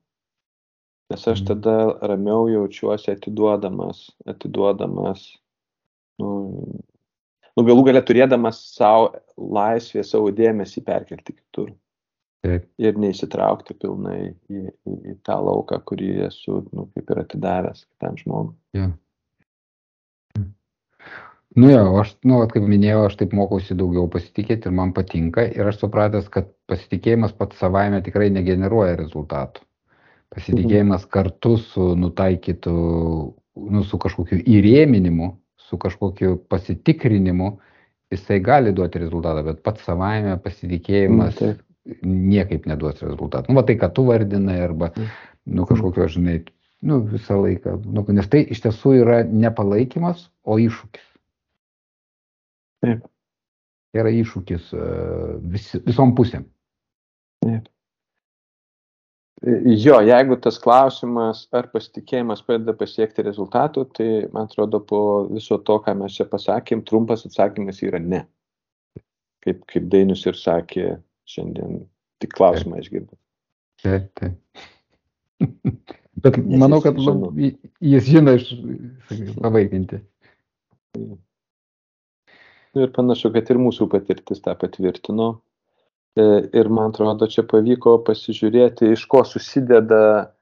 Nes 1.08 1.24
aš 1.24 1.40
mhm. 1.40 1.48
tada 1.48 2.08
ramiau 2.10 2.48
jaučiuosi 2.52 3.14
atiduodamas, 3.14 4.04
atiduodamas, 4.28 5.24
nu, 6.20 6.32
nu 7.56 7.64
galų 7.64 7.86
galę 7.88 8.02
turėdamas 8.04 8.60
savo 8.74 9.14
laisvę, 9.36 10.04
savo 10.04 10.28
dėmesį 10.36 10.84
perkelti 10.84 11.38
kitur. 11.38 11.72
Taip. 12.46 12.68
ir 12.78 12.98
neįsitraukti 13.02 13.74
pilnai 13.82 14.18
į, 14.30 14.60
į, 14.70 14.92
į 15.10 15.14
tą 15.26 15.40
lauką, 15.42 15.80
kurį 15.88 16.12
esu, 16.28 16.60
nu, 16.70 16.86
kaip 16.94 17.10
ir 17.10 17.22
atidavęs 17.24 17.82
kitam 17.88 18.18
žmogui. 18.20 18.54
Ja. 18.78 18.92
Nu 21.58 21.70
jo, 21.72 21.80
aš, 21.98 22.12
nu, 22.28 22.38
kaip 22.52 22.66
minėjau, 22.70 23.08
aš 23.08 23.16
taip 23.18 23.32
mokausi 23.34 23.74
daugiau 23.74 24.06
pasitikėti 24.12 24.68
ir 24.70 24.76
man 24.78 24.92
patinka 24.94 25.42
ir 25.48 25.66
aš 25.66 25.80
supratęs, 25.80 26.28
kad 26.30 26.52
pasitikėjimas 26.70 27.34
pats 27.34 27.58
savaime 27.58 27.98
tikrai 28.06 28.28
negeneruoja 28.30 28.94
rezultatų. 29.00 29.64
Pasitikėjimas 30.36 31.08
kartu 31.10 31.56
su 31.58 31.94
nutaikytu, 31.98 32.74
nu, 33.74 33.82
su 33.82 33.98
kažkokiu 33.98 34.38
įrėminimu, 34.44 35.32
su 35.68 35.78
kažkokiu 35.80 36.36
pasitikrinimu, 36.52 37.56
jisai 38.12 38.38
gali 38.44 38.74
duoti 38.76 39.02
rezultatą, 39.02 39.42
bet 39.48 39.64
pats 39.64 39.88
savaime 39.88 40.36
pasitikėjimas 40.44 41.32
Mm, 41.32 41.40
taip. 41.40 41.64
Niekaip 42.04 42.68
neduos 42.68 43.00
rezultatų. 43.02 43.52
Nu, 43.52 43.58
va 43.58 43.64
tai, 43.68 43.78
ką 43.80 43.90
tu 43.94 44.04
vardinai, 44.08 44.58
arba, 44.64 44.92
Mm. 44.96 45.10
nu, 45.56 45.66
kažkokio, 45.68 46.08
žinai, 46.08 46.38
nu, 46.82 47.00
visą 47.14 47.40
laiką, 47.42 47.78
nu, 47.84 48.04
nes 48.14 48.28
tai 48.28 48.44
iš 48.44 48.62
tiesų 48.66 48.94
yra 49.02 49.22
ne 49.24 49.50
palaikymas, 49.50 50.28
o 50.44 50.58
iššūkis. 50.58 51.06
Taip. 52.84 53.08
Tai 53.88 54.02
yra 54.02 54.12
iššūkis 54.12 54.72
e, 54.76 54.86
vis, 55.54 55.72
visom 55.86 56.14
pusėm. 56.14 56.44
Jo, 59.64 60.00
jeigu 60.02 60.34
tas 60.42 60.56
klausimas, 60.58 61.44
ar 61.54 61.68
pasitikėjimas 61.70 62.42
padeda 62.42 62.74
pasiekti 62.74 63.22
rezultatų, 63.22 63.84
tai 63.94 64.08
man 64.32 64.48
atrodo 64.48 64.80
po 64.82 65.00
viso 65.30 65.60
to, 65.62 65.76
ką 65.84 65.94
mes 66.00 66.16
čia 66.18 66.26
pasakėm, 66.26 66.82
trumpas 66.82 67.22
atsakymas 67.28 67.78
yra 67.86 68.00
ne. 68.02 68.24
Kaip, 69.46 69.62
kaip 69.70 69.86
Dainius 69.92 70.26
ir 70.26 70.34
sakė 70.34 70.88
šiandien, 71.28 71.80
tik 72.22 72.34
klausimą 72.36 72.80
išgirdau. 72.82 73.18
Taip, 73.84 74.10
taip. 74.18 74.36
Bet 76.22 76.38
manau, 76.42 76.80
kad 76.82 76.96
žino. 76.98 77.30
jis 77.84 78.06
žino 78.08 78.34
iš 78.34 78.48
pavaikinti. 79.38 80.00
Ir 82.78 82.90
panašu, 82.94 83.30
kad 83.34 83.50
ir 83.52 83.60
mūsų 83.62 83.86
patirtis 83.92 84.42
tą 84.42 84.54
patvirtino. 84.58 85.28
E, 86.18 86.24
Ir 86.58 86.70
man 86.74 86.90
atrodo, 86.90 87.28
čia 87.30 87.44
pavyko 87.46 87.98
pasižiūrėti, 88.06 88.92
iš 88.96 89.04
ko 89.10 89.22
susideda 89.26 90.34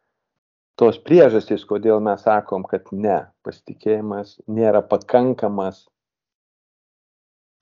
tos 0.80 0.98
priežastys, 1.04 1.64
kodėl 1.68 2.00
mes 2.04 2.24
sakom, 2.24 2.64
kad 2.68 2.88
ne, 2.92 3.18
pasitikėjimas 3.44 4.38
nėra 4.48 4.82
pakankamas 4.84 5.84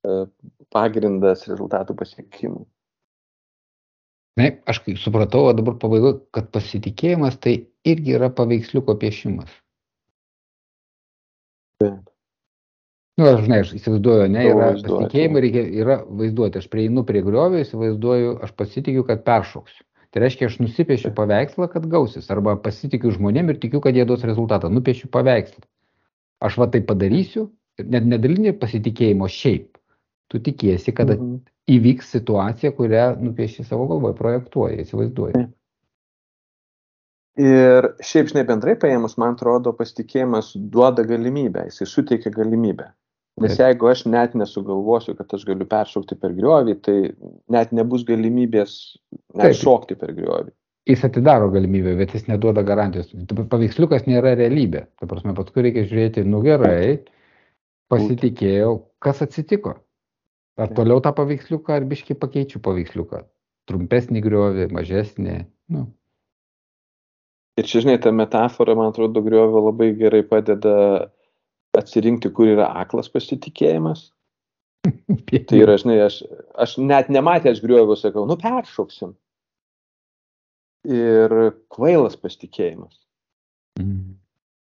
e, 0.07 0.27
pagrindas 0.75 1.47
rezultatų 1.51 1.99
pasiekimui. 1.99 2.67
Ne, 4.41 4.49
aš 4.67 4.81
kaip 4.83 4.99
supratau, 4.99 5.45
o 5.47 5.53
dabar 5.55 5.77
pabaigoje, 5.79 6.19
kad 6.35 6.49
pasitikėjimas 6.55 7.39
tai 7.43 7.55
irgi 7.87 8.17
yra 8.19 8.33
paveiksliuko 8.35 8.97
piešimas. 8.99 9.53
Taip. 11.83 12.11
Nu, 13.15 13.29
aš, 13.31 13.45
žinai, 13.45 13.61
aš 13.63 13.73
įsivaizduoju, 13.79 14.27
ne, 14.35 14.43
yra 14.51 14.73
pasitikėjimai, 14.75 15.43
reikia, 15.45 15.63
yra 15.85 15.97
vaizduoti. 16.03 16.59
Aš 16.59 16.67
prieinu 16.73 17.05
prie 17.07 17.23
griovio, 17.23 17.61
įsivaizduoju, 17.63 18.33
aš 18.43 18.55
pasitikiu, 18.59 19.05
kad 19.07 19.23
peršoksiu. 19.27 19.85
Tai 20.11 20.23
reiškia, 20.23 20.49
aš 20.51 20.57
nusipiešiu 20.63 21.13
paveikslą, 21.15 21.69
kad 21.71 21.87
gausis. 21.91 22.27
Arba 22.31 22.57
pasitikiu 22.63 23.13
žmonėm 23.15 23.53
ir 23.55 23.61
tikiu, 23.63 23.81
kad 23.83 23.95
jie 23.95 24.07
duos 24.07 24.27
rezultatą. 24.27 24.71
Nupiešiu 24.71 25.11
paveikslą. 25.15 25.63
Aš 26.43 26.59
va 26.63 26.69
tai 26.71 26.83
padarysiu, 26.87 27.49
net 27.83 28.07
nedalinį 28.11 28.57
pasitikėjimo 28.59 29.31
šiaip. 29.31 29.74
Tu 30.33 30.41
tikiesi, 30.41 30.93
kad 30.97 31.11
Mhm. 31.11 31.37
įvyks 31.69 32.11
situacija, 32.17 32.73
kurią 32.77 33.21
nupieši 33.21 33.65
savo 33.65 33.87
galvoje, 33.91 34.17
projektuoji, 34.17 34.81
įsivaizduoji. 34.85 35.45
Ir 37.45 37.89
šiaip, 37.99 38.29
žinai, 38.31 38.45
bendrai 38.47 38.77
paėmus, 38.79 39.17
man 39.19 39.35
atrodo, 39.35 39.73
pasitikėjimas 39.75 40.53
duoda 40.71 41.03
galimybę, 41.03 41.65
jisai 41.67 41.89
suteikia 41.91 42.31
galimybę. 42.31 42.93
Nes 43.43 43.57
jeigu 43.59 43.89
aš 43.91 44.05
net 44.07 44.37
nesugalvosiu, 44.39 45.17
kad 45.19 45.33
aš 45.35 45.43
galiu 45.49 45.67
peršokti 45.67 46.15
per 46.21 46.31
griovį, 46.37 46.75
tai 46.87 46.99
net 47.51 47.73
nebus 47.75 48.05
galimybės 48.07 48.77
net 49.35 49.49
Taip. 49.51 49.59
šokti 49.59 49.97
per 49.99 50.13
griovį. 50.15 50.53
Jis 50.87 51.03
atidaro 51.09 51.49
galimybę, 51.51 51.97
bet 51.99 52.13
jis 52.15 52.29
neduoda 52.29 52.63
garantijos. 52.63 53.09
Paveiksliukas 53.51 54.05
nėra 54.07 54.37
realybė. 54.39 54.85
Ta 55.01 55.09
prasme, 55.11 55.35
paskui 55.35 55.65
reikia 55.67 55.83
žiūrėti, 55.89 56.23
nu 56.29 56.43
gerai, 56.45 57.01
pasitikėjau, 57.91 58.77
kas 59.03 59.25
atsitiko. 59.27 59.75
Ar 60.61 60.71
toliau 60.71 61.03
tą 61.03 61.11
paveiksliuką, 61.17 61.75
ar 61.75 61.87
biškai 61.91 62.15
pakeičiu 62.19 62.61
paveiksliuką. 62.63 63.25
Trumpesnį 63.69 64.23
griovį, 64.23 64.69
mažesnį. 64.75 65.39
Nu, 65.75 65.89
Ir 67.55 67.69
čia, 67.71 67.85
žinai, 67.85 68.01
ta 68.03 68.11
metafora, 68.11 68.75
man 68.75 68.91
atrodo, 68.91 69.23
griovio 69.23 69.61
labai 69.69 69.93
gerai 69.95 70.25
padeda 70.27 70.75
atsirinkti, 71.79 72.33
kur 72.35 72.51
yra 72.51 72.67
aklas 72.83 73.11
pasitikėjimas. 73.15 74.09
Tai 75.49 75.61
yra, 75.61 75.77
žinai, 75.81 76.01
aš, 76.09 76.19
aš 76.61 76.77
net 76.83 77.13
nematęs 77.15 77.63
griovio 77.63 77.95
sakau, 77.99 78.27
nu 78.27 78.37
peršoksim. 78.41 79.15
Ir 80.91 81.37
kvailas 81.73 82.19
pasitikėjimas. 82.21 82.99
Mhm. 83.79 84.19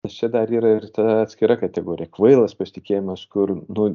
Nes 0.07 0.15
čia 0.21 0.29
dar 0.31 0.53
yra 0.53 0.77
ir 0.77 0.85
ta 0.95 1.23
atskira 1.25 1.57
kategorija. 1.59 2.13
Kvailas 2.13 2.55
pasitikėjimas, 2.55 3.25
kur, 3.33 3.57
nu, 3.57 3.89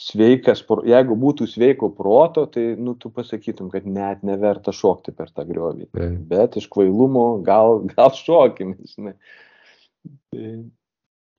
sveikas, 0.00 0.64
jeigu 0.86 1.14
būtų 1.18 1.46
sveiko 1.46 1.90
proto, 1.94 2.46
tai, 2.50 2.72
nu, 2.80 2.96
tu 2.98 3.10
pasakytum, 3.14 3.68
kad 3.70 3.86
net 3.86 4.24
neverta 4.26 4.72
šokti 4.74 5.14
per 5.14 5.30
tą 5.30 5.44
griovį. 5.46 5.86
Taip. 5.94 6.16
Bet 6.30 6.56
iš 6.58 6.66
kvailumo 6.72 7.26
gal, 7.46 7.84
gal 7.94 8.10
šokim, 8.18 8.74
žinai. 8.90 9.14
Tai, 10.34 10.48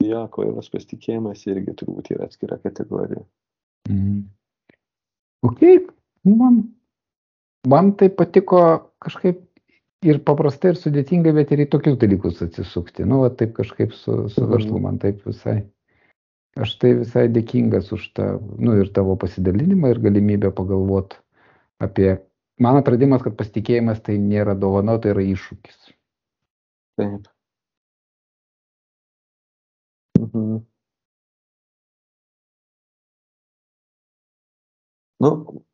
jo, 0.05 0.21
kvailas 0.31 0.71
pasitikėjimas 0.71 1.43
irgi 1.51 1.75
turbūt 1.81 2.13
yra 2.15 2.29
atskira 2.29 2.57
kategorija. 2.63 3.25
Mhm. 3.89 4.23
Ok, 5.45 5.61
nu, 6.25 6.35
man, 6.39 6.61
man 7.69 7.91
tai 7.99 8.07
patiko 8.09 8.63
kažkaip 9.03 9.43
ir 10.05 10.19
paprastai, 10.25 10.71
ir 10.73 10.79
sudėtingai, 10.79 11.33
bet 11.35 11.51
ir 11.53 11.65
į 11.65 11.69
tokius 11.75 11.99
dalykus 12.01 12.39
atsisukti. 12.45 13.05
Nu, 13.05 13.19
va, 13.25 13.29
taip 13.29 13.51
kažkaip 13.57 13.93
su, 13.93 14.29
su 14.29 14.41
Mhm. 14.41 14.51
verslu 14.55 14.79
man 14.81 14.97
taip 15.01 15.21
visai. 15.27 15.59
Aš 16.55 16.77
tai 16.79 16.93
visai 17.01 17.25
dėkingas 17.35 17.91
už 17.95 18.03
tą, 18.15 18.25
nu, 18.63 18.77
ir 18.79 18.91
tavo 18.95 19.17
pasidalinimą, 19.19 19.91
ir 19.91 19.99
galimybę 20.07 20.53
pagalvoti 20.55 21.19
apie... 21.83 22.15
Man 22.63 22.77
atradimas, 22.79 23.19
kad 23.25 23.33
pasitikėjimas 23.35 23.99
tai 24.05 24.15
nėra 24.15 24.53
dovana, 24.55 24.95
tai 25.03 25.11
yra 25.11 25.25
iššūkis. 25.27 25.89
Taip. 27.01 27.27
Mhm. 30.21 30.61
Nu, 35.19 35.29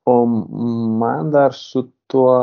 o 0.05 0.15
man 0.25 1.29
dar 1.31 1.53
su 1.53 1.91
tuo 2.07 2.33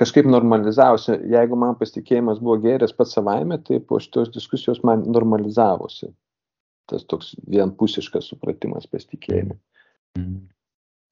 kažkaip 0.00 0.26
normalizavosi. 0.28 1.16
Jeigu 1.32 1.56
man 1.58 1.76
pasitikėjimas 1.80 2.40
buvo 2.42 2.58
gėris 2.64 2.92
pats 2.96 3.16
savaime, 3.16 3.58
tai 3.64 3.80
po 3.80 4.00
šitos 4.02 4.32
diskusijos 4.34 4.82
man 4.84 5.04
normalizavosi. 5.08 6.10
Tas 6.86 7.04
toks 7.04 7.34
vienpusiškas 7.50 8.28
supratimas 8.30 8.86
pasitikėjimo. 8.86 9.56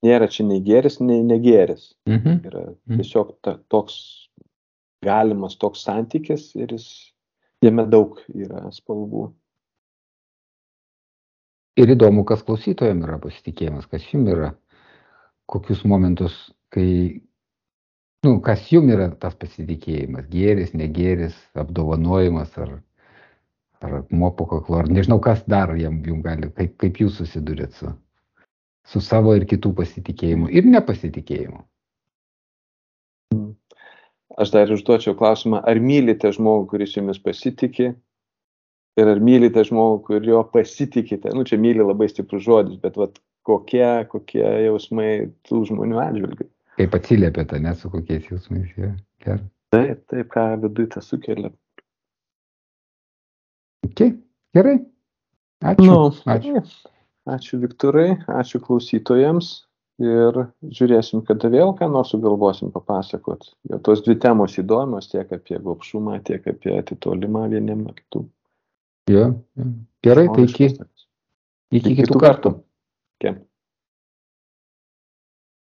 Nėra 0.04 0.28
čia 0.28 0.44
nei 0.44 0.60
gėris, 0.60 1.00
nei 1.00 1.22
negėris. 1.24 1.94
Mhm. 2.06 2.44
Yra 2.44 2.64
Mhm. 2.86 3.00
tiesiog 3.00 3.34
ta, 3.42 3.58
toks 3.68 4.28
galimas 5.02 5.56
toks 5.56 5.84
santykis 5.84 6.54
ir 6.56 6.68
jis, 6.76 7.12
jame 7.62 7.86
daug 7.88 8.20
yra 8.34 8.70
spalvų. 8.70 9.32
Ir 11.76 11.90
įdomu, 11.96 12.24
kas 12.24 12.42
klausytojams 12.46 13.02
yra 13.02 13.18
pasitikėjimas, 13.18 13.88
kas 13.90 14.04
jums 14.12 14.30
yra, 14.30 14.52
kokius 15.50 15.82
momentus, 15.84 16.36
kai, 16.70 17.20
nu, 18.24 18.38
kas 18.44 18.64
jums 18.72 18.92
yra 18.94 19.10
tas 19.20 19.36
pasitikėjimas, 19.40 20.26
gėris, 20.32 20.72
negėris, 20.76 21.36
apdovanojimas 21.58 22.56
ar, 22.60 22.72
ar 23.84 24.00
akmuo 24.00 24.30
po 24.38 24.46
kaklu, 24.50 24.78
ar 24.80 24.90
nežinau, 24.90 25.20
kas 25.24 25.44
dar 25.50 25.74
jam 25.78 26.00
jums 26.06 26.24
gali, 26.24 26.50
kaip, 26.56 26.76
kaip 26.80 27.00
jūs 27.02 27.20
susidurėt 27.20 27.76
su, 27.78 27.92
su 28.88 29.02
savo 29.04 29.36
ir 29.38 29.46
kitų 29.50 29.74
pasitikėjimu 29.80 30.50
ir 30.52 30.68
nepasitikėjimu. 30.70 31.62
Aš 34.40 34.50
dar 34.50 34.72
užduočiau 34.74 35.14
klausimą, 35.18 35.60
ar 35.62 35.78
mylite 35.78 36.32
žmogų, 36.34 36.66
kuris 36.72 36.96
jumis 36.96 37.20
pasitikė 37.22 37.92
ir 38.98 39.10
ar 39.10 39.20
mylite 39.22 39.62
žmogų, 39.68 40.00
kurio 40.08 40.42
pasitikite. 40.50 41.30
Nu, 41.36 41.44
čia 41.46 41.58
myli 41.60 41.84
labai 41.84 42.08
stiprus 42.10 42.42
žodis, 42.46 42.80
bet 42.82 42.98
vat, 42.98 43.20
kokie, 43.46 43.86
kokie 44.10 44.42
jausmai 44.64 45.30
tų 45.46 45.64
žmonių 45.70 46.02
atžvilgių. 46.02 46.48
Kaip 46.78 46.96
atsiliepėte, 46.98 47.60
ne 47.62 47.74
su 47.78 47.90
kokiais 47.92 48.30
jausmais 48.30 48.72
jie. 48.74 48.94
Gerai. 49.24 49.44
Taip, 49.74 50.00
taip, 50.10 50.30
ką 50.32 50.46
viduje 50.62 50.90
tas 50.94 51.06
sukelia. 51.10 51.52
Okay. 53.86 54.16
Gerai. 54.56 54.78
Ačiū. 55.64 55.86
Nu, 55.86 56.00
Ačiū. 56.34 56.64
Ačiū 57.30 57.60
Viktorai, 57.62 58.10
ačiū 58.28 58.60
klausytojams. 58.64 59.54
ir 60.02 60.38
žiūrėsim, 60.74 61.22
kada 61.26 61.48
vėl 61.52 61.74
ką 61.78 61.86
nors 61.90 62.10
sugalvosim 62.10 62.72
papasakot. 62.74 63.46
Jo 63.70 63.78
tos 63.78 64.02
dvi 64.02 64.16
temos 64.18 64.56
įdomios 64.58 65.06
tiek 65.12 65.30
apie 65.32 65.58
gopšumą, 65.62 66.18
tiek 66.26 66.46
apie 66.50 66.74
atitolimą 66.80 67.46
vieniem 67.52 67.84
nuo 67.86 67.94
kitų. 67.94 68.24
Jo. 69.12 69.28
Gerai, 70.04 70.26
tai 70.34 70.46
iki, 70.48 70.70
iki 71.70 71.94
kitų 72.00 72.20
kartų. 72.20 72.56